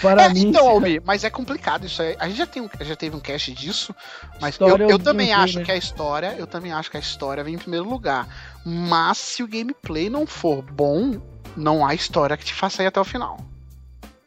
Para 0.01 0.25
É, 0.25 0.29
mim, 0.29 0.49
então, 0.49 0.69
Almi, 0.69 1.01
mas 1.05 1.25
é 1.25 1.31
complicado 1.31 1.87
isso 1.87 2.01
aí. 2.03 2.15
A 2.19 2.29
gente 2.29 2.39
já, 2.39 2.47
tem 2.47 2.63
um- 2.63 2.69
já 2.81 2.95
teve 2.95 3.17
um 3.17 3.21
cast 3.21 3.53
disso, 3.53 3.95
mas 4.41 4.59
eu, 4.61 4.67
História 4.67 4.85
é 4.85 4.87
o 4.87 4.91
eu 4.91 4.99
também 4.99 5.33
acho 5.33 5.59
né? 5.59 5.65
que 5.65 5.73
a 5.73 5.77
história, 5.77 6.35
eu 6.39 6.47
também 6.47 6.73
acho 6.73 6.91
que 6.91 6.97
a 6.97 7.01
história 7.01 7.43
vem 7.43 7.55
em 7.55 7.59
primeiro 7.59 7.89
lugar. 7.89 8.27
Mas 8.65 9.19
se 9.19 9.43
o 9.43 9.49
gameplay 9.49 10.09
não 10.09 10.27
for 10.27 10.63
bom, 10.63 11.21
não 11.57 11.85
há 11.87 11.95
história 11.95 12.37
que 12.37 12.45
te 12.45 12.55
faça 12.55 12.83
ir 12.83 12.87
até 12.87 13.01
o 13.01 13.05
final. 13.05 13.39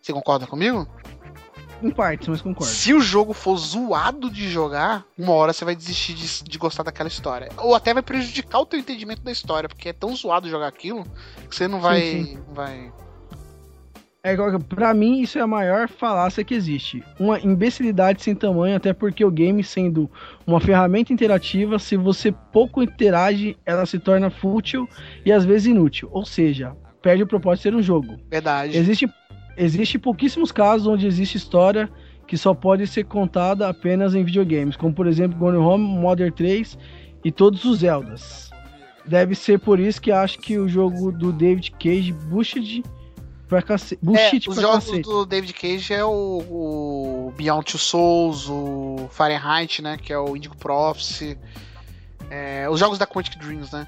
Você 0.01 0.11
concorda 0.11 0.45
comigo? 0.47 0.87
Em 1.85 1.91
partes, 1.91 2.27
mas 2.27 2.41
concordo. 2.41 2.71
Se 2.71 2.93
o 2.93 2.99
jogo 2.99 3.33
for 3.33 3.57
zoado 3.57 4.29
de 4.29 4.49
jogar, 4.49 5.05
uma 5.17 5.33
hora 5.33 5.53
você 5.53 5.65
vai 5.65 5.75
desistir 5.75 6.13
de, 6.13 6.43
de 6.43 6.57
gostar 6.57 6.83
daquela 6.83 7.09
história. 7.09 7.49
Ou 7.57 7.75
até 7.75 7.93
vai 7.93 8.03
prejudicar 8.03 8.59
o 8.59 8.65
teu 8.65 8.79
entendimento 8.79 9.21
da 9.21 9.31
história, 9.31 9.67
porque 9.67 9.89
é 9.89 9.93
tão 9.93 10.15
zoado 10.15 10.49
jogar 10.49 10.67
aquilo 10.67 11.03
que 11.49 11.55
você 11.55 11.67
não 11.67 11.79
vai. 11.79 12.01
sim. 12.01 12.39
não 12.47 12.53
vai... 12.53 12.91
É 14.23 14.35
pra 14.69 14.93
mim 14.93 15.19
isso 15.21 15.39
é 15.39 15.41
a 15.41 15.47
maior 15.47 15.89
falácia 15.89 16.43
que 16.43 16.53
existe. 16.53 17.03
Uma 17.19 17.39
imbecilidade 17.39 18.21
sem 18.21 18.35
tamanho, 18.35 18.75
até 18.75 18.93
porque 18.93 19.25
o 19.25 19.31
game 19.31 19.63
sendo 19.63 20.09
uma 20.45 20.59
ferramenta 20.59 21.11
interativa, 21.11 21.79
se 21.79 21.97
você 21.97 22.31
pouco 22.31 22.83
interage, 22.83 23.57
ela 23.65 23.83
se 23.87 23.97
torna 23.97 24.29
fútil 24.29 24.87
e 25.25 25.31
às 25.31 25.43
vezes 25.43 25.67
inútil. 25.67 26.07
Ou 26.11 26.23
seja, 26.23 26.75
perde 27.01 27.23
o 27.23 27.27
propósito 27.27 27.63
de 27.63 27.69
ser 27.69 27.75
um 27.75 27.81
jogo. 27.81 28.19
Verdade. 28.29 28.77
Existe, 28.77 29.09
existe 29.61 29.99
pouquíssimos 29.99 30.51
casos 30.51 30.87
onde 30.87 31.05
existe 31.05 31.37
história 31.37 31.89
que 32.27 32.37
só 32.37 32.53
pode 32.53 32.87
ser 32.87 33.03
contada 33.05 33.67
apenas 33.67 34.15
em 34.15 34.23
videogames, 34.23 34.75
como 34.75 34.93
por 34.93 35.05
exemplo 35.05 35.37
Gone 35.37 35.57
Home, 35.57 35.85
Modern 35.99 36.31
3 36.31 36.77
e 37.23 37.31
todos 37.31 37.63
os 37.65 37.79
Zeldas. 37.79 38.49
Deve 39.05 39.35
ser 39.35 39.59
por 39.59 39.79
isso 39.79 40.01
que 40.01 40.11
acho 40.11 40.39
que 40.39 40.57
o 40.57 40.67
jogo 40.67 41.11
do 41.11 41.31
David 41.31 41.71
Cage 41.71 42.11
bullshit 42.11 42.83
pra 43.47 43.61
cacete. 43.61 43.99
É, 44.15 44.31
os 44.49 44.55
jogos 44.55 44.85
cacete. 44.85 45.01
do 45.01 45.25
David 45.25 45.53
Cage 45.53 45.93
é 45.93 46.05
o, 46.05 46.09
o 46.09 47.33
Beyond 47.35 47.65
Two 47.65 47.79
Souls, 47.79 48.47
o 48.47 49.09
Fahrenheit, 49.11 49.81
né? 49.81 49.97
Que 49.97 50.13
é 50.13 50.17
o 50.17 50.35
Indigo 50.35 50.55
Prophecy. 50.55 51.37
É, 52.29 52.69
os 52.69 52.79
jogos 52.79 52.97
da 52.97 53.05
Quantic 53.05 53.37
Dreams, 53.37 53.71
né? 53.73 53.85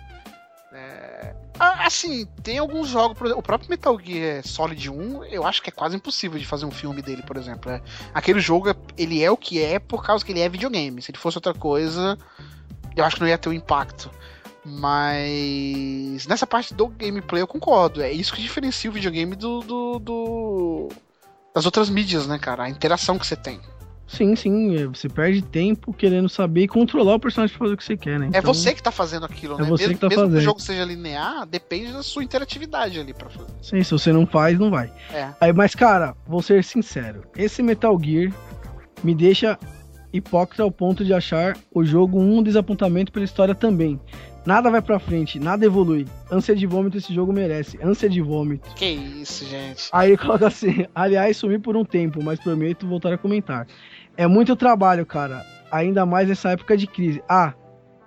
Ah, 1.59 1.85
assim, 1.85 2.25
tem 2.41 2.57
alguns 2.57 2.87
jogos, 2.89 3.17
por 3.17 3.25
exemplo, 3.25 3.39
o 3.39 3.43
próprio 3.43 3.69
Metal 3.69 3.97
Gear 3.99 4.45
Solid 4.45 4.89
1, 4.89 5.25
eu 5.25 5.45
acho 5.45 5.61
que 5.61 5.69
é 5.69 5.71
quase 5.71 5.95
impossível 5.95 6.39
de 6.39 6.45
fazer 6.45 6.65
um 6.65 6.71
filme 6.71 7.01
dele, 7.01 7.21
por 7.21 7.37
exemplo. 7.37 7.71
é. 7.71 7.81
Aquele 8.13 8.39
jogo, 8.39 8.75
ele 8.97 9.23
é 9.23 9.29
o 9.29 9.37
que 9.37 9.61
é 9.61 9.77
por 9.79 10.03
causa 10.03 10.25
que 10.25 10.31
ele 10.31 10.39
é 10.41 10.49
videogame. 10.49 11.01
Se 11.01 11.11
ele 11.11 11.17
fosse 11.19 11.37
outra 11.37 11.53
coisa, 11.53 12.17
eu 12.95 13.05
acho 13.05 13.15
que 13.17 13.21
não 13.21 13.27
ia 13.27 13.37
ter 13.37 13.49
o 13.49 13.53
impacto. 13.53 14.09
Mas 14.65 16.25
nessa 16.27 16.47
parte 16.47 16.73
do 16.73 16.87
gameplay 16.87 17.41
eu 17.41 17.47
concordo. 17.47 18.01
É 18.01 18.11
isso 18.11 18.33
que 18.33 18.41
diferencia 18.41 18.89
o 18.89 18.93
videogame 18.93 19.35
do, 19.35 19.59
do- 19.61 19.99
do- 19.99 20.89
das 21.53 21.65
outras 21.65 21.89
mídias, 21.89 22.25
né, 22.27 22.39
cara? 22.39 22.63
A 22.63 22.69
interação 22.69 23.19
que 23.19 23.27
você 23.27 23.35
tem. 23.35 23.59
Sim, 24.05 24.35
sim, 24.35 24.75
é, 24.75 24.85
você 24.85 25.07
perde 25.09 25.41
tempo 25.41 25.93
querendo 25.93 26.27
saber 26.29 26.63
e 26.63 26.67
controlar 26.67 27.15
o 27.15 27.19
personagem 27.19 27.55
pra 27.55 27.65
fazer 27.65 27.73
o 27.73 27.77
que 27.77 27.83
você 27.83 27.97
quer, 27.97 28.19
né? 28.19 28.29
É 28.33 28.39
Então, 28.39 28.53
você 28.53 28.73
que 28.73 28.83
tá 28.83 28.91
fazendo 28.91 29.25
aquilo, 29.25 29.55
é 29.55 29.61
né? 29.61 29.67
você 29.67 29.83
mesmo 29.83 29.95
que 29.95 30.01
tá 30.01 30.09
mesmo 30.09 30.21
que 30.23 30.27
o 30.27 30.31
fazendo. 30.31 30.43
jogo 30.43 30.61
seja 30.61 30.83
linear, 30.85 31.45
depende 31.45 31.93
da 31.93 32.03
sua 32.03 32.23
interatividade 32.23 32.99
ali 32.99 33.13
pra 33.13 33.29
fazer. 33.29 33.49
Sim, 33.61 33.81
se 33.81 33.91
você 33.91 34.11
não 34.11 34.27
faz, 34.27 34.59
não 34.59 34.69
vai. 34.69 34.91
É. 35.11 35.29
Aí, 35.39 35.53
mas, 35.53 35.73
cara, 35.73 36.15
vou 36.27 36.41
ser 36.41 36.63
sincero. 36.63 37.23
Esse 37.35 37.63
Metal 37.63 37.97
Gear 37.99 38.31
me 39.03 39.15
deixa 39.15 39.57
hipócrita 40.11 40.61
ao 40.61 40.71
ponto 40.71 41.03
de 41.03 41.13
achar 41.13 41.57
o 41.73 41.83
jogo 41.83 42.19
um 42.19 42.43
desapontamento 42.43 43.11
pela 43.11 43.25
história 43.25 43.55
também. 43.55 43.99
Nada 44.45 44.69
vai 44.69 44.81
pra 44.81 44.99
frente, 44.99 45.39
nada 45.39 45.65
evolui. 45.65 46.05
Ânsia 46.29 46.53
de 46.53 46.67
vômito 46.67 46.97
esse 46.97 47.13
jogo 47.13 47.31
merece. 47.31 47.79
Ânsia 47.81 48.09
de 48.09 48.19
vômito. 48.21 48.69
Que 48.75 48.85
isso, 48.85 49.45
gente. 49.45 49.87
Aí 49.91 50.15
coloca 50.17 50.47
assim: 50.47 50.85
aliás, 50.93 51.37
sumi 51.37 51.57
por 51.57 51.77
um 51.77 51.85
tempo, 51.85 52.21
mas 52.21 52.41
prometo 52.41 52.85
voltar 52.85 53.13
a 53.13 53.17
comentar. 53.17 53.65
É 54.17 54.27
muito 54.27 54.55
trabalho, 54.55 55.05
cara. 55.05 55.45
Ainda 55.71 56.05
mais 56.05 56.27
nessa 56.27 56.51
época 56.51 56.77
de 56.77 56.85
crise. 56.87 57.23
Ah, 57.27 57.53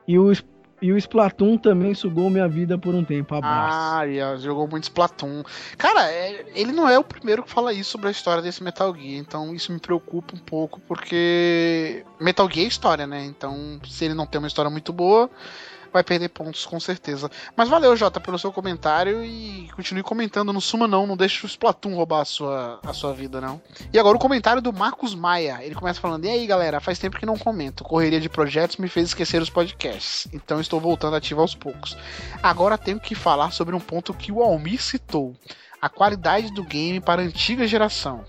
e 0.06 0.16
o, 0.18 0.32
e 0.80 0.92
o 0.92 0.96
Splatoon 0.96 1.58
também 1.58 1.94
sugou 1.94 2.30
minha 2.30 2.46
vida 2.46 2.78
por 2.78 2.94
um 2.94 3.04
tempo. 3.04 3.34
Abraço. 3.34 3.76
Ah, 3.76 4.36
jogou 4.36 4.68
muito 4.68 4.84
Splatoon. 4.84 5.42
Cara, 5.76 6.08
é- 6.10 6.44
ele 6.54 6.70
não 6.70 6.88
é 6.88 6.96
o 6.98 7.02
primeiro 7.02 7.42
que 7.42 7.50
fala 7.50 7.72
isso 7.72 7.90
sobre 7.90 8.08
a 8.08 8.12
história 8.12 8.40
desse 8.42 8.62
Metal 8.62 8.94
Gear, 8.94 9.18
então 9.18 9.52
isso 9.52 9.72
me 9.72 9.80
preocupa 9.80 10.34
um 10.36 10.38
pouco, 10.38 10.80
porque 10.86 12.04
Metal 12.20 12.48
Gear 12.48 12.66
é 12.66 12.68
história, 12.68 13.06
né? 13.06 13.24
Então, 13.24 13.80
se 13.88 14.04
ele 14.04 14.14
não 14.14 14.26
tem 14.26 14.38
uma 14.38 14.48
história 14.48 14.70
muito 14.70 14.92
boa, 14.92 15.28
vai 15.96 16.04
perder 16.04 16.28
pontos 16.28 16.66
com 16.66 16.78
certeza. 16.78 17.30
Mas 17.56 17.70
valeu, 17.70 17.96
Jota, 17.96 18.20
pelo 18.20 18.38
seu 18.38 18.52
comentário 18.52 19.24
e 19.24 19.68
continue 19.74 20.02
comentando. 20.02 20.52
Não 20.52 20.60
suma, 20.60 20.86
não, 20.86 21.06
não 21.06 21.16
deixe 21.16 21.44
o 21.44 21.48
Splatoon 21.48 21.94
roubar 21.94 22.20
a 22.20 22.24
sua, 22.24 22.80
a 22.84 22.92
sua 22.92 23.14
vida, 23.14 23.40
não. 23.40 23.60
E 23.92 23.98
agora 23.98 24.16
o 24.16 24.20
comentário 24.20 24.60
do 24.60 24.72
Marcos 24.72 25.14
Maia. 25.14 25.58
Ele 25.62 25.74
começa 25.74 26.00
falando: 26.00 26.26
E 26.26 26.28
aí, 26.28 26.46
galera, 26.46 26.80
faz 26.80 26.98
tempo 26.98 27.18
que 27.18 27.24
não 27.24 27.38
comento. 27.38 27.82
Correria 27.82 28.20
de 28.20 28.28
projetos 28.28 28.76
me 28.76 28.88
fez 28.88 29.08
esquecer 29.08 29.40
os 29.40 29.48
podcasts. 29.48 30.28
Então 30.32 30.60
estou 30.60 30.78
voltando 30.78 31.16
ativo 31.16 31.40
aos 31.40 31.54
poucos. 31.54 31.96
Agora 32.42 32.76
tenho 32.76 33.00
que 33.00 33.14
falar 33.14 33.50
sobre 33.52 33.74
um 33.74 33.80
ponto 33.80 34.12
que 34.12 34.30
o 34.30 34.42
Almir 34.42 34.82
citou: 34.82 35.34
a 35.80 35.88
qualidade 35.88 36.52
do 36.52 36.62
game 36.62 37.00
para 37.00 37.22
a 37.22 37.24
antiga 37.24 37.66
geração. 37.66 38.24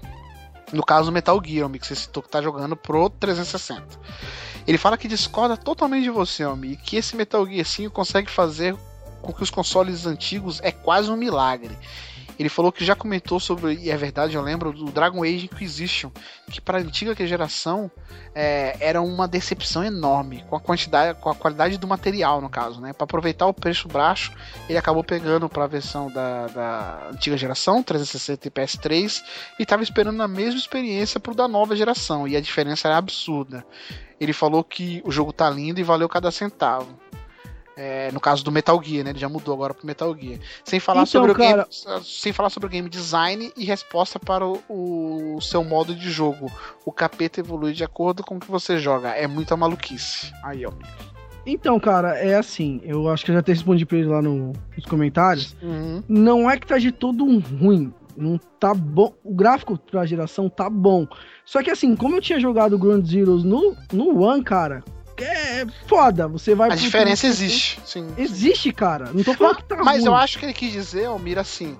No 0.72 0.86
caso, 0.86 1.11
Metal 1.11 1.41
Gear, 1.43 1.70
que 1.70 1.88
você 1.88 1.95
citou 1.95 2.22
que 2.24 2.30
tá 2.30 2.41
jogando 2.41 2.76
pro 2.76 3.09
360. 3.09 3.84
Ele 4.68 4.78
fala 4.78 4.97
que 4.97 5.07
discorda 5.07 5.55
totalmente 5.55 6.03
de 6.03 6.09
você, 6.09 6.43
Almir, 6.43 6.74
e 6.74 6.78
que 6.78 6.97
esse 6.97 7.15
Metal 7.15 7.47
Gear 7.47 7.65
5 7.65 7.89
consegue 7.89 8.30
fazer 8.30 8.76
com 9.22 9.32
que 9.32 9.41
os 9.41 9.49
consoles 9.49 10.05
antigos 10.05 10.59
é 10.61 10.72
quase 10.72 11.09
um 11.09 11.15
milagre. 11.15 11.76
Ele 12.38 12.49
falou 12.49 12.71
que 12.71 12.85
já 12.85 12.95
comentou 12.95 13.39
sobre, 13.39 13.75
e 13.75 13.89
é 13.89 13.97
verdade, 13.97 14.35
eu 14.35 14.41
lembro, 14.41 14.71
do 14.71 14.85
Dragon 14.91 15.23
Age 15.23 15.45
Inquisition, 15.45 16.11
que 16.49 16.61
para 16.61 16.77
a 16.77 16.81
antiga 16.81 17.15
geração 17.25 17.89
é, 18.35 18.77
era 18.79 19.01
uma 19.01 19.27
decepção 19.27 19.83
enorme 19.83 20.43
com 20.49 20.55
a 20.55 20.59
quantidade, 20.59 21.19
com 21.19 21.29
a 21.29 21.35
qualidade 21.35 21.77
do 21.77 21.88
material, 21.88 22.39
no 22.39 22.49
caso, 22.49 22.79
né? 22.79 22.93
Para 22.93 23.05
aproveitar 23.05 23.47
o 23.47 23.53
preço 23.53 23.88
baixo, 23.88 24.31
ele 24.69 24.77
acabou 24.77 25.03
pegando 25.03 25.49
para 25.49 25.63
a 25.63 25.67
versão 25.67 26.11
da, 26.11 26.47
da 26.47 27.09
antiga 27.11 27.38
geração, 27.38 27.81
360 27.81 28.47
e 28.47 28.51
PS3, 28.51 29.23
e 29.59 29.63
estava 29.63 29.81
esperando 29.81 30.21
a 30.21 30.27
mesma 30.27 30.59
experiência 30.59 31.19
pro 31.19 31.33
da 31.33 31.47
nova 31.47 31.75
geração, 31.75 32.27
e 32.27 32.35
a 32.35 32.41
diferença 32.41 32.88
era 32.88 32.97
absurda. 32.97 33.65
Ele 34.19 34.33
falou 34.33 34.63
que 34.63 35.01
o 35.05 35.11
jogo 35.11 35.31
tá 35.31 35.49
lindo 35.49 35.79
e 35.79 35.83
valeu 35.83 36.09
cada 36.09 36.31
centavo. 36.31 36.99
É, 37.80 38.11
no 38.11 38.19
caso 38.19 38.43
do 38.43 38.51
Metal 38.51 38.82
Gear, 38.84 39.03
né? 39.03 39.11
Ele 39.11 39.19
já 39.19 39.30
mudou 39.30 39.53
agora 39.53 39.71
pro 39.71 39.86
Metal 39.86 40.11
Gear. 40.19 40.39
Sem 40.65 40.80
falar, 40.80 41.01
Então, 41.01 41.05
sobre, 41.21 41.32
o 41.32 41.36
cara- 41.36 41.67
game, 41.69 42.03
sem 42.03 42.34
falar 42.34 42.49
sobre 42.49 42.65
o 42.65 42.69
game 42.71 42.89
design 42.89 43.51
e 43.55 43.63
resposta 43.63 44.19
para 44.19 44.43
o, 44.47 45.36
o 45.38 45.39
seu 45.41 45.63
modo 45.63 45.93
de 45.93 46.09
jogo. 46.09 46.51
O 46.84 46.91
capeta 46.91 47.39
evolui 47.39 47.73
de 47.73 47.84
acordo 47.84 48.23
com 48.23 48.38
o 48.38 48.39
que 48.39 48.49
você 48.49 48.80
joga. 48.80 49.09
É 49.09 49.28
muita 49.28 49.55
maluquice. 49.55 50.32
Aí, 50.43 50.65
ó. 50.65 50.71
Então, 51.45 51.80
cara, 51.80 52.17
é 52.17 52.36
assim. 52.36 52.82
Eu 52.84 53.07
acho 53.09 53.23
que 53.23 53.32
eu 53.32 53.34
já 53.36 53.39
até 53.41 53.53
respondi 53.53 53.86
pra 53.86 53.97
ele 53.99 54.07
lá 54.07 54.21
no- 54.21 54.53
nos 54.75 54.86
comentários. 54.86 55.55
Uhum. 55.61 56.03
Não 56.09 56.49
é 56.49 56.57
que 56.57 56.65
tá 56.67 56.78
de 56.80 56.91
todo 56.91 57.23
um 57.23 57.39
ruim. 57.39 57.93
Não 58.17 58.39
tá 58.59 58.73
bom. 58.73 59.13
O 59.23 59.34
gráfico 59.36 59.78
pra 59.78 60.03
geração 60.05 60.49
tá 60.49 60.67
bom. 60.69 61.05
Só 61.45 61.61
que 61.61 61.69
assim, 61.69 61.95
como 61.95 62.15
eu 62.15 62.21
tinha 62.21 62.39
jogado 62.39 62.73
o 62.73 62.80
Ground 62.80 63.05
Zeroes 63.05 63.43
no, 63.43 63.75
no 63.93 64.19
One, 64.23 64.43
cara, 64.43 64.84
é 65.24 65.65
foda. 65.88 66.28
Você 66.28 66.53
vai 66.55 66.70
A 66.72 66.76
diferença 66.76 67.22
360. 67.28 67.28
existe, 67.28 67.82
sim. 67.86 68.07
Existe, 68.18 68.72
cara. 68.72 69.11
Não 69.13 69.24
tô 69.24 69.34
falando 69.34 69.57
que 69.57 69.63
tá 69.63 69.76
Mas 69.84 69.97
ruim. 69.99 70.07
eu 70.07 70.15
acho 70.15 70.38
que 70.39 70.45
ele 70.45 70.53
quis 70.53 70.72
dizer, 70.72 71.05
Almir, 71.05 71.38
assim. 71.39 71.78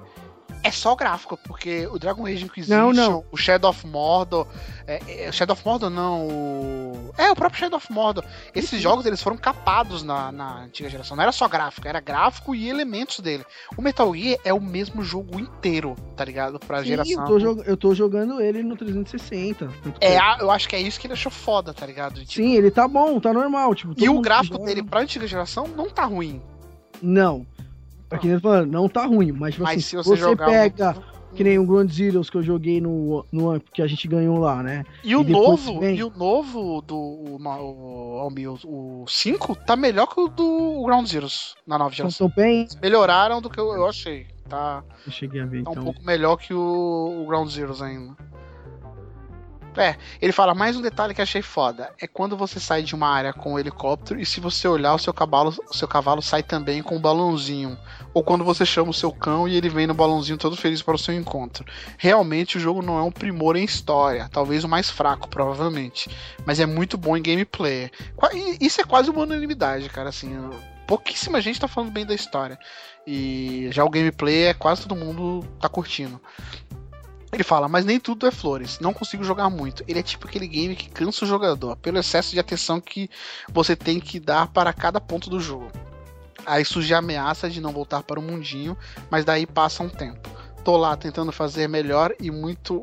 É 0.64 0.72
só 0.72 0.96
gráfico, 0.96 1.38
porque 1.46 1.88
o 1.88 1.98
Dragon 1.98 2.26
Age 2.26 2.44
Inquisition, 2.44 2.76
Não, 2.78 2.92
não. 2.92 3.24
o 3.32 3.38
Shadow 3.38 3.70
of 3.70 3.88
Mordor. 3.88 4.46
É, 4.86 5.26
é, 5.26 5.30
o 5.30 5.34
Shadow 5.34 5.54
of 5.54 5.66
Mordor 5.66 5.90
não, 5.90 6.28
o. 6.28 7.14
É, 7.18 7.32
o 7.32 7.36
próprio 7.36 7.60
Shadow 7.60 7.78
of 7.78 7.92
Mordor. 7.92 8.24
Esses 8.54 8.82
jogos 8.82 9.06
eles 9.06 9.22
foram 9.22 9.38
capados 9.38 10.04
na, 10.04 10.32
na 10.32 10.64
antiga 10.64 10.90
geração. 10.90 11.16
Não 11.16 11.24
era 11.24 11.32
só 11.32 11.48
gráfico, 11.48 11.88
era 11.88 12.00
gráfico 12.02 12.54
e 12.54 12.68
elementos 12.70 13.20
dele. 13.22 13.46
O 13.78 13.82
Metal 13.82 14.14
Gear 14.14 14.40
é 14.44 14.54
o 14.54 14.60
mesmo 14.60 15.04
jogo 15.04 15.40
inteiro, 15.40 15.96
tá 16.18 16.26
ligado? 16.26 16.60
Pra 16.60 16.80
Sim, 16.82 16.86
geração. 16.88 17.14
eu, 17.22 17.26
tô 17.28 17.40
jog- 17.40 17.64
eu 17.66 17.78
tô 17.78 17.96
jogando 17.96 18.42
ele 18.42 18.62
no 18.62 18.76
360. 18.76 19.68
tanto 19.84 20.00
que- 20.00 20.06
É, 20.06 20.18
a- 20.18 20.38
eu 20.42 20.52
acho 20.52 20.68
que 20.68 20.76
é 20.76 20.82
isso 20.82 21.00
que 21.00 21.08
ele 21.08 21.14
achou 21.14 21.32
foda, 21.32 21.74
tá 21.74 21.86
ligado? 21.86 22.16
Tipo, 22.26 22.34
Sim, 22.46 22.56
ele 22.56 22.72
tá 22.72 22.88
bom, 22.88 23.20
tá 23.22 23.32
normal. 23.32 23.74
Tipo, 23.74 23.94
e 23.98 24.10
o 24.10 24.20
gráfico 24.20 24.56
joga- 24.56 24.66
dele 24.66 24.84
pra 24.84 25.00
antiga 25.02 25.26
geração 25.28 25.66
não 25.68 25.90
tá 25.90 26.04
ruim. 26.04 26.42
Não. 27.02 27.46
Aqui 28.10 28.28
ele 28.28 28.40
falando, 28.40 28.72
não 28.72 28.88
tá 28.88 29.06
ruim, 29.06 29.32
mas, 29.32 29.54
tipo 29.56 29.64
Mas 29.64 29.74
assim, 29.80 29.82
se 29.82 29.96
você 29.98 30.10
você, 30.10 30.18
jogar 30.22 30.48
um- 30.48 30.52
pega 30.52 30.98
Que 31.36 31.44
nem 31.44 31.60
o 31.60 31.66
Ground 31.68 31.92
Zeroes 31.92 32.30
que 32.30 32.38
eu 32.38 32.42
joguei 32.42 32.80
no, 32.80 33.24
no 33.32 33.60
que 33.60 33.82
a 33.82 33.86
gente 33.88 34.08
ganhou 34.08 34.38
lá, 34.40 34.64
né? 34.64 34.86
E 35.04 35.14
o 35.16 35.22
E 35.22 35.26
depois 35.26 35.66
novo, 35.66 35.80
vem- 35.82 35.98
e 35.98 36.04
o 36.04 36.10
novo 36.10 36.82
do 36.82 36.96
o, 36.96 37.38
o, 37.38 38.20
Almir, 38.20 38.50
o 38.66 39.06
5 39.08 39.54
tá 39.54 39.76
melhor 39.76 40.08
que 40.08 40.20
o 40.22 40.30
do 40.30 40.84
Ground 40.86 41.06
Zeroes 41.06 41.54
na 41.68 41.78
nova 41.78 41.94
Então, 41.94 42.06
geração. 42.10 42.30
tô 42.30 42.36
bem. 42.42 42.66
Melhoraram 42.82 43.42
do 43.42 43.50
que 43.50 43.60
eu, 43.60 43.74
eu 43.74 43.86
achei. 43.86 44.26
Tá, 44.48 44.82
Eu 45.06 45.12
cheguei 45.12 45.42
a 45.42 45.46
ver, 45.46 45.64
tá 45.64 45.70
um 45.70 45.74
então. 45.74 45.84
pouco 45.84 46.02
melhor 46.04 46.38
que 46.38 46.54
o, 46.54 47.24
o 47.24 47.28
Ground 47.28 47.50
Zeroes 47.50 47.82
ainda. 47.82 48.16
É, 49.78 49.96
ele 50.20 50.32
fala, 50.32 50.56
mais 50.56 50.76
um 50.76 50.82
detalhe 50.82 51.14
que 51.14 51.22
achei 51.22 51.44
foda. 51.44 51.94
É 52.02 52.08
quando 52.08 52.36
você 52.36 52.60
sai 52.60 52.82
de 52.82 52.96
uma 52.96 53.08
área 53.08 53.32
com 53.32 53.54
o 53.54 53.60
helicóptero 53.60 54.20
e 54.20 54.26
se 54.26 54.40
você 54.40 54.68
olhar, 54.68 54.96
o 54.96 55.00
seu 55.00 55.14
cavalo, 55.14 55.54
o 55.70 55.74
seu 55.76 55.88
cavalo 55.88 56.20
sai 56.22 56.42
também 56.42 56.82
com 56.82 56.96
um 56.96 57.00
balãozinho. 57.00 57.78
Ou 58.12 58.24
quando 58.24 58.44
você 58.44 58.66
chama 58.66 58.90
o 58.90 58.94
seu 58.94 59.12
cão 59.12 59.48
e 59.48 59.56
ele 59.56 59.70
vem 59.70 59.86
no 59.86 59.94
balãozinho 59.94 60.38
todo 60.38 60.58
feliz 60.58 60.82
para 60.82 60.96
o 60.96 61.00
seu 61.00 61.14
encontro. 61.14 61.64
Realmente 61.98 62.58
o 62.58 62.60
jogo 62.60 62.82
não 62.82 62.98
é 62.98 63.04
um 63.04 63.12
primor 63.12 63.56
em 63.56 63.64
história, 63.64 64.28
talvez 64.32 64.64
o 64.64 64.68
mais 64.68 64.90
fraco, 64.90 65.30
provavelmente. 65.30 66.10
Mas 66.44 66.60
é 66.60 66.66
muito 66.66 66.98
bom 66.98 67.16
em 67.16 67.22
gameplay. 67.22 67.92
Isso 68.60 68.82
é 68.82 68.84
quase 68.84 69.12
uma 69.12 69.22
unanimidade, 69.22 69.88
cara, 69.90 70.10
assim. 70.10 70.36
Pouquíssima 70.88 71.42
gente 71.42 71.60
tá 71.60 71.68
falando 71.68 71.92
bem 71.92 72.06
da 72.06 72.16
história. 72.16 72.58
E 73.06 73.70
já 73.72 73.84
o 73.84 73.90
gameplay 73.90 74.46
é 74.46 74.54
quase 74.54 74.82
todo 74.82 74.96
mundo 74.96 75.46
tá 75.60 75.70
curtindo. 75.70 76.20
Ele 77.32 77.44
fala, 77.44 77.68
mas 77.68 77.84
nem 77.84 78.00
tudo 78.00 78.26
é 78.26 78.32
flores. 78.32 78.80
Não 78.80 78.94
consigo 78.94 79.24
jogar 79.24 79.50
muito. 79.50 79.84
Ele 79.88 80.00
é 80.00 80.04
tipo 80.04 80.28
aquele 80.28 80.48
game 80.48 80.76
que 80.76 80.90
cansa 80.90 81.26
o 81.26 81.28
jogador, 81.28 81.76
pelo 81.78 81.98
excesso 81.98 82.32
de 82.32 82.40
atenção 82.40 82.80
que 82.80 83.10
você 83.50 83.76
tem 83.76 84.00
que 84.00 84.20
dar 84.20 84.48
para 84.48 84.72
cada 84.72 85.02
ponto 85.02 85.30
do 85.30 85.40
jogo. 85.40 85.72
Aí 86.46 86.64
surge 86.64 86.94
a 86.94 87.00
ameaça 87.00 87.50
de 87.50 87.60
não 87.60 87.74
voltar 87.74 88.04
para 88.04 88.20
o 88.20 88.24
mundinho, 88.24 88.78
mas 89.10 89.26
daí 89.26 89.46
passa 89.46 89.84
um 89.84 89.90
tempo. 89.90 90.30
Tô 90.64 90.78
lá 90.78 90.96
tentando 90.96 91.32
fazer 91.32 91.68
melhor 91.68 92.14
e 92.20 92.32
muito 92.32 92.82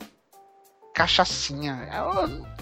cachaçinha. 0.95 1.89
Eu- 1.93 2.55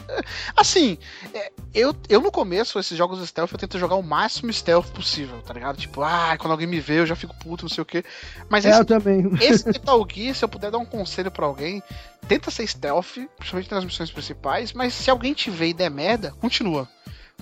Assim, 0.57 0.99
é, 1.33 1.51
eu, 1.72 1.95
eu 2.09 2.20
no 2.20 2.30
começo, 2.30 2.78
esses 2.78 2.99
jogos 2.99 3.26
stealth, 3.26 3.51
eu 3.53 3.59
tento 3.59 3.78
jogar 3.78 3.95
o 3.95 4.03
máximo 4.03 4.53
stealth 4.53 4.89
possível, 4.91 5.41
tá 5.43 5.55
ligado? 5.55 5.76
Tipo, 5.78 6.03
ah, 6.03 6.37
quando 6.39 6.51
alguém 6.51 6.66
me 6.66 6.80
vê, 6.80 6.99
eu 6.99 7.07
já 7.07 7.14
fico 7.16 7.35
puto, 7.39 7.64
não 7.64 7.70
sei 7.70 7.80
o 7.83 7.85
quê. 7.87 8.05
Mas 8.49 8.66
É, 8.66 8.70
esse 8.70 8.80
eu 8.80 8.85
também. 8.85 9.22
esse 9.41 9.66
Metal 9.66 10.07
Gear, 10.12 10.35
se 10.35 10.45
eu 10.45 10.49
puder 10.49 10.70
dar 10.70 10.78
um 10.78 10.85
conselho 10.85 11.30
pra 11.30 11.47
alguém, 11.47 11.83
tenta 12.28 12.51
ser 12.51 12.66
stealth, 12.66 13.16
principalmente 13.39 13.70
nas 13.70 13.85
missões 13.85 14.11
principais, 14.11 14.72
mas 14.72 14.93
se 14.93 15.09
alguém 15.09 15.33
te 15.33 15.51
vê 15.51 15.68
e 15.68 15.74
der 15.74 15.91
merda, 15.91 16.33
continua. 16.41 16.87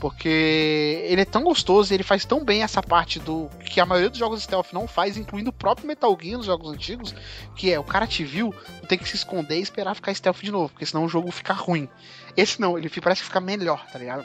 Porque 0.01 1.03
ele 1.05 1.20
é 1.20 1.24
tão 1.26 1.42
gostoso 1.42 1.92
e 1.92 1.94
ele 1.94 2.03
faz 2.03 2.24
tão 2.24 2.42
bem 2.42 2.62
essa 2.62 2.82
parte 2.82 3.18
do 3.20 3.51
que 3.66 3.80
a 3.80 3.86
maioria 3.86 4.09
dos 4.09 4.18
jogos 4.18 4.42
stealth 4.42 4.72
não 4.72 4.88
faz, 4.88 5.16
incluindo 5.18 5.51
o 5.51 5.53
próprio 5.53 5.86
Metal 5.86 6.16
Gear 6.20 6.38
nos 6.38 6.46
jogos 6.46 6.72
antigos, 6.72 7.14
que 7.55 7.70
é 7.70 7.78
o 7.78 7.84
cara 7.84 8.07
te 8.07 8.24
viu, 8.24 8.55
tem 8.88 8.98
que 8.98 9.07
se 9.09 9.16
esconder 9.16 9.59
e 9.59 9.62
esperar 9.62 9.94
ficar 9.94 10.14
stealth 10.14 10.40
de 10.40 10.51
novo, 10.51 10.70
porque 10.70 10.86
senão 10.86 11.05
o 11.05 11.09
jogo 11.09 11.30
fica 11.30 11.53
ruim. 11.53 11.88
Esse 12.36 12.61
não, 12.61 12.78
ele 12.78 12.88
parece 12.88 13.20
que 13.20 13.26
fica 13.26 13.40
melhor, 13.40 13.86
tá 13.92 13.98
ligado? 13.98 14.24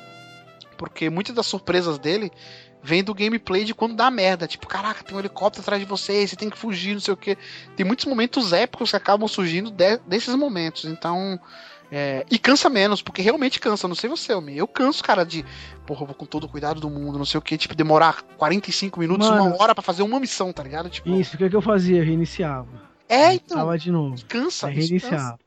Porque 0.77 1.09
muitas 1.09 1.35
das 1.35 1.45
surpresas 1.45 1.99
dele 1.99 2.31
vem 2.81 3.03
do 3.03 3.13
gameplay 3.13 3.65
de 3.65 3.73
quando 3.73 3.95
dá 3.95 4.09
merda. 4.11 4.47
Tipo, 4.47 4.67
caraca, 4.67 5.03
tem 5.03 5.15
um 5.15 5.19
helicóptero 5.19 5.61
atrás 5.61 5.81
de 5.81 5.87
você, 5.87 6.25
você 6.25 6.35
tem 6.35 6.49
que 6.49 6.57
fugir, 6.57 6.93
não 6.93 7.01
sei 7.01 7.13
o 7.13 7.17
que. 7.17 7.37
Tem 7.75 7.85
muitos 7.85 8.05
momentos 8.05 8.53
épicos 8.53 8.91
que 8.91 8.95
acabam 8.95 9.27
surgindo 9.27 9.71
de- 9.71 9.97
desses 10.07 10.35
momentos. 10.35 10.85
Então. 10.85 11.39
É, 11.91 12.25
e 12.29 12.37
cansa 12.39 12.69
menos, 12.69 13.01
porque 13.01 13.21
realmente 13.21 13.59
cansa. 13.59 13.87
Não 13.87 13.95
sei 13.95 14.09
você, 14.09 14.33
Almir. 14.33 14.57
Eu 14.57 14.67
canso, 14.67 15.03
cara, 15.03 15.23
de. 15.23 15.45
Porra, 15.85 16.01
eu 16.01 16.07
vou 16.07 16.15
com 16.15 16.25
todo 16.25 16.45
o 16.45 16.49
cuidado 16.49 16.81
do 16.81 16.89
mundo, 16.89 17.17
não 17.17 17.25
sei 17.25 17.37
o 17.37 17.41
que. 17.41 17.57
Tipo, 17.57 17.75
demorar 17.75 18.23
45 18.37 18.99
minutos, 18.99 19.29
Mano. 19.29 19.45
uma 19.45 19.61
hora 19.61 19.75
pra 19.75 19.81
fazer 19.81 20.03
uma 20.03 20.19
missão, 20.19 20.51
tá 20.51 20.63
ligado? 20.63 20.89
Tipo, 20.89 21.09
Isso, 21.09 21.35
o 21.35 21.37
que, 21.37 21.49
que 21.49 21.55
eu 21.55 21.61
fazia? 21.61 21.99
Eu 21.99 22.05
reiniciava. 22.05 22.67
é, 23.07 23.33
então. 23.33 23.57
Tava 23.57 23.77
de 23.77 23.91
novo. 23.91 24.15
Cansa, 24.27 24.67
Aí 24.67 24.99
cansa. 24.99 25.37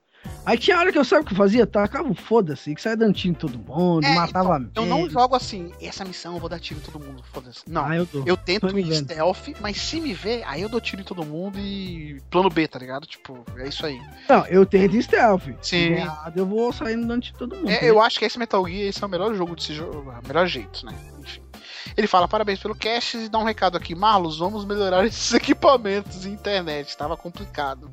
Aí 0.45 0.57
tinha 0.57 0.79
hora 0.79 0.91
que 0.91 0.99
eu 0.99 1.05
sabe 1.05 1.23
o 1.23 1.25
que 1.27 1.33
eu 1.33 1.37
fazia? 1.37 1.67
Tacava 1.67 2.09
um 2.09 2.15
foda-se, 2.15 2.75
que 2.75 2.81
saia 2.81 2.97
dando 2.97 3.13
tiro 3.13 3.33
em 3.33 3.35
todo 3.35 3.59
mundo, 3.59 4.07
É, 4.07 4.15
matava 4.15 4.63
Eu 4.75 4.87
não 4.87 5.09
jogo 5.09 5.35
assim, 5.37 5.73
essa 5.81 6.05
missão 6.05 6.35
eu 6.35 6.41
vou 6.41 6.49
dar 6.49 6.59
tiro 6.59 6.81
em 6.81 6.83
todo 6.83 7.03
mundo, 7.03 7.23
foda-se. 7.33 7.61
Não. 7.67 7.85
Ah, 7.85 7.97
eu. 7.97 8.09
Eu 8.25 8.37
tento 8.37 8.67
ir 8.79 8.83
vendo. 8.83 8.95
stealth, 8.95 9.49
mas 9.61 9.81
se 9.81 10.01
me 10.01 10.15
ver, 10.15 10.43
aí 10.47 10.63
eu 10.63 10.69
dou 10.69 10.81
tiro 10.81 11.03
em 11.03 11.05
todo 11.05 11.25
mundo 11.25 11.59
e 11.59 12.21
plano 12.31 12.49
B, 12.49 12.67
tá 12.67 12.79
ligado? 12.79 13.07
Tipo, 13.07 13.45
é 13.57 13.69
isso 13.69 13.85
aí. 13.85 14.01
Não, 14.29 14.47
eu 14.47 14.65
tento 14.65 15.01
stealth. 15.03 15.45
Sim. 15.61 15.93
Errado, 15.93 16.39
eu 16.39 16.47
vou 16.47 16.73
saindo 16.73 17.07
dando 17.07 17.23
de 17.23 17.35
todo 17.35 17.57
mundo. 17.57 17.71
É, 17.71 17.85
eu 17.85 18.01
acho 18.01 18.19
que 18.19 18.25
esse 18.25 18.39
Metal 18.39 18.67
Gear 18.67 18.89
esse 18.89 19.03
é 19.03 19.07
o 19.07 19.11
melhor 19.11 19.35
jogo 19.35 19.55
de 19.55 19.65
se 19.65 19.75
jogar, 19.75 20.21
o 20.25 20.27
melhor 20.27 20.47
jeito, 20.47 20.85
né? 20.87 20.95
Ele 21.97 22.07
fala, 22.07 22.29
parabéns 22.29 22.59
pelo 22.59 22.75
cast 22.75 23.17
e 23.17 23.29
dá 23.29 23.39
um 23.39 23.45
recado 23.45 23.77
aqui. 23.77 23.95
Marlos, 23.95 24.39
vamos 24.39 24.65
melhorar 24.65 25.05
esses 25.07 25.33
equipamentos 25.33 26.25
e 26.25 26.31
internet, 26.31 26.97
tava 26.97 27.17
complicado. 27.17 27.91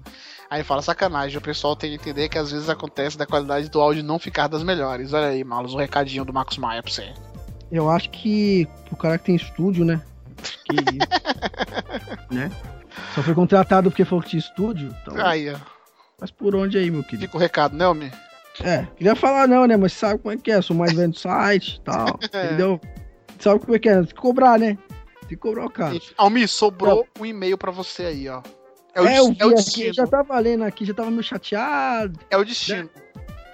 Aí 0.50 0.60
ele 0.60 0.64
fala, 0.64 0.82
sacanagem, 0.82 1.38
o 1.38 1.42
pessoal 1.42 1.76
tem 1.76 1.92
que 1.92 1.96
entender 1.96 2.30
que 2.30 2.38
às 2.38 2.52
vezes 2.52 2.70
acontece 2.70 3.18
da 3.18 3.26
qualidade 3.26 3.70
do 3.70 3.82
áudio 3.82 4.04
não 4.04 4.20
ficar 4.20 4.48
das 4.48 4.64
melhores. 4.64 5.14
Olha 5.14 5.28
aí, 5.28 5.44
Marlos, 5.44 5.74
o 5.74 5.78
recadinho 5.78 6.24
do 6.24 6.34
Marcos 6.34 6.58
Maia 6.58 6.84
pra 6.84 6.92
você. 6.92 7.14
Eu 7.72 7.90
acho 7.90 8.10
que 8.12 8.68
o 8.92 8.96
cara 8.96 9.18
que 9.18 9.26
tem 9.26 9.36
estúdio, 9.36 9.84
né? 9.84 10.02
Que... 10.66 10.76
né? 12.34 12.52
Só 13.14 13.24
foi 13.24 13.34
contratado 13.34 13.90
porque 13.90 14.06
falou 14.06 14.24
que 14.24 14.32
tinha 14.32 14.40
estúdio. 14.40 14.96
Então, 15.02 15.26
Aí, 15.26 15.52
ó. 15.52 15.58
Mas 16.20 16.32
por 16.32 16.56
onde 16.56 16.78
aí, 16.78 16.90
meu 16.90 17.04
querido? 17.04 17.24
Fica 17.24 17.38
o 17.38 17.40
recado, 17.40 17.76
né, 17.76 17.86
Almir? 17.86 18.14
É, 18.64 18.88
queria 18.96 19.16
falar 19.16 19.48
não, 19.48 19.68
né? 19.68 19.76
Mas 19.76 19.94
sabe 19.94 20.20
como 20.20 20.34
é 20.34 20.38
que 20.38 20.52
é? 20.52 20.62
Sou 20.62 20.76
mais 20.76 20.94
velho 20.94 21.12
do 21.12 21.20
site 21.20 21.76
e 21.76 21.82
tal. 21.82 22.20
É. 22.32 22.46
Entendeu? 22.46 22.80
Sabe 23.40 23.60
como 23.60 23.76
é 23.76 23.80
que 23.80 23.90
é? 23.90 23.96
Tem 23.96 24.06
que 24.06 24.14
cobrar, 24.16 24.60
né? 24.60 24.78
Tem 25.22 25.30
que 25.30 25.36
cobrar 25.38 25.66
o 25.66 25.70
cara. 25.70 25.98
Almir, 26.18 26.48
sobrou 26.48 27.08
um 27.20 27.26
e-mail 27.26 27.58
pra 27.58 27.72
você 27.72 28.04
aí, 28.06 28.30
ó. 28.30 28.42
É 28.94 29.02
o, 29.02 29.08
É, 29.08 29.20
eu 29.20 29.36
é 29.40 29.46
o 29.46 29.50
aqui, 29.50 29.56
destino. 29.56 29.94
já 29.94 30.08
tava 30.08 30.40
lendo 30.40 30.64
aqui, 30.64 30.86
já 30.86 30.94
tava 30.94 31.12
meio 31.12 31.24
chateado. 31.24 32.20
É 32.30 32.38
o 32.38 32.46
destino. 32.46 32.90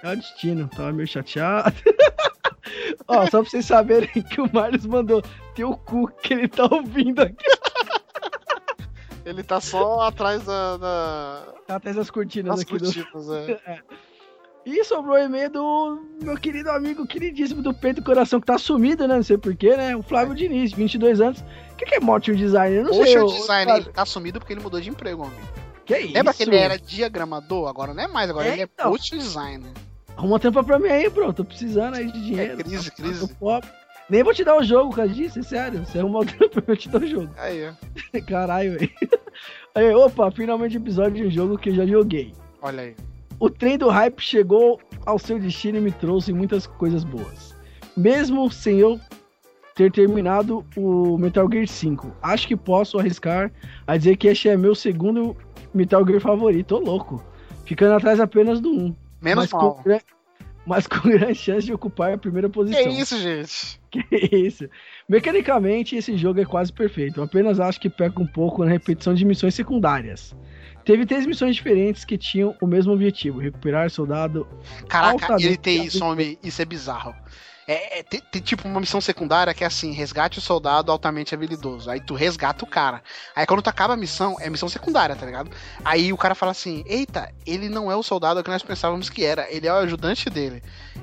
É 0.02 0.12
o 0.12 0.16
destino, 0.16 0.68
tava 0.68 0.92
meio 0.92 1.08
chateado. 1.08 1.74
Ó, 3.08 3.22
só 3.26 3.40
pra 3.42 3.50
vocês 3.50 3.66
saberem 3.66 4.08
que 4.08 4.40
o 4.40 4.48
Marlos 4.52 4.86
mandou 4.86 5.20
teu 5.54 5.76
cu 5.76 6.08
que 6.22 6.32
ele 6.34 6.48
tá 6.48 6.64
ouvindo 6.70 7.20
aqui. 7.22 7.44
Ele 9.24 9.42
tá 9.42 9.60
só 9.60 10.00
atrás 10.00 10.44
da, 10.44 10.76
da- 10.76 11.44
Tá 11.66 11.76
atrás 11.76 11.96
das 11.96 12.10
cortinas 12.10 12.50
das 12.56 12.60
aqui 12.60 12.76
do. 12.78 12.84
cortinas, 12.84 13.30
é. 13.66 13.80
E 14.64 14.84
sobrou 14.84 15.16
o 15.16 15.18
e-mail 15.18 15.50
do 15.50 16.06
meu 16.22 16.36
querido 16.36 16.70
amigo, 16.70 17.04
queridíssimo 17.06 17.60
do 17.62 17.74
peito 17.74 18.00
e 18.00 18.04
coração, 18.04 18.38
que 18.40 18.46
tá 18.46 18.56
sumido, 18.58 19.08
né? 19.08 19.16
Não 19.16 19.22
sei 19.22 19.36
porquê, 19.36 19.76
né? 19.76 19.96
O 19.96 20.02
Flávio 20.04 20.34
Diniz, 20.36 20.72
22 20.72 21.20
anos. 21.20 21.40
O 21.72 21.76
que, 21.76 21.84
que 21.84 21.94
é 21.96 22.00
motion 22.00 22.34
design? 22.34 22.76
Eu 22.76 22.84
não 22.84 22.92
sei. 22.94 23.16
Motion 23.18 23.24
ô- 23.26 23.40
design, 23.40 23.64
Flávio, 23.64 23.86
ele 23.88 23.92
tá 23.92 24.06
sumido 24.06 24.38
porque 24.38 24.52
ele 24.52 24.60
mudou 24.60 24.80
de 24.80 24.88
emprego, 24.88 25.22
homem. 25.24 25.38
Que 25.84 25.98
isso? 25.98 26.14
Lembra 26.14 26.32
que 26.32 26.42
ele 26.44 26.56
era 26.56 26.78
diagramador? 26.78 27.68
Agora 27.68 27.92
não 27.92 28.04
é 28.04 28.06
mais, 28.06 28.30
agora 28.30 28.46
É, 28.46 28.52
ele 28.52 28.60
é 28.62 28.64
então. 28.64 28.90
motion 28.90 29.16
designer. 29.18 29.70
Arruma 30.16 30.38
tampa 30.38 30.62
pra 30.62 30.78
mim 30.78 30.88
aí, 30.88 31.08
bro. 31.08 31.32
Tô 31.32 31.44
precisando 31.44 31.94
aí 31.96 32.06
de 32.12 32.24
dinheiro. 32.24 32.60
É 32.60 32.62
crise, 32.62 32.90
Tô 32.92 33.02
crise. 33.02 33.34
pobre. 33.34 33.68
Nem 34.08 34.22
vou 34.22 34.32
te 34.34 34.44
dar 34.44 34.56
o 34.56 34.62
jogo 34.62 34.90
por 34.90 34.96
causa 34.96 35.12
disso, 35.12 35.40
é 35.40 35.42
sério. 35.42 35.84
Você 35.84 35.98
arrumar 35.98 36.20
o 36.20 36.24
tampa, 36.38 36.62
eu 36.68 36.76
te 36.76 36.88
dou 36.88 37.00
o 37.00 37.06
jogo. 37.06 37.30
Aí, 37.36 37.68
ó. 37.68 38.20
Caralho, 38.28 38.78
velho. 38.78 38.90
Aí, 39.74 39.90
opa, 39.92 40.30
finalmente 40.30 40.76
episódio 40.76 41.14
de 41.14 41.26
um 41.26 41.30
jogo 41.30 41.58
que 41.58 41.70
eu 41.70 41.74
já 41.74 41.84
joguei. 41.86 42.32
Olha 42.60 42.82
aí. 42.82 42.96
O 43.42 43.50
trem 43.50 43.76
do 43.76 43.88
hype 43.88 44.20
chegou 44.20 44.80
ao 45.04 45.18
seu 45.18 45.36
destino 45.36 45.78
e 45.78 45.80
me 45.80 45.90
trouxe 45.90 46.32
muitas 46.32 46.64
coisas 46.64 47.02
boas. 47.02 47.56
Mesmo 47.96 48.48
sem 48.52 48.78
eu 48.78 49.00
ter 49.74 49.90
terminado 49.90 50.64
o 50.76 51.18
Metal 51.18 51.48
Gear 51.50 51.66
5, 51.66 52.18
acho 52.22 52.46
que 52.46 52.54
posso 52.54 53.00
arriscar 53.00 53.50
a 53.84 53.96
dizer 53.96 54.16
que 54.16 54.28
este 54.28 54.48
é 54.48 54.56
meu 54.56 54.76
segundo 54.76 55.36
Metal 55.74 56.06
Gear 56.06 56.20
favorito, 56.20 56.76
ô 56.76 56.78
louco. 56.78 57.20
Ficando 57.66 57.94
atrás 57.94 58.20
apenas 58.20 58.60
do 58.60 58.70
1. 58.70 58.96
Menos 59.20 59.50
mas 59.50 59.52
mal. 59.52 59.74
Com, 59.74 59.98
mas 60.64 60.86
com 60.86 61.00
grande 61.10 61.34
chance 61.34 61.66
de 61.66 61.72
ocupar 61.72 62.12
a 62.12 62.18
primeira 62.18 62.48
Que 62.48 62.54
posição. 62.54 62.92
isso, 62.92 63.18
gente? 63.18 63.82
Que 63.90 64.36
isso. 64.36 64.68
Mecanicamente, 65.08 65.96
esse 65.96 66.16
jogo 66.16 66.40
é 66.40 66.44
quase 66.44 66.72
perfeito. 66.72 67.18
Eu 67.18 67.24
apenas 67.24 67.58
acho 67.58 67.80
que 67.80 67.90
peca 67.90 68.22
um 68.22 68.26
pouco 68.26 68.64
na 68.64 68.70
repetição 68.70 69.12
de 69.12 69.24
missões 69.24 69.56
secundárias. 69.56 70.32
Teve 70.84 71.06
três 71.06 71.26
missões 71.26 71.54
diferentes 71.56 72.04
que 72.04 72.18
tinham 72.18 72.56
o 72.60 72.66
mesmo 72.66 72.92
objetivo: 72.92 73.38
recuperar 73.38 73.90
soldado. 73.90 74.46
Caraca, 74.88 75.36
ele 75.38 75.56
tem 75.56 75.84
isso, 75.84 76.04
homem. 76.04 76.38
Isso 76.42 76.60
é 76.60 76.64
bizarro. 76.64 77.14
É, 77.66 78.00
é, 78.00 78.02
tem, 78.02 78.20
tem 78.20 78.42
tipo 78.42 78.66
uma 78.66 78.80
missão 78.80 79.00
secundária 79.00 79.54
que 79.54 79.62
é 79.62 79.66
assim: 79.66 79.92
resgate 79.92 80.38
o 80.38 80.42
soldado 80.42 80.90
altamente 80.90 81.32
habilidoso. 81.34 81.88
Aí 81.90 82.00
tu 82.00 82.14
resgata 82.14 82.64
o 82.64 82.68
cara. 82.68 83.02
Aí 83.36 83.46
quando 83.46 83.62
tu 83.62 83.68
acaba 83.70 83.94
a 83.94 83.96
missão, 83.96 84.36
é 84.40 84.50
missão 84.50 84.68
secundária, 84.68 85.14
tá 85.14 85.24
ligado? 85.24 85.48
Aí 85.84 86.12
o 86.12 86.16
cara 86.16 86.34
fala 86.34 86.50
assim: 86.50 86.82
Eita, 86.86 87.32
ele 87.46 87.68
não 87.68 87.90
é 87.90 87.94
o 87.94 88.02
soldado 88.02 88.42
que 88.42 88.50
nós 88.50 88.62
pensávamos 88.62 89.08
que 89.08 89.24
era, 89.24 89.46
ele 89.48 89.68
é 89.68 89.72
o 89.72 89.76
ajudante 89.76 90.28
dele. 90.28 90.60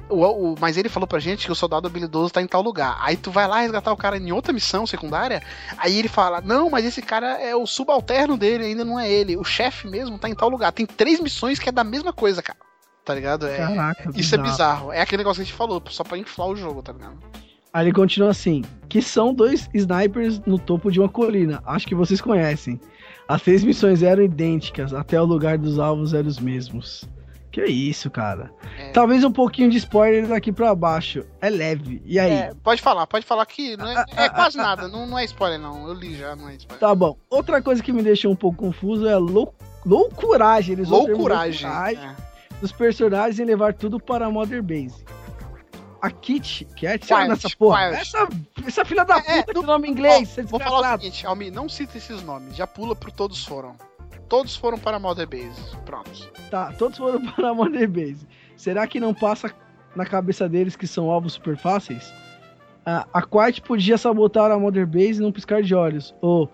O, 0.10 0.22
o- 0.26 0.56
mas 0.60 0.76
ele 0.76 0.90
falou 0.90 1.08
pra 1.08 1.20
gente 1.20 1.46
que 1.46 1.52
o 1.52 1.56
soldado 1.56 1.88
habilidoso 1.88 2.34
tá 2.34 2.42
em 2.42 2.48
tal 2.48 2.62
lugar. 2.62 2.98
Aí 3.00 3.16
tu 3.16 3.32
vai 3.32 3.48
lá 3.48 3.62
resgatar 3.62 3.94
o 3.94 3.98
cara 3.98 4.18
em 4.18 4.32
outra 4.34 4.52
missão 4.52 4.86
secundária. 4.86 5.42
Aí 5.78 5.98
ele 5.98 6.10
fala: 6.10 6.42
Não, 6.42 6.70
mas 6.70 6.84
esse 6.86 7.02
cara 7.02 7.42
é 7.42 7.56
o 7.56 7.66
subalterno 7.66 8.36
dele, 8.36 8.66
ainda 8.66 8.84
não 8.84 9.00
é 9.00 9.10
ele. 9.10 9.38
O 9.38 9.46
chefe 9.46 9.88
mesmo 9.88 10.20
tá 10.20 10.28
em 10.28 10.36
tal 10.36 10.50
lugar. 10.50 10.74
Tem 10.74 10.86
três 10.86 11.22
missões 11.22 11.58
que 11.58 11.70
é 11.70 11.72
da 11.72 11.86
mesma 11.86 12.12
coisa, 12.12 12.42
cara. 12.44 12.60
Tá 13.10 13.16
ligado? 13.16 13.48
É, 13.48 13.58
Caraca, 13.58 14.12
isso 14.16 14.36
é 14.36 14.38
bizarro. 14.38 14.92
É 14.92 15.02
aquele 15.02 15.18
negócio 15.18 15.38
que 15.38 15.42
a 15.42 15.46
gente 15.46 15.58
falou, 15.58 15.82
só 15.90 16.04
pra 16.04 16.16
inflar 16.16 16.48
o 16.48 16.56
jogo, 16.56 16.84
tá 16.84 16.94
ligado? 16.94 17.18
Aí 17.74 17.88
ele 17.88 17.92
continua 17.92 18.30
assim: 18.30 18.64
que 18.88 19.02
são 19.02 19.34
dois 19.34 19.68
snipers 19.74 20.40
no 20.46 20.60
topo 20.60 20.92
de 20.92 21.00
uma 21.00 21.10
colina. 21.10 21.60
Acho 21.66 21.88
que 21.88 21.96
vocês 21.96 22.22
conhecem. 22.22 22.80
As 23.28 23.42
seis 23.42 23.64
missões 23.64 24.04
eram 24.04 24.22
idênticas, 24.22 24.94
até 24.94 25.20
o 25.20 25.26
lugar 25.26 25.58
dos 25.58 25.80
alvos 25.80 26.14
eram 26.14 26.28
os 26.28 26.38
mesmos. 26.38 27.10
Que 27.52 27.66
isso, 27.66 28.12
cara. 28.12 28.52
É. 28.78 28.92
Talvez 28.92 29.24
um 29.24 29.32
pouquinho 29.32 29.72
de 29.72 29.78
spoiler 29.78 30.28
daqui 30.28 30.52
pra 30.52 30.76
baixo. 30.76 31.26
É 31.42 31.50
leve. 31.50 32.04
E 32.06 32.20
aí? 32.20 32.32
É, 32.32 32.52
pode 32.64 32.80
falar, 32.80 33.08
pode 33.08 33.26
falar 33.26 33.44
que 33.48 33.76
não 33.76 33.88
é, 33.88 33.96
Ah, 33.96 34.06
é 34.18 34.26
ah, 34.26 34.30
quase 34.30 34.60
ah, 34.60 34.62
nada, 34.62 34.88
não, 34.88 35.08
não 35.08 35.18
é 35.18 35.26
spoiler 35.26 35.60
não, 35.60 35.88
eu 35.88 35.96
li 35.96 36.16
já, 36.16 36.36
não 36.36 36.48
é 36.48 36.58
spoiler. 36.58 36.80
Tá 36.80 36.94
bom. 36.94 37.18
Outra 37.28 37.60
coisa 37.60 37.82
que 37.82 37.92
me 37.92 38.04
deixou 38.04 38.32
um 38.32 38.36
pouco 38.36 38.60
confuso 38.60 39.08
é 39.08 39.18
lou 39.18 39.52
loucuragem. 39.84 40.74
Eles 40.74 40.90
Loucuragem. 40.90 41.66
loucuragem 41.66 42.06
é. 42.06 42.29
Dos 42.62 42.72
personagens 42.72 43.40
em 43.40 43.46
levar 43.46 43.74
tudo 43.74 44.00
para 44.00 44.26
a 44.26 44.32
Mother 44.32 44.62
Base. 44.62 45.04
A 46.02 46.10
Kit, 46.12 46.66
que 46.76 46.88
é 46.88 46.98
Quiet, 46.98 47.28
nessa 47.28 47.50
porra. 47.58 47.90
quiet. 47.90 48.02
Essa, 48.02 48.30
essa 48.66 48.86
filha 48.86 49.04
da 49.04 49.18
É, 49.18 49.44
puta 49.44 49.52
é, 49.52 49.54
que 49.54 49.62
nome 49.66 49.90
inglês. 49.90 50.38
Ó, 50.40 50.44
vou 50.44 50.60
falar 50.60 50.96
o 50.96 51.00
seguinte, 51.00 51.28
Almi, 51.28 51.52
não 51.52 51.68
cita 51.68 51.98
esses 51.98 52.24
nomes, 52.24 52.56
já 52.56 52.66
pula 52.66 52.96
pro 52.96 53.12
todos 53.12 53.46
foram. 53.46 53.76
Todos 54.30 54.56
foram 54.56 54.78
para 54.78 54.98
a 54.98 55.00
Mother 55.00 55.28
Base, 55.28 55.76
pronto. 55.86 56.32
Tá, 56.50 56.72
todos 56.78 56.98
foram 56.98 57.20
para 57.34 57.50
a 57.50 57.54
Mother 57.54 57.90
Base. 57.90 58.28
Será 58.56 58.88
que 58.88 59.00
não 59.00 59.14
passa 59.14 59.54
na 59.96 60.06
cabeça 60.06 60.48
deles 60.48 60.76
que 60.76 60.88
são 60.88 61.10
alvos 61.10 61.34
super 61.34 61.58
fáceis? 61.58 62.14
A, 62.86 63.06
a 63.14 63.22
Quiet 63.22 63.62
podia 63.62 63.98
sabotar 63.98 64.52
a 64.52 64.58
Mother 64.60 64.88
Base 64.88 65.20
num 65.22 65.32
piscar 65.32 65.62
de 65.62 65.76
olhos. 65.76 66.16
Ou. 66.22 66.50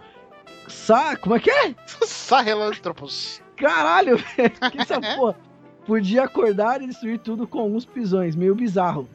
Sa 0.67 1.15
como 1.17 1.35
é 1.35 1.39
que 1.39 1.51
é? 1.51 1.75
Sahelanthropus. 2.05 3.41
Caralho, 3.55 4.17
velho. 4.35 4.71
Que 4.71 4.81
essa 4.81 4.99
porra? 4.99 5.35
Podia 5.85 6.23
acordar 6.23 6.81
e 6.81 6.87
destruir 6.87 7.19
tudo 7.19 7.47
com 7.47 7.59
alguns 7.59 7.85
pisões. 7.85 8.35
Meio 8.35 8.55
bizarro. 8.55 9.07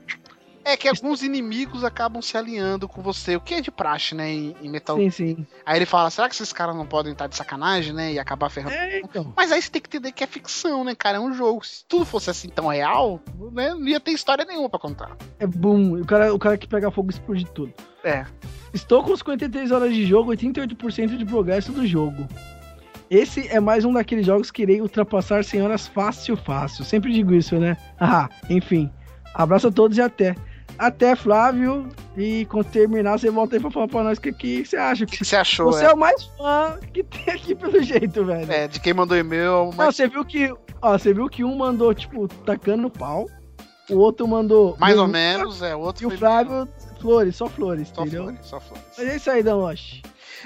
É 0.64 0.76
que 0.76 0.86
alguns 0.86 1.22
inimigos 1.22 1.84
acabam 1.84 2.20
se 2.20 2.36
alinhando 2.36 2.86
com 2.86 3.00
você, 3.00 3.34
o 3.34 3.40
que 3.40 3.54
é 3.54 3.60
de 3.60 3.70
praxe, 3.70 4.14
né, 4.14 4.30
em, 4.30 4.54
em 4.62 4.68
Metal 4.68 4.96
Sim, 4.96 5.10
sim. 5.10 5.46
Aí 5.64 5.78
ele 5.78 5.86
fala, 5.86 6.10
será 6.10 6.28
que 6.28 6.34
esses 6.34 6.52
caras 6.52 6.76
não 6.76 6.86
podem 6.86 7.12
estar 7.12 7.26
de 7.26 7.34
sacanagem, 7.34 7.94
né, 7.94 8.12
e 8.12 8.18
acabar 8.18 8.50
ferrando? 8.50 8.74
É, 8.74 9.00
então. 9.00 9.32
Mas 9.34 9.50
aí 9.50 9.60
você 9.60 9.70
tem 9.70 9.80
que 9.80 9.88
entender 9.88 10.12
que 10.12 10.22
é 10.22 10.26
ficção, 10.26 10.84
né, 10.84 10.94
cara, 10.94 11.16
é 11.16 11.20
um 11.20 11.32
jogo. 11.32 11.64
Se 11.64 11.84
tudo 11.86 12.04
fosse 12.04 12.28
assim 12.28 12.48
tão 12.48 12.68
real, 12.68 13.20
né, 13.52 13.70
não 13.70 13.88
ia 13.88 13.98
ter 13.98 14.12
história 14.12 14.44
nenhuma 14.44 14.68
pra 14.68 14.78
contar. 14.78 15.16
É 15.38 15.46
boom. 15.46 16.02
O 16.02 16.06
cara, 16.06 16.34
o 16.34 16.38
cara 16.38 16.58
que 16.58 16.68
pega 16.68 16.90
fogo 16.90 17.10
explode 17.10 17.46
tudo. 17.46 17.72
É. 18.04 18.26
Estou 18.72 19.02
com 19.02 19.16
53 19.16 19.72
horas 19.72 19.94
de 19.94 20.04
jogo, 20.06 20.30
88% 20.32 21.16
de 21.16 21.24
progresso 21.24 21.72
do 21.72 21.86
jogo. 21.86 22.28
Esse 23.10 23.48
é 23.48 23.58
mais 23.58 23.84
um 23.84 23.92
daqueles 23.92 24.24
jogos 24.24 24.52
que 24.52 24.62
irei 24.62 24.80
ultrapassar 24.80 25.42
100 25.42 25.62
horas 25.62 25.86
fácil, 25.88 26.36
fácil. 26.36 26.84
Sempre 26.84 27.12
digo 27.12 27.34
isso, 27.34 27.56
né? 27.58 27.76
Ah, 27.98 28.28
enfim. 28.48 28.88
Abraço 29.34 29.66
a 29.66 29.72
todos 29.72 29.98
e 29.98 30.00
até. 30.00 30.36
Até, 30.78 31.16
Flávio. 31.16 31.88
E 32.16 32.46
quando 32.46 32.66
terminar, 32.66 33.18
você 33.18 33.28
volta 33.28 33.56
aí 33.56 33.60
pra 33.60 33.70
falar 33.70 33.88
pra 33.88 34.04
nós 34.04 34.18
o 34.18 34.20
que, 34.20 34.32
que 34.32 34.64
você 34.64 34.76
acha. 34.76 35.04
O 35.04 35.06
que, 35.08 35.24
você 35.24 35.34
achou? 35.34 35.72
Você 35.72 35.84
é. 35.84 35.92
o 35.92 35.96
mais 35.96 36.24
fã 36.38 36.78
que 36.94 37.02
tem 37.02 37.34
aqui 37.34 37.54
pelo 37.54 37.82
jeito, 37.82 38.24
velho. 38.24 38.50
É, 38.50 38.68
de 38.68 38.78
quem 38.78 38.94
mandou 38.94 39.16
e-mail, 39.18 39.66
Não, 39.66 39.72
mas 39.76 39.96
você 39.96 40.06
viu 40.06 40.24
que. 40.24 40.54
Ó, 40.80 40.96
você 40.96 41.12
viu 41.12 41.28
que 41.28 41.42
um 41.42 41.56
mandou, 41.56 41.92
tipo, 41.92 42.28
tacando 42.46 42.88
pau. 42.88 43.26
O 43.90 43.96
outro 43.96 44.26
mandou. 44.28 44.76
mais 44.78 44.96
ou 44.96 45.08
menos, 45.08 45.62
é, 45.62 45.74
o 45.74 45.80
outro 45.80 46.04
E 46.04 46.06
o 46.06 46.16
Flávio, 46.16 46.68
flores, 47.00 47.34
só 47.34 47.48
flores, 47.48 47.88
só 47.92 48.02
entendeu? 48.02 48.22
flores, 48.22 48.46
só 48.46 48.60
flores. 48.60 48.84
Mas 48.96 49.08
é 49.08 49.16
isso 49.16 49.30
aí, 49.30 49.42
Danoche. 49.42 50.00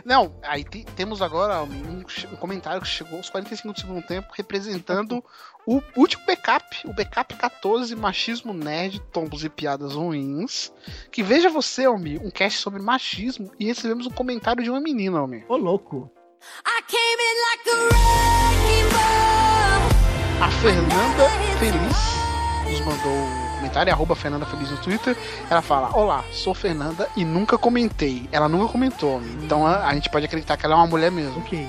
Não, 0.05 0.38
aí 0.42 0.64
te- 0.64 0.84
temos 0.97 1.20
agora 1.20 1.62
um, 1.62 2.03
um 2.32 2.36
comentário 2.36 2.80
que 2.80 2.88
chegou 2.88 3.18
aos 3.18 3.28
45 3.30 3.74
do 3.74 3.80
segundo 3.80 4.03
tempo, 4.03 4.28
representando 4.34 5.22
o 5.66 5.80
último 5.97 6.24
backup, 6.26 6.64
o 6.86 6.92
backup 6.92 7.34
14, 7.34 7.95
machismo 7.97 8.53
nerd, 8.53 9.01
tombos 9.12 9.45
e 9.45 9.49
piadas 9.49 9.92
ruins. 9.95 10.72
Que 11.12 11.22
veja 11.22 11.49
você, 11.51 11.84
Almi, 11.84 12.18
um 12.18 12.30
cast 12.30 12.59
sobre 12.61 12.82
machismo 12.82 13.51
e 13.59 13.66
recebemos 13.66 14.07
um 14.07 14.11
comentário 14.11 14.62
de 14.62 14.70
uma 14.70 14.80
menina, 14.80 15.18
Almi. 15.18 15.45
Ô, 15.49 15.57
louco. 15.57 16.11
I 16.66 16.82
came 16.86 17.22
in 17.22 17.40
like 17.40 17.70
a. 17.70 17.74
A 20.45 20.51
Fernanda 20.51 21.30
Feliz 21.59 21.97
nos 22.70 22.80
mandou 22.80 23.12
um 23.12 23.43
comentário, 23.65 23.91
é 23.91 23.93
arroba 23.93 24.15
Fernanda 24.15 24.45
Feliz 24.47 24.71
no 24.71 24.77
Twitter. 24.79 25.17
Ela 25.51 25.62
fala: 25.62 25.91
Olá, 25.97 26.23
sou 26.33 26.55
Fernanda 26.55 27.09
e 27.17 27.25
nunca 27.25 27.57
comentei. 27.57 28.29
Ela 28.31 28.49
nunca 28.49 28.71
comentou, 28.71 29.15
Almi. 29.15 29.31
então 29.45 29.67
a, 29.67 29.87
a 29.87 29.95
gente 29.95 30.11
pode 30.11 30.27
acreditar 30.27 30.57
que 30.57 30.67
ela 30.67 30.75
é 30.75 30.79
uma 30.79 30.87
mulher 30.87 31.11
mesmo. 31.11 31.39
Ok. 31.39 31.67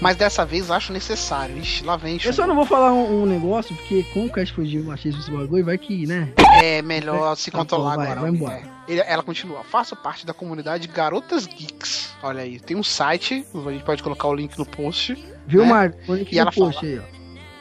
Mas 0.00 0.16
dessa 0.16 0.44
vez 0.44 0.70
acho 0.70 0.92
necessário. 0.92 1.56
Ixi, 1.58 1.84
lá 1.84 1.96
vem. 1.96 2.18
Eu 2.22 2.32
só 2.32 2.46
não 2.46 2.54
vou 2.54 2.64
falar 2.66 2.92
um, 2.92 3.22
um 3.22 3.26
negócio, 3.26 3.74
porque 3.74 4.02
com 4.14 4.26
o 4.26 4.30
cast 4.32 4.54
foi 4.54 4.64
de 4.66 4.78
machismo 4.78 5.20
esse 5.20 5.30
bagulho, 5.30 5.64
vai 5.64 5.76
que, 5.78 6.06
né? 6.06 6.28
É 6.62 6.82
melhor 6.82 7.34
se 7.36 7.50
Tá 7.50 7.58
controlar 7.58 7.90
bom, 7.92 7.96
vai, 7.96 8.06
agora. 8.06 8.20
vai 8.20 8.30
embora. 8.30 8.62
É. 8.88 9.12
Ela 9.12 9.22
continua. 9.22 9.64
Faço 9.64 9.96
parte 9.96 10.24
da 10.26 10.32
comunidade 10.34 10.86
Garotas 10.88 11.46
Geeks. 11.46 12.14
Olha 12.22 12.42
aí, 12.42 12.60
tem 12.60 12.76
um 12.76 12.82
site, 12.82 13.44
a 13.54 13.70
gente 13.72 13.84
pode 13.84 14.02
colocar 14.02 14.28
o 14.28 14.34
link 14.34 14.56
no 14.58 14.64
post. 14.66 15.16
Viu, 15.46 15.62
É. 15.62 15.66
Marco? 15.66 15.98
Põe 16.06 16.22
aqui 16.22 16.34
E 16.36 16.38
ela 16.38 16.50
no 16.50 16.56
post 16.56 16.80
fala- 16.80 16.92
aí, 16.92 16.98
ó. 16.98 17.15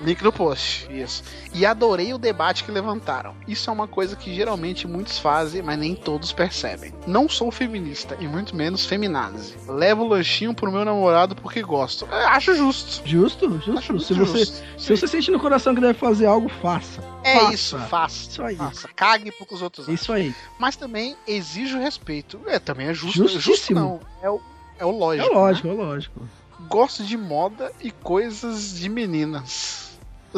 Link 0.05 0.23
no 0.23 0.31
post, 0.31 0.87
isso. 0.91 1.23
E 1.51 1.65
adorei 1.65 2.13
o 2.13 2.17
debate 2.19 2.63
que 2.63 2.71
levantaram. 2.71 3.33
Isso 3.47 3.69
é 3.69 3.73
uma 3.73 3.87
coisa 3.87 4.15
que 4.15 4.33
geralmente 4.35 4.87
muitos 4.87 5.17
fazem, 5.17 5.63
mas 5.63 5.79
nem 5.79 5.95
todos 5.95 6.31
percebem. 6.31 6.93
Não 7.07 7.27
sou 7.27 7.49
feminista 7.51 8.15
e 8.19 8.27
muito 8.27 8.55
menos 8.55 8.85
feminazi. 8.85 9.55
Levo 9.67 10.03
o 10.03 10.07
lanchinho 10.07 10.53
pro 10.53 10.71
meu 10.71 10.85
namorado 10.85 11.35
porque 11.35 11.63
gosto. 11.63 12.07
É, 12.11 12.25
acho 12.25 12.53
justo. 12.55 13.01
Justo, 13.03 13.45
Acho 13.47 13.65
justo. 13.65 13.91
muito 13.93 14.05
Se 14.05 14.13
você, 14.13 14.37
justo. 14.39 14.63
se 14.77 14.95
você 14.95 15.07
sente 15.07 15.31
no 15.31 15.39
coração 15.39 15.73
que 15.73 15.81
deve 15.81 15.97
fazer 15.97 16.27
algo, 16.27 16.49
faça. 16.49 17.01
É 17.23 17.39
faça. 17.39 17.53
isso, 17.53 17.79
faça. 17.79 18.29
Isso 18.29 18.43
aí. 18.43 18.55
Faça. 18.55 18.87
Cague 18.95 19.31
pro 19.31 19.45
que 19.47 19.55
os 19.55 19.61
outros 19.63 19.85
acham. 19.85 19.95
Isso 19.95 20.13
aí. 20.13 20.35
Mas 20.59 20.75
também 20.75 21.15
exijo 21.27 21.79
respeito. 21.79 22.39
É, 22.45 22.59
também 22.59 22.87
é 22.87 22.93
justo. 22.93 23.17
Justo 23.17 23.39
Justíssimo. 23.39 23.79
não. 23.79 23.99
É 24.21 24.29
o, 24.29 24.39
é 24.77 24.85
o 24.85 24.89
É 24.89 24.93
lógico. 24.93 25.33
lógico, 25.33 25.67
né? 25.69 25.73
é 25.73 25.77
lógico. 25.77 26.21
Gosto 26.69 27.03
de 27.03 27.17
moda 27.17 27.71
e 27.81 27.89
coisas 27.91 28.75
de 28.77 28.87
meninas. 28.89 29.84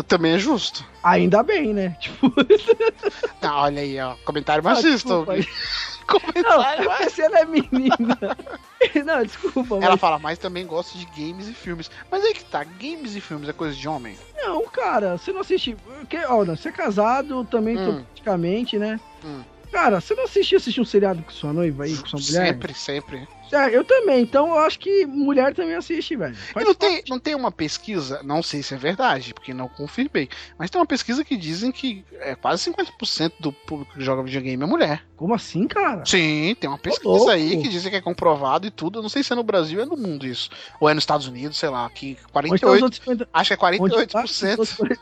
Também 0.04 0.34
é 0.34 0.38
justo. 0.40 0.86
Ainda 1.04 1.42
bem, 1.44 1.74
né? 1.74 1.96
Tipo, 2.02 2.32
Ah, 3.42 3.64
olha 3.64 3.82
aí, 3.82 4.00
ó. 4.00 4.16
Comentário 4.26 4.62
Ah, 4.68 4.74
machista. 4.74 5.10
não, 5.16 5.26
comentário 6.08 7.10
se 7.12 7.22
ela 7.22 7.40
é 7.40 7.46
menina. 7.46 8.18
não, 9.06 9.24
desculpa, 9.24 9.76
Ela 9.76 9.92
mas. 9.92 10.00
fala, 10.00 10.20
mas 10.20 10.38
também 10.38 10.66
gosto 10.66 10.98
de 10.98 11.06
games 11.06 11.48
e 11.48 11.54
filmes. 11.54 11.90
Mas 12.12 12.24
aí 12.24 12.34
que 12.34 12.46
tá, 12.46 12.64
games 12.64 13.16
e 13.16 13.22
filmes 13.22 13.50
é 13.50 13.54
coisa 13.54 13.76
de 13.76 13.88
homem? 13.88 14.18
Não, 14.38 14.66
cara, 14.68 15.18
você 15.18 15.32
não 15.34 15.42
assiste. 15.42 15.76
Porque, 15.76 16.18
ó, 16.26 16.46
não, 16.46 16.56
você 16.56 16.70
é 16.70 16.72
casado 16.72 17.44
também, 17.46 17.78
Hum. 17.78 18.04
praticamente, 18.14 18.78
né? 18.78 19.00
Hum. 19.24 19.42
Cara, 19.72 20.00
você 20.00 20.16
não 20.16 20.24
assiste 20.24 20.56
assistir 20.56 20.82
um 20.82 20.86
seriado 20.86 21.22
com 21.24 21.32
sua 21.32 21.54
noiva 21.54 21.84
aí, 21.84 21.96
com 21.98 22.08
sua 22.08 22.20
mulher? 22.20 22.54
Sempre, 22.54 22.74
sempre. 22.74 23.28
É, 23.52 23.76
eu 23.76 23.84
também, 23.84 24.22
então 24.22 24.50
eu 24.50 24.60
acho 24.60 24.78
que 24.78 25.06
mulher 25.06 25.54
também 25.54 25.76
assiste, 25.76 26.16
velho. 26.16 26.36
E 26.56 26.64
não 26.64 26.74
tem, 26.74 27.04
não 27.08 27.20
tem 27.20 27.34
uma 27.34 27.52
pesquisa, 27.52 28.22
não 28.24 28.44
sei 28.44 28.62
se 28.62 28.74
é 28.74 28.78
verdade, 28.78 29.34
porque 29.34 29.54
não 29.54 29.70
confirmei, 29.70 30.28
mas 30.58 30.70
tem 30.70 30.80
uma 30.80 30.86
pesquisa 30.86 31.24
que 31.24 31.38
dizem 31.38 31.72
que 31.72 32.04
é 32.20 32.36
quase 32.36 32.70
50% 32.70 33.34
do 33.40 33.54
público 33.54 33.94
que 33.94 34.04
joga 34.04 34.24
videogame 34.24 34.62
é 34.62 34.66
mulher. 34.66 35.04
Como 35.16 35.34
assim, 35.34 35.68
cara? 35.68 36.06
Sim, 36.06 36.56
tem 36.60 36.70
uma 36.70 36.78
pesquisa 36.78 37.10
louco. 37.10 37.30
aí 37.30 37.62
que 37.62 37.70
dizem 37.70 37.90
que 37.90 37.98
é 37.98 38.02
comprovado 38.02 38.68
e 38.68 38.72
tudo. 38.72 39.00
Eu 39.00 39.04
não 39.04 39.10
sei 39.10 39.24
se 39.24 39.32
é 39.32 39.36
no 39.36 39.44
Brasil 39.44 39.80
ou 39.80 39.86
é 39.86 39.88
no 39.88 39.98
mundo 39.98 40.28
isso. 40.28 40.50
Ou 40.80 40.90
é 40.90 40.94
nos 40.94 41.04
Estados 41.04 41.28
Unidos, 41.28 41.58
sei 41.58 41.70
lá, 41.70 41.90
que 41.90 42.18
Onde 42.34 42.60
tá 42.60 42.68
os 42.68 42.78
48, 42.78 42.84
outros 42.84 43.02
50... 43.02 43.30
acho 43.34 43.58
que 43.58 43.66
é 43.66 43.82
Onde 43.82 44.08
tá, 44.08 44.24
48%. 44.24 44.98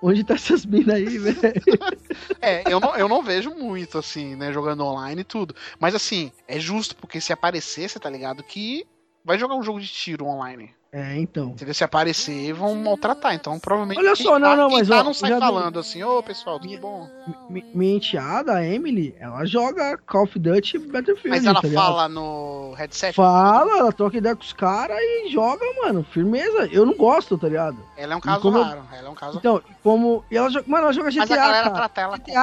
Onde 0.00 0.22
tá 0.22 0.34
essas 0.34 0.64
minas 0.64 0.94
aí, 0.96 1.18
velho? 1.18 1.38
É, 2.40 2.62
eu 2.72 2.80
não, 2.80 2.96
eu 2.96 3.08
não 3.08 3.22
vejo 3.22 3.50
muito, 3.50 3.98
assim, 3.98 4.34
né, 4.36 4.52
jogando 4.52 4.84
online 4.84 5.20
e 5.20 5.24
tudo. 5.24 5.54
Mas 5.78 5.94
assim, 5.94 6.32
é 6.46 6.58
justo, 6.58 6.96
porque 6.96 7.20
se 7.20 7.32
aparecer, 7.32 7.88
você 7.88 7.98
tá 7.98 8.08
ligado 8.08 8.42
que 8.42 8.86
vai 9.24 9.38
jogar 9.38 9.56
um 9.56 9.62
jogo 9.62 9.80
de 9.80 9.88
tiro 9.88 10.24
online. 10.24 10.74
É, 10.90 11.18
então. 11.18 11.48
Entendeu? 11.50 11.74
Se 11.74 11.84
aparecer, 11.84 12.52
vão 12.54 12.74
maltratar. 12.74 13.34
Então, 13.34 13.58
provavelmente. 13.58 13.98
Olha 13.98 14.16
só, 14.16 14.38
não, 14.38 14.48
tá- 14.50 14.56
não, 14.56 14.70
mas, 14.70 14.88
tá 14.88 15.00
ó, 15.00 15.04
não 15.04 15.12
sai 15.12 15.38
falando 15.38 15.78
assim, 15.78 16.02
ô 16.02 16.22
pessoal, 16.22 16.58
tudo 16.58 16.78
bom? 16.78 17.06
Mi- 17.50 17.64
Minha 17.74 17.96
enteada, 17.96 18.54
a 18.54 18.64
Emily, 18.66 19.14
ela 19.20 19.44
joga 19.44 19.98
Call 19.98 20.22
of 20.24 20.38
Duty 20.38 20.76
e 20.76 20.78
Battlefield. 20.78 21.28
Mas 21.28 21.44
ela 21.44 21.60
tá 21.60 21.68
ligado? 21.68 21.84
fala 21.84 22.08
no 22.08 22.72
headset. 22.74 23.14
Fala, 23.14 23.78
ela 23.80 23.92
troca 23.92 24.16
ideia 24.16 24.34
com 24.34 24.40
os 24.42 24.54
caras 24.54 24.96
e 24.98 25.28
joga, 25.30 25.62
mano, 25.82 26.02
firmeza. 26.10 26.66
Eu 26.72 26.86
não 26.86 26.94
gosto, 26.94 27.36
tá 27.36 27.48
ligado? 27.48 27.76
Ela 27.94 28.14
é 28.14 28.16
um 28.16 28.20
caso 28.20 28.40
como 28.40 28.62
raro. 28.62 28.82
Ela 28.90 29.08
é 29.08 29.10
um 29.10 29.14
caso 29.14 29.36
Então, 29.36 29.62
como. 29.82 30.24
E 30.30 30.36
ela 30.38 30.48
joga. 30.48 30.64
Mano, 30.66 30.84
ela 30.84 30.92
joga 30.94 31.10
GTA. 31.10 31.20
Mas 31.20 31.30
a 31.32 31.36
galera 31.36 31.62
cara. 31.64 31.74
trata 31.76 32.00
ela 32.00 32.18
como. 32.18 32.34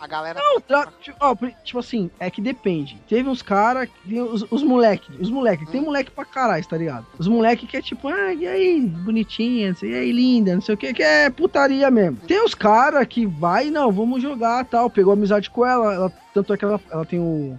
A 0.00 0.06
galera. 0.06 0.40
Não, 0.40 0.58
tra... 0.60 0.88
tipo, 0.98 1.16
ó, 1.20 1.36
tipo 1.62 1.78
assim, 1.78 2.10
é 2.18 2.30
que 2.30 2.40
depende. 2.40 2.98
Teve 3.06 3.28
uns 3.28 3.42
caras, 3.42 3.86
os, 4.32 4.50
os 4.50 4.62
moleque, 4.62 5.12
os 5.20 5.28
moleque, 5.28 5.66
tem 5.66 5.82
moleque 5.82 6.10
pra 6.10 6.24
caralho, 6.24 6.66
tá 6.66 6.76
ligado? 6.76 7.06
Os 7.18 7.28
moleque 7.28 7.66
que 7.66 7.76
é 7.76 7.82
tipo, 7.82 8.08
ah, 8.08 8.32
e 8.32 8.46
aí, 8.46 8.80
bonitinha, 8.80 9.68
não 9.68 9.76
sei, 9.76 9.90
e 9.90 9.94
aí, 9.96 10.12
linda, 10.12 10.54
não 10.54 10.62
sei 10.62 10.74
o 10.74 10.78
que, 10.78 10.94
que 10.94 11.02
é 11.02 11.28
putaria 11.28 11.90
mesmo. 11.90 12.16
Tem 12.26 12.42
os 12.42 12.54
caras 12.54 13.06
que 13.06 13.26
vai, 13.26 13.70
não, 13.70 13.92
vamos 13.92 14.22
jogar 14.22 14.64
tal, 14.64 14.88
pegou 14.88 15.12
amizade 15.12 15.50
com 15.50 15.66
ela, 15.66 15.92
ela 15.92 16.12
tanto 16.32 16.54
é 16.54 16.56
que 16.56 16.64
ela, 16.64 16.80
ela 16.90 17.04
tem 17.04 17.18
o 17.20 17.58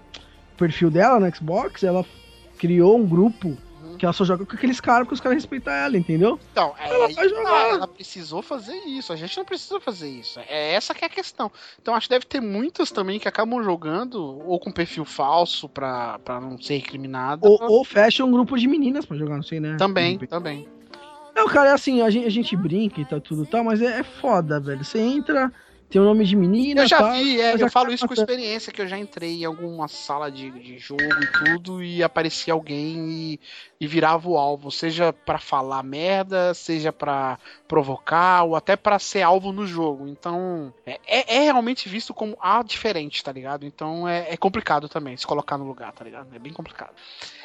perfil 0.58 0.90
dela 0.90 1.20
no 1.20 1.36
Xbox, 1.36 1.84
ela 1.84 2.04
criou 2.58 2.98
um 2.98 3.06
grupo 3.06 3.56
que 4.02 4.06
ela 4.08 4.14
só 4.14 4.26
joga 4.26 4.48
com 4.48 4.56
aqueles 4.56 4.82
caras 4.82 5.04
porque 5.04 5.14
os 5.14 5.22
caras 5.22 5.36
respeitam 5.36 5.72
ela, 5.72 5.96
entendeu? 5.96 6.40
Então, 6.52 6.74
é, 6.80 6.90
Ela 6.90 7.08
vai 7.08 7.30
jogar. 7.30 7.70
ela 7.70 7.88
precisou 7.88 8.42
fazer 8.42 8.76
isso. 8.88 9.14
A 9.14 9.16
gente 9.16 9.38
não 9.38 9.46
precisa 9.46 9.80
fazer 9.80 10.10
isso. 10.10 10.40
É 10.50 10.74
essa 10.74 10.92
que 10.96 11.04
é 11.06 11.08
a 11.08 11.10
questão. 11.10 11.52
Então 11.80 11.94
acho 11.94 12.08
que 12.08 12.16
deve 12.16 12.26
ter 12.26 12.42
muitas 12.42 12.90
também 12.90 13.20
que 13.20 13.28
acabam 13.28 13.62
jogando 13.64 14.20
ou 14.20 14.60
com 14.60 14.72
perfil 14.72 15.06
falso 15.06 15.70
pra, 15.70 16.18
pra 16.18 16.42
não 16.42 16.60
ser 16.60 16.78
recriminada. 16.78 17.48
Ou, 17.48 17.62
ou 17.62 17.86
fecha 17.86 18.26
um 18.26 18.32
grupo 18.32 18.58
de 18.58 18.68
meninas 18.68 19.06
pra 19.06 19.16
jogar, 19.16 19.36
não 19.36 19.44
sei, 19.44 19.60
né? 19.60 19.76
Também, 19.78 20.18
também. 20.18 20.68
Não, 21.36 21.48
cara, 21.48 21.70
é 21.70 21.74
assim, 21.74 22.02
a 22.02 22.10
gente, 22.10 22.26
a 22.26 22.32
gente 22.32 22.58
brinca 22.58 23.00
e 23.00 23.06
tá 23.06 23.20
tudo 23.20 23.46
tal, 23.46 23.64
mas 23.64 23.84
é, 23.84 24.00
é 24.00 24.04
foda, 24.04 24.60
velho. 24.60 24.84
Você 24.84 24.98
entra, 24.98 25.54
tem 25.92 26.02
o 26.02 26.06
nome 26.06 26.26
de 26.26 26.36
menina. 26.36 26.82
Eu 26.82 26.88
já 26.88 26.98
tal, 26.98 27.12
vi, 27.14 27.40
é, 27.40 27.58
já 27.58 27.66
eu 27.66 27.70
falo 27.72 27.92
isso 27.92 28.08
com 28.08 28.14
experiência, 28.14 28.72
que 28.72 28.82
eu 28.82 28.88
já 28.88 28.98
entrei 28.98 29.42
em 29.42 29.46
alguma 29.46 29.88
sala 29.88 30.32
de, 30.32 30.50
de 30.52 30.78
jogo 30.78 31.04
e 31.04 31.28
tudo, 31.46 31.84
e 31.84 32.02
aparecia 32.02 32.54
alguém 32.54 33.10
e, 33.10 33.40
e 33.80 33.88
virava 33.88 34.28
o 34.30 34.38
alvo, 34.38 34.72
seja 34.72 35.12
pra 35.12 35.38
falar 35.38 35.84
merda, 35.84 36.54
seja 36.54 36.92
pra 36.94 37.38
provocar, 37.68 38.44
ou 38.44 38.56
até 38.56 38.76
pra 38.76 39.00
ser 39.00 39.22
alvo 39.22 39.52
no 39.52 39.66
jogo. 39.68 40.08
Então, 40.08 40.74
é, 40.86 41.00
é- 41.06 41.36
é 41.38 41.40
realmente 41.44 41.88
visto 41.90 42.14
como 42.14 42.38
a 42.42 42.64
diferente, 42.64 43.24
tá 43.24 43.32
ligado? 43.32 43.66
Então 43.66 44.08
é, 44.08 44.28
é 44.34 44.38
complicado 44.38 44.88
também 44.90 45.16
se 45.18 45.28
colocar 45.28 45.58
no 45.58 45.66
lugar, 45.66 45.92
tá 45.92 46.04
ligado? 46.04 46.28
É 46.36 46.40
bem 46.40 46.54
complicado. 46.54 46.92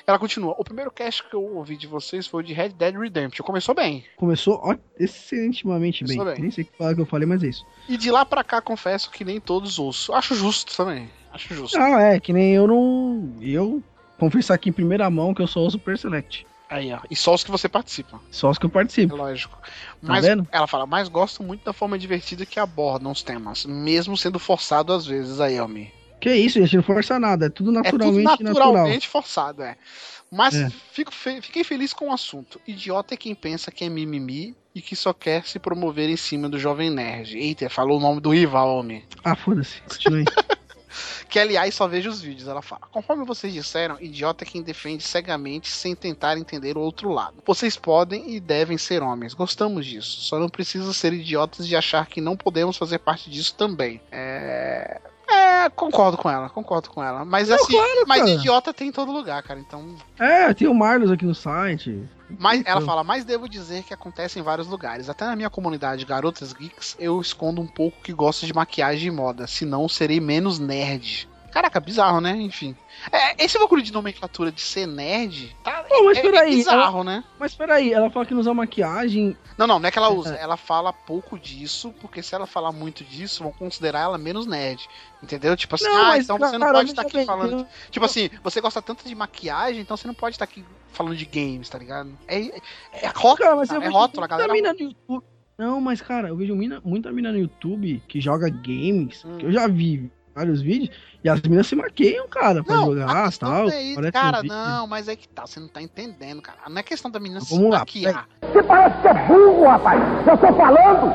Ela 0.06 0.18
continua. 0.20 0.54
O 0.56 0.62
primeiro 0.62 0.90
cast 0.90 1.24
que 1.28 1.34
eu 1.34 1.42
ouvi 1.56 1.76
de 1.76 1.88
vocês 1.88 2.26
foi 2.28 2.40
o 2.42 2.46
de 2.46 2.52
Red 2.52 2.68
Dead 2.70 2.94
Redemption. 2.94 3.44
Começou 3.44 3.74
bem. 3.74 4.04
Começou 4.16 4.60
ó, 4.62 4.74
excelentemente 4.98 6.04
bem. 6.04 6.16
Começou 6.16 6.24
bem. 6.34 6.42
Nem 6.42 6.50
sei 6.52 6.64
o 6.64 6.94
que 6.94 7.00
eu 7.00 7.06
falei, 7.06 7.26
mas 7.26 7.42
é 7.42 7.48
isso. 7.48 7.66
E 7.88 7.96
de 7.96 8.10
lá 8.10 8.24
pra 8.24 8.35
cá, 8.44 8.60
confesso 8.60 9.10
que 9.10 9.24
nem 9.24 9.40
todos 9.40 9.78
ouço. 9.78 10.12
Acho 10.12 10.34
justo 10.34 10.76
também. 10.76 11.10
Acho 11.32 11.54
justo. 11.54 11.78
Não, 11.78 11.98
é, 11.98 12.18
que 12.20 12.32
nem 12.32 12.52
eu 12.54 12.66
não. 12.66 13.34
Eu 13.40 13.82
confessar 14.18 14.54
aqui 14.54 14.70
em 14.70 14.72
primeira 14.72 15.08
mão 15.10 15.34
que 15.34 15.42
eu 15.42 15.46
só 15.46 15.60
uso 15.60 15.72
Super 15.72 15.98
Select. 15.98 16.46
Aí, 16.68 16.92
ó. 16.92 16.98
E 17.10 17.14
só 17.14 17.32
os 17.34 17.44
que 17.44 17.50
você 17.50 17.68
participa. 17.68 18.18
Só 18.30 18.50
os 18.50 18.58
que 18.58 18.66
eu 18.66 18.70
É 18.70 18.72
participo. 18.72 19.14
lógico. 19.14 19.56
Tá 19.62 19.68
Mas 20.00 20.24
vendo? 20.24 20.48
ela 20.50 20.66
fala, 20.66 20.84
mas 20.86 21.08
gosto 21.08 21.42
muito 21.42 21.64
da 21.64 21.72
forma 21.72 21.96
divertida 21.98 22.44
que 22.44 22.58
abordam 22.58 23.12
os 23.12 23.22
temas, 23.22 23.64
mesmo 23.66 24.16
sendo 24.16 24.38
forçado 24.38 24.92
às 24.92 25.06
vezes, 25.06 25.38
aí, 25.40 25.56
Elmi. 25.56 25.92
Que 26.20 26.34
isso, 26.34 26.58
gente, 26.60 26.76
não 26.76 26.82
força 26.82 27.20
nada. 27.20 27.46
É 27.46 27.48
tudo 27.50 27.70
É 27.78 27.82
tudo 27.82 27.98
naturalmente 27.98 28.42
natural. 28.42 28.72
naturalmente 28.72 29.06
forçado, 29.06 29.62
é. 29.62 29.76
Mas 30.30 30.54
É. 30.54 30.70
fico 30.92 31.12
fe- 31.12 31.40
fiquei 31.40 31.62
feliz 31.64 31.92
com 31.92 32.08
o 32.08 32.12
assunto. 32.12 32.60
Idiota 32.66 33.14
é 33.14 33.16
quem 33.16 33.34
pensa 33.34 33.70
que 33.70 33.84
é 33.84 33.88
mimimi 33.88 34.54
e 34.74 34.82
que 34.82 34.96
só 34.96 35.12
quer 35.12 35.44
se 35.46 35.58
promover 35.58 36.08
em 36.10 36.16
cima 36.16 36.48
do 36.48 36.58
jovem 36.58 36.90
nerd. 36.90 37.36
Eita, 37.38 37.70
falou 37.70 37.98
o 37.98 38.00
nome 38.00 38.20
do 38.20 38.30
rival, 38.30 38.68
homem. 38.76 39.04
Ah, 39.24 39.36
foda-se. 39.36 39.80
Continue. 39.82 40.24
Que 41.28 41.38
aliás 41.40 41.74
só 41.74 41.86
vejo 41.86 42.08
os 42.08 42.22
vídeos. 42.22 42.48
Ela 42.48 42.62
fala: 42.62 42.86
Conforme 42.90 43.22
vocês 43.26 43.52
disseram, 43.52 44.00
idiota 44.00 44.44
é 44.44 44.46
quem 44.46 44.62
defende 44.62 45.02
cegamente 45.04 45.68
sem 45.68 45.94
tentar 45.94 46.38
entender 46.38 46.78
o 46.78 46.80
outro 46.80 47.10
lado. 47.12 47.42
Vocês 47.44 47.76
podem 47.76 48.30
e 48.34 48.40
devem 48.40 48.78
ser 48.78 49.02
homens. 49.02 49.34
Gostamos 49.34 49.84
disso. 49.84 50.20
Só 50.22 50.38
não 50.38 50.48
precisa 50.48 50.90
ser 50.94 51.12
idiotas 51.12 51.66
de 51.68 51.76
achar 51.76 52.06
que 52.06 52.20
não 52.22 52.34
podemos 52.34 52.78
fazer 52.78 52.98
parte 53.00 53.28
disso 53.28 53.54
também. 53.56 54.00
É. 54.10 54.98
É, 55.28 55.68
concordo 55.70 56.16
com 56.16 56.30
ela, 56.30 56.48
concordo 56.48 56.88
com 56.90 57.02
ela. 57.02 57.24
Mas 57.24 57.50
assim, 57.50 57.72
claro, 57.72 58.04
mas 58.06 58.28
idiota 58.28 58.72
tem 58.72 58.88
em 58.88 58.92
todo 58.92 59.10
lugar, 59.10 59.42
cara. 59.42 59.58
Então. 59.58 59.94
é, 60.18 60.52
tem 60.54 60.68
o 60.68 60.74
Marlos 60.74 61.10
aqui 61.10 61.24
no 61.24 61.34
site. 61.34 62.08
Mas 62.38 62.62
ela 62.64 62.76
Então. 62.80 62.86
fala, 62.86 63.02
mas 63.04 63.24
devo 63.24 63.48
dizer 63.48 63.82
que 63.84 63.94
acontece 63.94 64.38
em 64.38 64.42
vários 64.42 64.66
lugares. 64.68 65.08
Até 65.08 65.24
na 65.26 65.36
minha 65.36 65.50
comunidade 65.50 66.04
Garotas 66.04 66.52
Geeks, 66.52 66.96
eu 66.98 67.20
escondo 67.20 67.60
um 67.60 67.66
pouco 67.66 68.00
que 68.02 68.12
gosto 68.12 68.46
de 68.46 68.52
maquiagem 68.54 69.08
e 69.08 69.10
moda, 69.10 69.46
senão 69.46 69.88
serei 69.88 70.20
menos 70.20 70.58
nerd. 70.58 71.28
Caraca, 71.56 71.80
bizarro, 71.80 72.20
né? 72.20 72.32
Enfim. 72.36 72.76
É, 73.10 73.42
esse 73.42 73.58
bagulho 73.58 73.82
de 73.82 73.90
nomenclatura 73.90 74.52
de 74.52 74.60
ser 74.60 74.86
nerd, 74.86 75.56
tá? 75.64 75.84
Pô, 75.88 76.04
mas 76.04 76.18
é, 76.18 76.20
peraí, 76.20 76.52
é 76.52 76.56
bizarro, 76.56 77.02
né? 77.02 77.24
Mas 77.38 77.54
peraí, 77.54 77.94
ela 77.94 78.10
fala 78.10 78.26
que 78.26 78.34
não 78.34 78.40
usa 78.40 78.52
maquiagem. 78.52 79.34
Não, 79.56 79.66
não, 79.66 79.78
não 79.78 79.88
é 79.88 79.90
que 79.90 79.96
ela 79.96 80.10
usa. 80.10 80.34
Ela 80.34 80.58
fala 80.58 80.92
pouco 80.92 81.38
disso, 81.38 81.94
porque 81.98 82.22
se 82.22 82.34
ela 82.34 82.46
falar 82.46 82.72
muito 82.72 83.02
disso, 83.04 83.42
vão 83.42 83.52
considerar 83.52 84.00
ela 84.00 84.18
menos 84.18 84.44
nerd. 84.46 84.86
Entendeu? 85.22 85.56
Tipo 85.56 85.76
assim, 85.76 85.84
Não, 85.86 85.96
ah, 85.96 86.04
mas, 86.08 86.24
então 86.24 86.36
você 86.38 86.58
não 86.58 86.66
cara, 86.66 86.72
pode 86.74 86.90
estar 86.90 87.02
veja 87.04 87.08
aqui 87.08 87.16
bem, 87.16 87.26
falando. 87.26 87.60
eu- 87.60 87.66
Tipo 87.90 88.04
assim, 88.04 88.28
você 88.44 88.60
gosta 88.60 88.82
tanto 88.82 89.08
de 89.08 89.14
maquiagem, 89.14 89.80
então 89.80 89.96
você 89.96 90.06
não 90.06 90.12
pode 90.14 90.34
estar 90.34 90.44
aqui 90.44 90.62
falando 90.92 91.16
de 91.16 91.24
games, 91.24 91.70
tá 91.70 91.78
ligado? 91.78 92.12
É, 92.28 92.38
é, 92.38 92.60
é 92.92 93.06
rótulo, 93.06 93.36
Cara, 93.48 93.56
mas 93.56 93.68
cara, 93.70 93.80
eu 93.82 93.86
é 93.86 93.90
rótulo, 93.90 94.24
a 94.24 94.28
muita 94.28 94.36
galera. 94.36 94.52
mina 94.52 94.72
no 94.74 94.80
YouTube. 94.80 95.24
Não, 95.56 95.80
mas 95.80 96.02
cara, 96.02 96.28
eu 96.28 96.36
vejo 96.36 96.54
mina- 96.54 96.82
muita 96.84 97.10
mina 97.10 97.32
no 97.32 97.38
YouTube 97.38 98.02
que 98.06 98.20
joga 98.20 98.50
games, 98.50 99.24
Hum. 99.24 99.38
que 99.38 99.46
eu 99.46 99.52
já 99.52 99.66
vi 99.66 100.12
vários 100.36 100.60
vídeos, 100.60 100.94
e 101.24 101.28
as 101.30 101.40
minas 101.40 101.66
se 101.66 101.74
maqueiam, 101.74 102.28
cara, 102.28 102.62
pra 102.62 102.76
Não, 102.76 102.84
jogar 102.86 103.08
e 103.08 103.24
questão 103.24 103.48
tal. 103.48 103.70
é 103.70 103.82
isso, 103.82 104.12
cara, 104.12 104.40
um 104.42 104.44
não, 104.44 104.86
mas 104.86 105.08
é 105.08 105.16
que 105.16 105.26
tá, 105.26 105.46
você 105.46 105.58
não 105.58 105.66
tá 105.66 105.80
entendendo, 105.80 106.42
cara. 106.42 106.58
Não 106.68 106.78
é 106.78 106.82
questão 106.82 107.10
da 107.10 107.18
menina 107.18 107.40
se 107.40 107.58
lá, 107.58 107.78
maquiar. 107.78 108.28
Você 108.42 108.62
parece 108.62 109.00
que 109.00 109.08
é 109.08 109.14
burro, 109.26 109.66
rapaz. 109.66 109.98
Eu 110.28 110.36
tô 110.36 110.54
falando. 110.54 111.06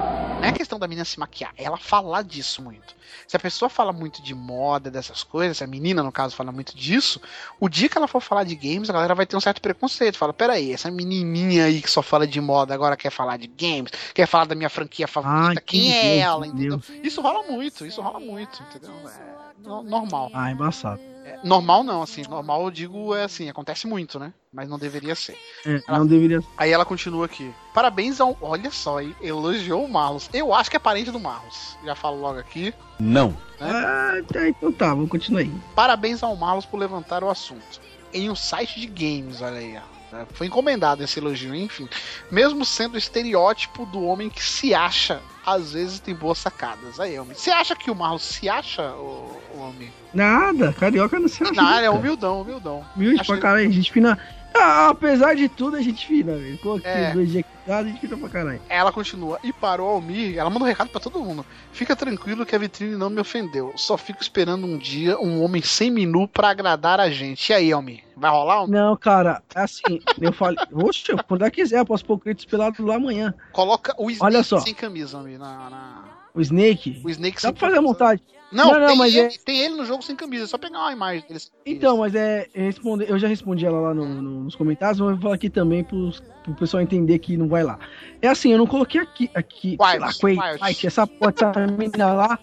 Não 0.42 0.48
é 0.48 0.52
questão 0.52 0.80
da 0.80 0.88
menina 0.88 1.06
se 1.06 1.20
maquiar, 1.20 1.52
é 1.56 1.64
ela 1.66 1.78
falar 1.78 2.24
disso 2.24 2.64
muito. 2.64 2.96
Se 3.28 3.36
a 3.36 3.40
pessoa 3.40 3.70
fala 3.70 3.92
muito 3.94 4.22
de 4.22 4.34
moda, 4.36 4.90
dessas 4.92 5.24
coisas, 5.24 5.58
se 5.58 5.64
a 5.64 5.68
menina, 5.68 6.02
no 6.04 6.12
caso, 6.12 6.36
fala 6.36 6.52
muito 6.52 6.76
disso, 6.76 7.22
o 7.60 7.70
dia 7.70 7.88
que 7.90 7.98
ela 7.98 8.08
for 8.08 8.22
falar 8.22 8.44
de 8.44 8.56
games, 8.56 8.90
a 8.90 8.94
galera 8.94 9.16
vai 9.16 9.26
ter 9.26 9.36
um 9.36 9.42
certo 9.42 9.62
preconceito. 9.62 10.18
Fala, 10.18 10.34
peraí, 10.34 10.72
essa 10.74 10.90
menininha 10.92 11.66
aí 11.66 11.82
que 11.82 11.90
só 11.90 12.02
fala 12.02 12.26
de 12.28 12.40
moda 12.42 12.74
agora 12.74 12.96
quer 12.98 13.10
falar 13.12 13.38
de 13.38 13.48
games, 13.48 13.92
quer 14.14 14.28
falar 14.28 14.46
da 14.46 14.56
minha 14.56 14.70
franquia 14.70 15.08
favorita, 15.08 15.60
Ah, 15.60 15.64
quem 15.66 15.92
é 15.94 15.98
entendeu, 15.98 16.22
ela, 16.24 16.48
entendeu. 16.48 16.76
entendeu? 16.78 17.02
Isso 17.06 17.22
rola 17.22 17.44
muito, 17.44 17.86
isso 17.86 18.02
rola 18.02 18.20
muito, 18.20 18.62
entendeu? 18.70 18.94
É 19.08 19.42
no- 19.68 19.84
normal. 19.84 20.30
Ah, 20.34 20.52
embaçado. 20.52 21.00
É, 21.24 21.38
normal 21.44 21.84
não, 21.84 22.02
assim, 22.02 22.24
normal 22.28 22.64
eu 22.64 22.72
digo 22.72 23.14
é 23.16 23.26
assim, 23.26 23.48
acontece 23.48 23.86
muito, 23.86 24.20
né? 24.20 24.34
Mas 24.52 24.68
não 24.68 24.80
deveria 24.80 25.14
ser. 25.14 25.38
É, 25.66 25.80
não 25.88 26.06
deveria. 26.06 26.42
Aí 26.58 26.72
ela 26.72 26.84
continua 26.84 27.26
aqui. 27.28 27.54
Parabéns 27.76 28.20
ao. 28.20 28.36
Olha 28.42 28.72
só, 28.72 29.00
hein? 29.00 29.16
elogiou 29.22 29.86
o 29.86 29.90
Marlos. 29.90 30.28
Eu 30.34 30.52
acho 30.54 30.70
que 30.70 30.76
é 30.76 30.80
parente 30.80 31.12
do 31.12 31.20
Marlos. 31.20 31.78
Já 31.86 31.94
falo 31.96 32.20
logo 32.20 32.40
aqui. 32.40 32.74
Não. 33.02 33.36
Ah, 33.60 34.14
tá, 34.32 34.48
então 34.48 34.72
tá, 34.72 34.90
vamos 34.90 35.10
continuar 35.10 35.42
aí. 35.42 35.52
Parabéns 35.76 36.22
ao 36.22 36.36
Marlos 36.36 36.66
por 36.66 36.78
levantar 36.80 37.24
o 37.24 37.30
assunto. 37.30 37.82
Em 38.14 38.30
um 38.30 38.36
site 38.36 38.80
de 38.80 38.86
games, 38.88 39.42
olha 39.42 39.58
aí. 39.58 39.76
ó. 39.78 40.02
É, 40.18 40.26
Foi 40.34 40.48
encomendado 40.48 41.04
esse 41.04 41.20
elogio, 41.20 41.56
enfim. 41.56 41.88
Mesmo 42.30 42.64
sendo 42.66 42.96
o 42.96 42.98
estereótipo 42.98 43.86
do 43.86 44.04
homem 44.04 44.30
que 44.30 44.44
se 44.44 44.74
acha, 44.76 45.20
às 45.46 45.74
vezes 45.74 46.00
tem 46.00 46.14
boas 46.14 46.38
sacadas. 46.38 47.00
Aí, 47.00 47.18
homem. 47.18 47.34
Você 47.34 47.50
acha 47.50 47.76
que 47.76 47.90
o 47.90 47.96
Marlos 47.96 48.22
se 48.24 48.48
acha, 48.50 48.92
o, 48.94 49.40
homem? 49.58 49.92
Nada, 50.14 50.74
carioca 50.74 51.20
não 51.20 51.28
se 51.28 51.42
acha. 51.44 51.78
Ele 51.78 51.86
é 51.86 51.90
humildão, 51.90 52.42
humildão. 52.42 52.86
Humilde 52.96 53.24
pra 53.26 53.38
caralho, 53.38 53.72
gente 53.72 53.92
fina. 53.92 54.20
Ah, 54.54 54.90
apesar 54.90 55.36
de 55.36 55.48
tudo, 55.48 55.78
a 55.78 55.82
gente 55.82 56.06
fina, 56.06 56.34
velho. 56.36 56.56
Aqui 56.76 56.88
É. 56.88 57.14
dois 57.14 57.32
dias 57.32 57.46
a 57.68 57.84
gente 57.84 58.00
fina 58.02 58.18
pra 58.18 58.28
caralho. 58.30 58.62
Ela 58.68 58.92
continua. 58.92 59.40
E 59.44 59.54
para 59.54 59.82
o 59.82 59.86
Almir, 59.86 60.38
ela 60.38 60.50
manda 60.50 60.66
um 60.66 60.68
recado 60.68 60.90
pra 60.90 61.00
todo 61.00 61.20
mundo. 61.22 61.46
Fica 61.72 61.96
tranquilo 61.96 62.46
que 62.46 62.56
a 62.56 62.60
vitrine 62.60 62.96
não 62.98 63.10
me 63.10 63.22
ofendeu. 63.22 63.72
Só 63.78 63.98
fico 63.98 64.22
esperando 64.22 64.66
um 64.68 64.78
dia 64.78 65.18
um 65.20 65.42
homem 65.42 65.62
sem 65.62 65.90
menu 65.90 66.28
pra 66.28 66.50
agradar 66.50 67.00
a 67.00 67.10
gente. 67.10 67.50
E 67.50 67.54
aí, 67.54 67.72
Almir? 67.72 68.04
Vai 68.16 68.30
rolar? 68.30 68.56
Almir? 68.56 68.80
Não, 68.80 68.96
cara, 68.98 69.42
é 69.56 69.62
assim, 69.62 70.00
eu 70.20 70.34
falei, 70.34 70.58
oxe, 70.74 71.14
quando 71.28 71.46
é 71.46 71.50
que 71.50 71.62
quiser, 71.62 71.80
eu 71.80 71.86
posso 71.86 72.04
pôr 72.06 72.16
o 72.16 72.20
Kratos 72.20 72.46
pelado 72.46 72.86
lá 72.86 72.96
amanhã. 72.96 73.34
Coloca 73.54 73.96
o 73.98 74.10
Snake 74.12 74.26
Olha 74.26 74.44
só. 74.44 74.60
sem 74.60 74.74
camisa, 74.74 75.18
Almir. 75.18 75.40
Na, 75.40 75.70
na- 75.70 76.04
O 76.34 76.42
Snake, 76.42 77.02
O 77.04 77.10
Snake 77.10 77.36
dá 77.36 77.42
sem 77.42 77.54
pra 77.54 77.60
fazer 77.62 77.74
a 77.74 77.76
camisa. 77.78 77.94
montagem. 77.94 78.24
Não, 78.52 78.72
Não, 78.74 78.80
não, 78.82 78.88
tem, 78.88 78.98
mas 78.98 79.16
ele, 79.16 79.28
é- 79.28 79.38
tem 79.46 79.60
ele 79.62 79.76
no 79.76 79.86
jogo 79.86 80.04
sem 80.04 80.16
camisa. 80.16 80.44
É 80.44 80.48
só 80.48 80.58
pegar 80.58 80.80
uma 80.80 80.92
imagem 80.92 81.24
dele. 81.28 81.40
Então, 81.66 81.98
mas 81.98 82.14
é, 82.16 82.48
eu, 82.54 82.64
respondi, 82.66 83.06
eu 83.08 83.18
já 83.18 83.28
respondi 83.28 83.66
ela 83.66 83.80
lá 83.80 83.94
no- 83.94 84.06
no- 84.22 84.44
nos 84.44 84.56
comentários, 84.56 85.00
mas 85.00 85.10
eu 85.10 85.16
vou 85.16 85.22
falar 85.24 85.36
aqui 85.36 85.50
também 85.50 85.84
pros, 85.84 86.22
pro 86.44 86.54
pessoal 86.56 86.82
entender 86.84 87.18
que 87.20 87.38
não 87.38 87.48
vai 87.48 87.64
lá. 87.64 87.80
É 88.22 88.28
assim, 88.28 88.52
eu 88.52 88.58
não 88.58 88.68
coloquei 88.68 89.00
aqui, 89.02 89.30
aqui 89.34 89.78
sei 89.90 90.00
lá, 90.00 90.10
Wild. 90.24 90.64
White, 90.64 90.88
essa 90.88 91.08
porta 91.08 91.52
menina 91.78 92.14
lá 92.14 92.40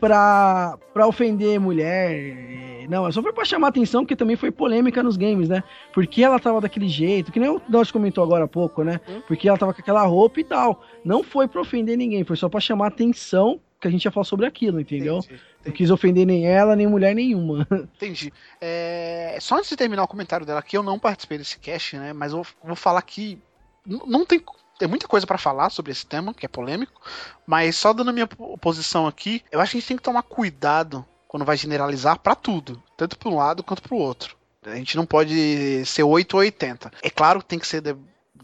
pra, 0.00 0.76
pra 0.92 1.06
ofender 1.06 1.58
mulher. 1.60 2.86
Não, 2.88 3.10
só 3.10 3.22
foi 3.22 3.32
pra 3.32 3.44
chamar 3.44 3.68
atenção, 3.68 4.02
porque 4.02 4.16
também 4.16 4.36
foi 4.36 4.50
polêmica 4.50 5.02
nos 5.02 5.16
games, 5.16 5.48
né? 5.48 5.62
Porque 5.92 6.22
ela 6.22 6.38
tava 6.38 6.60
daquele 6.60 6.88
jeito, 6.88 7.32
que 7.32 7.40
nem 7.40 7.48
o 7.48 7.60
Dodge 7.68 7.92
comentou 7.92 8.22
agora 8.22 8.44
há 8.44 8.48
pouco, 8.48 8.82
né? 8.84 9.00
Hum. 9.08 9.22
Porque 9.26 9.48
ela 9.48 9.56
tava 9.56 9.72
com 9.72 9.80
aquela 9.80 10.02
roupa 10.02 10.40
e 10.40 10.44
tal. 10.44 10.82
Não 11.04 11.22
foi 11.22 11.48
pra 11.48 11.60
ofender 11.60 11.96
ninguém, 11.96 12.24
foi 12.24 12.36
só 12.36 12.48
pra 12.48 12.60
chamar 12.60 12.88
atenção 12.88 13.58
que 13.84 13.88
a 13.88 13.90
gente 13.90 14.04
ia 14.04 14.10
falar 14.10 14.24
sobre 14.24 14.46
aquilo, 14.46 14.80
entendeu? 14.80 15.18
Entendi, 15.18 15.40
Não 15.64 15.72
quis 15.72 15.90
ofender 15.90 16.26
nem 16.26 16.46
ela, 16.46 16.74
nem 16.74 16.86
mulher 16.86 17.14
nenhuma. 17.14 17.66
entendi. 17.94 18.32
É, 18.60 19.36
Só 19.40 19.56
antes 19.56 19.68
de 19.70 19.76
terminar 19.76 20.02
o 20.02 20.08
comentário 20.08 20.44
dela 20.46 20.58
aqui, 20.60 20.76
eu 20.76 20.82
não 20.82 20.98
participei 20.98 21.38
desse 21.38 21.58
cast, 21.58 21.96
né? 21.96 22.12
Mas 22.12 22.32
eu 22.32 22.44
vou- 22.62 22.76
falar 22.76 23.02
que 23.02 23.38
não 23.86 24.24
tem. 24.24 24.42
Tem 24.78 24.88
muita 24.88 25.06
coisa 25.06 25.24
pra 25.26 25.38
falar 25.38 25.70
sobre 25.70 25.92
esse 25.92 26.04
tema, 26.04 26.34
que 26.34 26.44
é 26.44 26.48
polêmico, 26.48 27.00
mas 27.46 27.76
só 27.76 27.92
dando 27.92 28.10
a 28.10 28.12
minha 28.12 28.26
po- 28.26 28.58
posição 28.58 29.06
aqui, 29.06 29.40
eu 29.52 29.60
acho 29.60 29.70
que 29.70 29.76
a 29.76 29.80
gente 29.80 29.86
tem 29.88 29.96
que 29.96 30.02
tomar 30.02 30.22
cuidado 30.24 31.04
quando 31.28 31.44
vai 31.44 31.56
generalizar 31.56 32.18
pra 32.18 32.34
tudo, 32.34 32.82
tanto 32.96 33.16
pra 33.16 33.28
um 33.28 33.36
lado 33.36 33.62
quanto 33.62 33.82
pro 33.82 33.96
outro. 33.96 34.36
A 34.66 34.74
gente 34.74 34.96
não 34.96 35.06
pode 35.06 35.84
ser 35.86 36.02
8 36.02 36.34
ou 36.34 36.40
80. 36.40 36.90
É 37.02 37.08
claro 37.10 37.38
que 37.40 37.46
tem 37.46 37.58
que 37.58 37.66
ser 37.68 37.82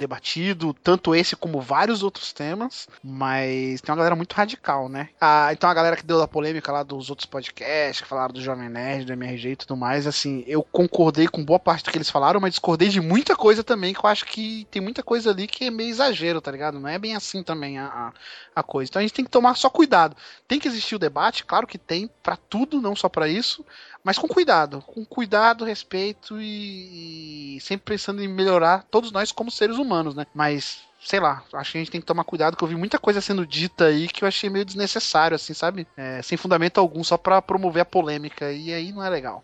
debatido, 0.00 0.74
tanto 0.82 1.14
esse 1.14 1.36
como 1.36 1.60
vários 1.60 2.02
outros 2.02 2.32
temas, 2.32 2.88
mas 3.04 3.80
tem 3.80 3.92
uma 3.92 3.96
galera 3.96 4.16
muito 4.16 4.32
radical, 4.32 4.88
né? 4.88 5.10
Ah, 5.20 5.50
então 5.52 5.68
a 5.68 5.74
galera 5.74 5.96
que 5.96 6.04
deu 6.04 6.18
da 6.18 6.26
polêmica 6.26 6.72
lá 6.72 6.82
dos 6.82 7.10
outros 7.10 7.26
podcasts, 7.26 8.00
que 8.00 8.08
falaram 8.08 8.32
do 8.32 8.42
Jovem 8.42 8.68
Nerd, 8.68 9.04
do 9.04 9.12
MRG 9.12 9.50
e 9.50 9.56
tudo 9.56 9.76
mais, 9.76 10.06
assim, 10.06 10.42
eu 10.46 10.62
concordei 10.62 11.28
com 11.28 11.44
boa 11.44 11.58
parte 11.58 11.84
do 11.84 11.90
que 11.90 11.98
eles 11.98 12.10
falaram, 12.10 12.40
mas 12.40 12.52
discordei 12.52 12.88
de 12.88 13.00
muita 13.00 13.36
coisa 13.36 13.62
também, 13.62 13.92
que 13.92 14.00
eu 14.00 14.08
acho 14.08 14.24
que 14.24 14.66
tem 14.70 14.80
muita 14.80 15.02
coisa 15.02 15.30
ali 15.30 15.46
que 15.46 15.66
é 15.66 15.70
meio 15.70 15.90
exagero, 15.90 16.40
tá 16.40 16.50
ligado? 16.50 16.80
Não 16.80 16.88
é 16.88 16.98
bem 16.98 17.14
assim 17.14 17.42
também 17.42 17.78
a, 17.78 17.86
a, 17.86 18.12
a 18.56 18.62
coisa. 18.62 18.88
Então 18.90 19.00
a 19.00 19.02
gente 19.02 19.14
tem 19.14 19.24
que 19.24 19.30
tomar 19.30 19.54
só 19.54 19.68
cuidado. 19.68 20.16
Tem 20.48 20.58
que 20.58 20.66
existir 20.66 20.94
o 20.94 20.98
debate, 20.98 21.44
claro 21.44 21.66
que 21.66 21.76
tem, 21.76 22.08
pra 22.22 22.36
tudo, 22.36 22.80
não 22.80 22.96
só 22.96 23.08
pra 23.08 23.28
isso, 23.28 23.64
mas 24.02 24.18
com 24.18 24.28
cuidado, 24.28 24.82
com 24.86 25.04
cuidado, 25.04 25.64
respeito 25.64 26.40
e, 26.40 27.56
e 27.56 27.60
sempre 27.60 27.94
pensando 27.94 28.22
em 28.22 28.28
melhorar 28.28 28.84
todos 28.90 29.12
nós 29.12 29.32
como 29.32 29.50
seres 29.50 29.76
humanos, 29.76 30.14
né? 30.14 30.26
Mas 30.34 30.82
sei 31.02 31.18
lá, 31.18 31.42
acho 31.54 31.72
que 31.72 31.78
a 31.78 31.80
gente 31.80 31.90
tem 31.90 32.00
que 32.00 32.06
tomar 32.06 32.24
cuidado, 32.24 32.56
que 32.56 32.62
eu 32.62 32.68
vi 32.68 32.76
muita 32.76 32.98
coisa 32.98 33.20
sendo 33.20 33.46
dita 33.46 33.86
aí 33.86 34.06
que 34.06 34.22
eu 34.22 34.28
achei 34.28 34.50
meio 34.50 34.64
desnecessário, 34.64 35.34
assim, 35.34 35.54
sabe? 35.54 35.86
É, 35.96 36.20
sem 36.22 36.36
fundamento 36.36 36.78
algum, 36.78 37.02
só 37.02 37.16
pra 37.16 37.40
promover 37.40 37.82
a 37.82 37.86
polêmica, 37.86 38.52
e 38.52 38.72
aí 38.72 38.92
não 38.92 39.02
é 39.02 39.08
legal. 39.08 39.42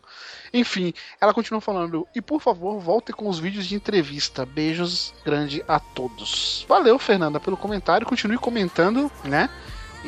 Enfim, 0.52 0.92
ela 1.20 1.32
continua 1.32 1.60
falando, 1.60 2.06
e 2.14 2.20
por 2.20 2.40
favor, 2.40 2.78
volte 2.78 3.12
com 3.12 3.28
os 3.28 3.38
vídeos 3.38 3.66
de 3.66 3.74
entrevista. 3.74 4.44
Beijos 4.44 5.14
grande 5.24 5.64
a 5.66 5.80
todos. 5.80 6.64
Valeu, 6.68 6.98
Fernanda, 6.98 7.40
pelo 7.40 7.56
comentário, 7.56 8.06
continue 8.06 8.38
comentando, 8.38 9.10
né? 9.24 9.48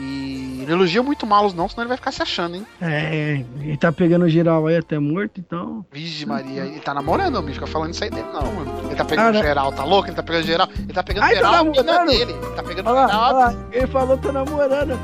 E 0.01 0.65
não 0.67 0.75
elogia 0.75 1.03
muito 1.03 1.27
malos 1.27 1.55
não, 1.55 1.69
senão 1.69 1.83
ele 1.83 1.89
vai 1.89 1.97
ficar 1.97 2.13
se 2.13 2.23
achando, 2.23 2.57
hein? 2.57 2.67
É, 2.81 3.43
ele 3.61 3.77
tá 3.77 3.91
pegando 3.91 4.29
geral 4.29 4.67
aí 4.67 4.77
até 4.77 4.99
morto, 4.99 5.41
então. 5.41 5.85
Vigi 5.91 6.25
Maria, 6.27 6.65
ele 6.67 6.79
tá 6.81 6.93
namorando, 6.95 7.43
me 7.43 7.53
fica 7.53 7.67
falando 7.67 7.93
isso 7.95 8.05
aí 8.05 8.11
dele, 8.11 8.27
não, 8.33 8.43
mano. 8.53 8.81
Ele 8.87 8.95
tá 8.95 9.05
pegando 9.05 9.39
Ah, 9.39 9.43
geral, 9.43 9.73
tá 9.73 9.85
louco? 9.85 10.09
Ele 10.09 10.17
tá 10.17 10.23
pegando 10.23 10.45
geral. 10.45 10.69
Ele 10.79 10.93
tá 10.93 11.03
pegando 11.03 11.25
Ai, 11.25 11.31
tá 11.31 11.37
geral 11.37 11.55
a 11.55 11.65
mina 11.65 11.83
namorando? 11.83 12.09
dele. 12.09 12.33
Ele 12.33 12.55
tá 12.55 12.63
pegando 12.63 12.87
Olha 12.91 12.95
lá, 13.01 13.07
geral. 13.09 13.23
olha 13.25 13.35
lá, 13.39 13.55
ele 13.73 13.87
falou 13.87 14.19
tá 14.19 14.33
namorando. 14.33 14.99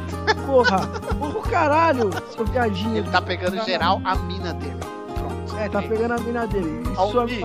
Porra, 0.47 0.87
porra, 1.19 1.51
caralho, 1.51 2.11
seu 2.35 2.45
viadinho. 2.45 2.97
Ele 2.99 3.11
tá 3.11 3.23
pegando 3.23 3.65
geral 3.65 4.01
a 4.05 4.15
mina 4.17 4.53
dele. 4.55 4.77
Pronto. 5.17 5.57
É, 5.57 5.69
tá 5.69 5.81
pegando 5.83 6.13
a 6.15 6.19
mina 6.19 6.47
dele. 6.47 6.83
E 6.93 6.97
Ao 6.99 7.11
sua 7.11 7.27
vi. 7.27 7.41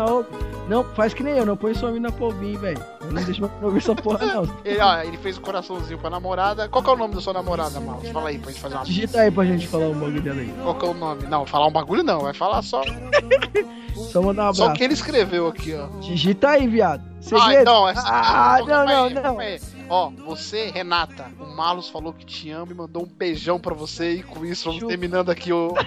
Não, 0.70 0.84
faz 0.84 1.14
que 1.14 1.24
nem 1.24 1.36
eu, 1.36 1.46
não 1.46 1.58
põe 1.58 1.74
sua 1.74 1.92
mina 1.92 2.12
pra 2.12 2.26
ouvir, 2.26 2.56
velho. 2.58 2.82
Eu 3.02 3.12
não 3.12 3.24
deixo 3.24 3.48
pra 3.50 3.66
ouvir 3.68 3.80
essa 3.80 3.96
porra, 3.96 4.26
não. 4.26 4.44
Ele, 4.64 4.80
ó, 4.80 5.02
ele 5.02 5.18
fez 5.18 5.38
um 5.38 5.42
coraçãozinho 5.42 5.98
pra 6.00 6.10
namorada. 6.10 6.70
Qual 6.70 6.84
que 6.84 6.90
é 6.90 6.94
o 6.94 6.96
nome 6.96 7.16
da 7.16 7.22
sua 7.22 7.34
namorada, 7.34 7.80
Maus? 7.80 8.08
Fala 8.10 8.30
aí 8.30 8.38
pra 8.38 8.52
gente 8.52 8.62
fazer 8.62 8.76
uma. 8.76 8.86
Digita 8.86 9.20
aí 9.22 9.32
pra 9.32 9.44
gente 9.46 9.68
falar 9.68 9.88
um 9.88 9.94
bagulho 10.00 10.22
dela 10.22 10.40
aí. 10.40 10.54
Qual 10.62 10.76
que 10.76 10.86
é 10.86 10.90
o 10.90 10.94
nome? 10.94 11.24
Não, 11.24 11.46
falar 11.46 11.68
um 11.68 11.72
bagulho 11.72 12.04
não, 12.04 12.20
vai 12.22 12.34
falar 12.34 12.62
só. 12.62 12.82
Só 14.12 14.22
mandar 14.22 14.50
um 14.50 14.54
Só 14.54 14.62
o 14.62 14.66
abraço. 14.66 14.78
que 14.78 14.84
ele 14.84 14.94
escreveu 14.94 15.48
aqui, 15.48 15.76
ó. 15.76 15.88
Digita 16.00 16.50
aí, 16.50 16.68
viado. 16.68 17.02
Ah, 17.04 17.22
Segredo. 17.22 17.62
então, 17.62 17.90
é 17.90 17.94
Ah, 17.98 18.58
não, 18.60 18.66
calma 18.68 18.86
não, 18.86 19.04
aí, 19.06 19.14
não. 19.14 19.38
Ó, 19.90 20.12
você, 20.12 20.70
Renata, 20.70 21.32
o 21.40 21.48
Malus 21.48 21.90
falou 21.90 22.14
que 22.14 22.26
te 22.26 22.52
ama 22.52 22.72
e 22.72 22.76
mandou 22.76 23.04
um 23.04 23.08
beijão 23.08 23.60
pra 23.60 23.74
você 23.74 24.14
e 24.14 24.24
com 24.24 24.46
isso 24.46 24.70
vamos 24.72 24.88
terminando 24.88 25.30
aqui 25.30 25.52
o. 25.52 25.74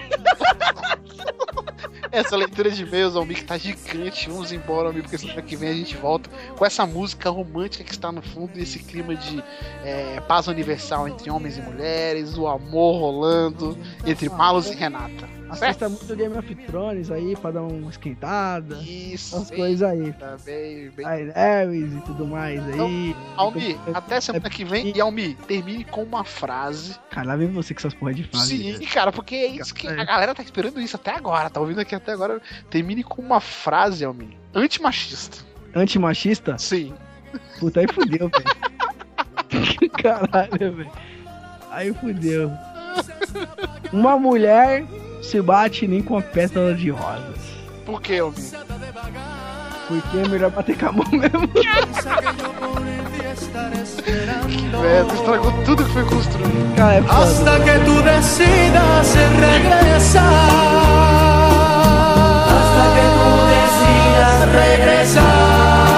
essa 2.13 2.35
leitura 2.35 2.69
de 2.69 2.83
e-mails, 2.83 3.15
Almir, 3.15 3.37
que 3.37 3.43
tá 3.43 3.57
gigante. 3.57 4.29
Vamos 4.29 4.51
embora, 4.51 4.89
Almir, 4.89 5.01
porque 5.01 5.17
semana 5.17 5.41
que 5.41 5.55
vem 5.55 5.69
a 5.69 5.73
gente 5.73 5.97
volta 5.97 6.29
com 6.55 6.63
essa 6.63 6.85
música 6.85 7.29
romântica 7.29 7.83
que 7.83 7.91
está 7.91 8.11
no 8.11 8.21
fundo 8.21 8.51
e 8.55 8.61
esse 8.61 8.79
clima 8.79 9.15
de 9.15 9.43
é, 9.83 10.21
paz 10.21 10.47
universal 10.47 11.07
entre 11.07 11.31
homens 11.31 11.57
e 11.57 11.61
mulheres, 11.61 12.37
o 12.37 12.47
amor 12.47 12.99
rolando 12.99 13.75
entre 14.05 14.29
Malus 14.29 14.67
e 14.69 14.75
Renata. 14.75 15.27
Assista 15.53 15.89
muito 15.89 16.15
Game 16.15 16.37
of 16.37 16.55
Thrones 16.55 17.11
aí 17.11 17.35
pra 17.35 17.51
dar 17.51 17.61
uma 17.61 17.89
esquentada. 17.89 18.75
Isso, 18.81 19.45
sim, 19.45 19.55
coisas 19.55 19.81
aí. 19.87 20.11
tá 20.13 20.37
bem, 20.43 20.89
bem. 20.89 21.05
Daenerys 21.05 21.93
e 21.93 22.01
tudo 22.01 22.25
mais 22.25 22.59
aí. 22.67 23.15
Almi, 23.37 23.79
até 23.93 24.19
semana 24.19 24.49
que 24.49 24.65
vem. 24.65 24.95
E 24.95 24.99
Almi, 24.99 25.35
termine 25.47 25.83
com 25.85 26.03
uma 26.03 26.23
frase. 26.23 26.95
Cara, 27.09 27.27
lá 27.27 27.35
vem 27.35 27.47
você 27.51 27.73
com 27.73 27.79
essas 27.79 27.93
porra 27.93 28.13
de 28.13 28.23
frase. 28.23 28.77
Sim, 28.77 28.85
cara, 28.85 29.11
porque 29.11 29.35
é 29.35 29.47
isso 29.47 29.73
que 29.73 29.87
a 29.87 30.03
galera 30.03 30.33
tá 30.33 30.43
esperando 30.43 30.81
isso 30.81 30.95
até 30.95 31.11
agora. 31.11 31.49
Tá 31.49 31.59
ouvindo 31.59 31.79
aqui 31.79 31.95
até 31.95 32.11
agora. 32.11 32.41
Termine 32.69 33.03
com 33.03 33.21
uma 33.21 33.39
frase, 33.39 34.03
Almi. 34.03 34.37
Antimachista. 34.53 35.45
Antimachista? 35.75 36.57
Sim. 36.57 36.93
Puta, 37.59 37.79
aí 37.79 37.87
fudeu, 37.87 38.29
velho. 38.29 39.89
Caralho, 40.01 40.75
velho. 40.75 40.91
Aí 41.71 41.93
fudeu. 41.93 42.51
Uma 43.91 44.17
mulher 44.17 44.85
se 45.23 45.41
bate 45.41 45.87
nem 45.87 46.01
com 46.01 46.17
a 46.17 46.21
pétala 46.21 46.75
de 46.75 46.89
rosas. 46.89 47.39
Por 47.85 48.01
que, 48.01 48.19
Alvin? 48.19 48.41
Porque 49.87 50.17
é 50.17 50.27
melhor 50.27 50.51
bater 50.51 50.77
com 50.77 50.87
a 50.87 50.91
mão 50.91 51.07
mesmo. 51.11 51.49
é, 54.85 55.03
tu 55.03 55.15
estragou 55.15 55.51
tudo 55.65 55.85
que 55.85 55.91
foi 55.91 56.05
construído. 56.05 56.75
Cara, 56.75 56.95
é 56.95 57.01
foda. 57.01 57.23
Hasta 57.23 57.59
né? 57.59 57.65
que 57.65 57.85
tu 57.85 58.01
decidas 58.01 59.15
regressar. 59.15 60.23
Hasta 62.49 62.83
que 62.93 63.05
tu 63.19 63.31
decidas 63.53 64.77
regressar. 64.77 65.92